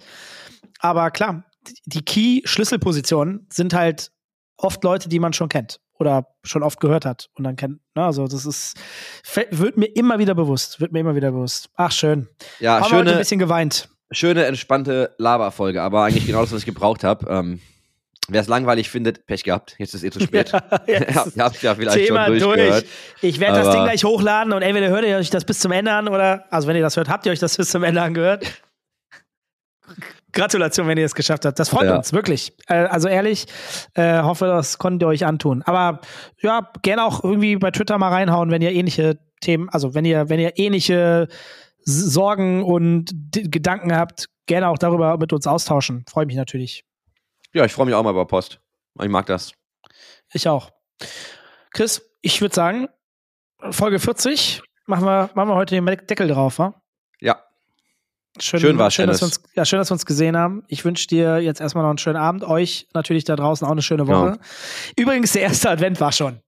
Aber 0.80 1.12
klar, 1.12 1.46
die 1.86 2.04
Key-Schlüsselpositionen 2.04 3.48
sind 3.52 3.74
halt 3.74 4.12
oft 4.58 4.84
Leute, 4.84 5.10
die 5.10 5.20
man 5.20 5.34
schon 5.34 5.50
kennt 5.50 5.80
oder 5.98 6.28
schon 6.44 6.64
oft 6.64 6.80
gehört 6.80 7.06
hat 7.06 7.30
und 7.36 7.44
dann 7.44 7.56
kennt. 7.56 7.80
Ne? 7.96 8.04
Also 8.04 8.28
das 8.28 8.46
ist 8.46 8.78
wird 9.52 9.78
mir 9.78 9.88
immer 9.96 10.20
wieder 10.20 10.36
bewusst, 10.36 10.80
wird 10.80 10.92
mir 10.92 11.00
immer 11.00 11.16
wieder 11.16 11.32
bewusst. 11.32 11.70
Ach 11.76 11.92
schön. 11.92 12.28
Ja, 12.60 12.80
Haben 12.80 12.90
schöne, 12.90 13.12
ein 13.12 13.18
bisschen 13.18 13.40
geweint. 13.40 13.90
Schöne 14.12 14.46
entspannte 14.46 15.16
Laberfolge, 15.18 15.82
aber 15.82 16.04
eigentlich 16.04 16.26
genau 16.26 16.42
das, 16.42 16.52
was 16.52 16.60
ich 16.60 16.66
gebraucht 16.66 17.04
habe. 17.04 17.28
Ähm, 17.30 17.60
Wer 18.28 18.42
es 18.42 18.48
langweilig 18.48 18.90
findet, 18.90 19.28
Pech 19.28 19.44
gehabt. 19.44 19.76
Jetzt 19.78 19.94
ist 19.94 20.04
eh 20.04 20.10
zu 20.10 20.20
spät. 20.20 20.52
Ja, 20.88 21.26
ihr 21.36 21.44
habt 21.44 21.62
ja 21.62 21.76
vielleicht 21.76 22.08
Thema 22.08 22.26
schon 22.26 22.40
durchgehört. 22.40 22.84
durch. 22.84 22.94
Ich 23.22 23.40
werde 23.40 23.60
das 23.60 23.72
Ding 23.72 23.84
gleich 23.84 24.04
hochladen 24.04 24.52
und 24.52 24.64
entweder 24.64 24.90
hört 24.90 25.06
ihr 25.06 25.18
euch 25.18 25.30
das 25.30 25.46
bis 25.46 25.60
zum 25.60 25.72
Ende 25.72 25.92
an 25.92 26.08
oder, 26.08 26.46
also 26.50 26.68
wenn 26.68 26.76
ihr 26.76 26.82
das 26.82 26.98
hört, 26.98 27.08
habt 27.08 27.26
ihr 27.28 27.32
euch 27.32 27.40
das 27.40 27.56
bis 27.56 27.70
zum 27.70 27.84
Ende 27.84 28.02
angehört. 28.02 28.46
Gratulation, 30.36 30.88
wenn 30.88 30.98
ihr 31.00 31.06
es 31.06 31.16
geschafft 31.16 31.46
habt. 31.46 31.58
Das 31.58 31.70
freut 31.70 31.86
Ja. 31.88 31.96
uns, 31.98 32.14
wirklich. 32.14 32.54
Äh, 32.68 32.76
also 32.86 33.08
ehrlich, 33.08 33.46
äh, 33.96 34.22
hoffe, 34.22 34.46
das 34.46 34.78
konntet 34.78 35.04
ihr 35.04 35.08
euch 35.08 35.26
antun. 35.26 35.64
Aber 35.64 36.02
ja, 36.42 36.70
gerne 36.84 37.04
auch 37.04 37.24
irgendwie 37.24 37.56
bei 37.56 37.72
Twitter 37.72 37.98
mal 37.98 38.10
reinhauen, 38.10 38.52
wenn 38.52 38.62
ihr 38.62 38.72
ähnliche 38.72 39.18
Themen, 39.42 39.70
also 39.70 39.96
wenn 39.96 40.06
ihr, 40.06 40.30
wenn 40.30 40.40
ihr 40.40 40.60
ähnliche 40.60 41.28
Sorgen 41.84 42.64
und 42.64 43.10
D 43.14 43.44
Gedanken 43.48 43.96
habt, 43.96 44.28
gerne 44.48 44.70
auch 44.70 44.78
darüber 44.78 45.18
mit 45.18 45.34
uns 45.34 45.48
austauschen. 45.48 46.06
Freue 46.08 46.26
mich 46.26 46.36
natürlich. 46.36 46.84
Ja, 47.54 47.66
ich 47.66 47.74
freue 47.74 47.86
mich 47.88 47.96
auch 47.96 48.04
mal 48.04 48.12
über 48.12 48.26
Post. 48.26 48.60
Ich 49.02 49.10
mag 49.10 49.26
das. 49.28 49.54
Ich 50.34 50.48
auch. 50.48 50.72
Chris, 51.72 52.02
ich 52.22 52.42
würde 52.42 52.56
sagen, 52.56 52.88
Folge 53.72 54.00
40 54.00 54.62
machen 54.86 55.06
wir, 55.06 55.30
machen 55.36 55.50
wir 55.50 55.56
heute 55.56 55.76
den 55.76 55.86
Deckel 55.86 56.28
drauf, 56.28 56.60
wa? 56.60 56.82
Ja, 58.36 58.42
Schön, 58.42 58.60
Schön 58.60 58.78
war's, 58.78 58.94
schön, 58.94 59.08
dass 59.08 59.22
wir 59.22 59.26
uns, 59.28 59.40
ja, 59.56 59.64
schön, 59.66 59.80
dass 59.80 59.90
wir 59.90 59.94
uns 59.94 60.06
gesehen 60.06 60.36
haben. 60.36 60.64
Ich 60.68 60.84
wünsche 60.84 61.08
dir 61.08 61.40
jetzt 61.40 61.62
erstmal 61.62 61.84
noch 61.84 61.90
einen 61.90 61.98
schönen 61.98 62.18
Abend. 62.18 62.44
Euch 62.44 62.88
natürlich 62.94 63.24
da 63.24 63.36
draußen 63.36 63.66
auch 63.66 63.72
eine 63.72 63.82
schöne 63.82 64.08
Woche. 64.08 64.38
Übrigens, 64.98 65.32
der 65.32 65.44
erste 65.44 65.70
Advent 65.70 66.00
war 66.02 66.12
schon. 66.12 66.42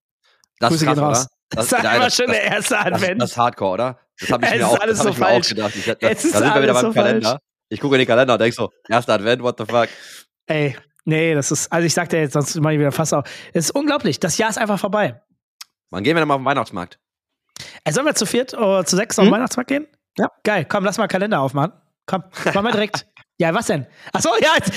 das 0.59 0.69
Grüße 0.69 0.85
ist 0.85 0.85
krass, 0.85 0.95
gehen 0.97 1.03
raus. 1.05 1.19
oder? 1.19 1.27
Das, 1.49 1.71
war 1.71 2.09
schon 2.11 2.27
der 2.27 2.43
erste 2.43 2.77
Advent. 2.77 3.21
das 3.21 3.31
ist 3.31 3.37
Hardcore, 3.37 3.71
oder? 3.73 3.99
Das 4.19 4.31
habe 4.31 4.45
ich 4.45 4.51
Es 4.51 4.57
mir 4.57 4.67
auch, 4.67 4.79
alles 4.81 4.97
das 4.97 5.05
so 5.05 5.11
ich 5.11 5.17
mir 5.17 5.25
auch 5.25 5.29
falsch. 5.29 5.49
gedacht. 5.49 5.75
Ich, 5.77 5.85
das, 5.85 5.95
Es 6.01 6.25
ist 6.25 6.35
da 6.35 6.39
sind 6.39 6.55
wir 6.55 6.61
wieder 6.63 6.73
beim 6.73 6.85
so 6.87 6.91
Kalender. 6.91 7.39
Ich 7.69 7.79
gucke 7.79 7.95
in 7.95 7.99
den 7.99 8.07
Kalender 8.07 8.33
und 8.33 8.41
denke 8.41 8.55
so, 8.55 8.69
erster 8.89 9.13
Advent, 9.13 9.41
what 9.41 9.57
the 9.57 9.65
fuck? 9.65 9.87
Ey, 10.47 10.75
nee, 11.05 11.33
das 11.35 11.51
ist, 11.51 11.71
also 11.71 11.85
ich 11.85 11.93
sag 11.93 12.09
dir 12.09 12.19
jetzt, 12.19 12.33
sonst 12.33 12.55
mache 12.59 12.73
ich 12.73 12.79
wieder 12.79 12.91
fast 12.91 13.13
auf. 13.13 13.23
Es 13.53 13.65
ist 13.65 13.71
unglaublich. 13.71 14.19
Das 14.19 14.37
Jahr 14.37 14.49
ist 14.49 14.57
einfach 14.57 14.79
vorbei. 14.79 15.21
Wann 15.89 16.03
gehen 16.03 16.15
wir 16.17 16.19
denn 16.21 16.27
mal 16.27 16.33
auf 16.35 16.41
den 16.41 16.45
Weihnachtsmarkt? 16.45 16.99
Ey, 17.85 17.93
sollen 17.93 18.05
wir 18.05 18.15
zu 18.15 18.25
viert 18.25 18.53
oder 18.53 18.83
zu 18.85 18.97
sechs 18.97 19.17
auf 19.17 19.23
den 19.23 19.29
Hm? 19.29 19.35
Weihnachtsmarkt 19.35 19.69
gehen? 19.69 19.87
Ja. 20.19 20.31
Geil, 20.43 20.65
komm, 20.65 20.83
lass 20.85 20.97
mal 20.97 21.07
Kalender 21.07 21.41
aufmachen. 21.41 21.73
Komm, 22.05 22.23
machen 22.45 22.63
wir 22.63 22.71
direkt. 22.71 23.05
ja, 23.37 23.53
was 23.53 23.65
denn? 23.67 23.85
Ach 24.13 24.21
so, 24.21 24.29
ja, 24.41 24.53
jetzt. 24.55 24.71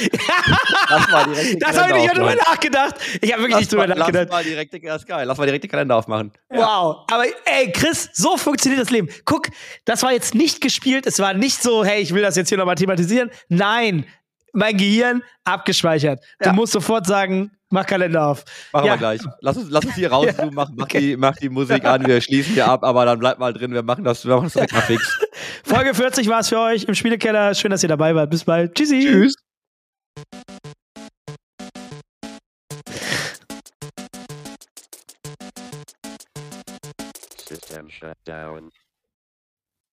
Lass 0.91 1.11
mal 1.11 1.25
direkt 1.27 1.63
das 1.67 1.79
habe 1.79 1.97
ich 1.97 2.03
nicht 2.03 2.17
drüber 2.17 2.35
nachgedacht. 2.35 2.95
Ich 3.21 3.33
habe 3.33 3.43
wirklich 3.43 3.53
Lass 3.53 3.61
nicht 3.61 3.73
drüber 3.73 3.83
mal, 3.83 3.89
lass 3.91 3.99
nachgedacht. 3.99 4.31
mal 4.31 4.43
direkt, 4.45 4.75
das 4.85 5.03
ist 5.03 5.07
geil. 5.07 5.27
Lass 5.27 5.39
mal 5.39 5.45
direkt 5.47 5.65
den 5.65 5.71
Kalender 5.71 5.97
aufmachen. 5.97 6.33
Wow. 6.49 7.07
Aber 7.11 7.25
ey, 7.45 7.71
Chris, 7.73 8.11
so 8.13 8.37
funktioniert 8.37 8.83
das 8.83 8.91
Leben. 8.91 9.09
Guck, 9.25 9.47
das 9.85 10.03
war 10.03 10.13
jetzt 10.13 10.35
nicht 10.35 10.61
gespielt. 10.61 11.07
Es 11.07 11.21
war 11.21 11.33
nicht 11.35 11.63
so, 11.63 11.85
hey, 11.85 12.03
ich 12.03 12.13
will 12.13 12.23
das 12.23 12.35
jetzt 12.35 12.49
hier 12.49 12.59
nochmal 12.59 12.75
thematisieren. 12.75 13.31
Nein, 13.49 14.05
mein 14.53 14.77
Gehirn 14.77 15.23
abgespeichert. 15.45 16.21
Du 16.41 16.47
Ja. 16.49 16.53
musst 16.53 16.73
sofort 16.73 17.07
sagen, 17.07 17.51
mach 17.71 17.87
Kalender 17.87 18.27
auf. 18.27 18.45
Machen 18.73 18.87
Ja. 18.87 18.93
wir 18.95 18.99
gleich. 18.99 19.21
Lass 19.41 19.57
uns, 19.57 19.71
lass 19.71 19.85
uns 19.85 19.95
hier 19.95 20.11
rauszoomen, 20.13 20.55
mach, 20.55 20.69
mach, 20.75 20.89
die, 20.89 21.17
mach 21.17 21.37
die 21.37 21.49
Musik 21.49 21.85
an, 21.85 22.07
wir 22.07 22.21
schließen 22.21 22.55
hier 22.55 22.67
ab, 22.69 22.83
aber 22.85 23.05
dann 23.05 23.19
bleibt 23.19 23.39
mal 23.41 23.53
drin, 23.53 23.73
wir 23.73 23.83
machen 23.83 24.05
das, 24.05 24.25
wir 24.27 24.35
machen 24.35 24.45
das 24.45 24.53
direkt 24.55 24.73
mal 24.73 24.83
fix. 24.83 25.19
Folge 25.65 25.95
40 25.95 26.29
war 26.29 26.41
es 26.41 26.49
für 26.49 26.59
euch 26.59 26.85
im 26.85 26.95
Spielekeller. 26.95 27.55
Schön, 27.55 27.71
dass 27.71 27.83
ihr 27.83 27.89
dabei 27.89 28.15
wart. 28.15 28.31
Bis 28.31 28.45
bald. 28.45 28.75
Tschüssi. 28.75 29.01
Tschüss. 29.01 29.35
System 37.49 37.89
shut 37.91 38.17
down. 38.25 38.71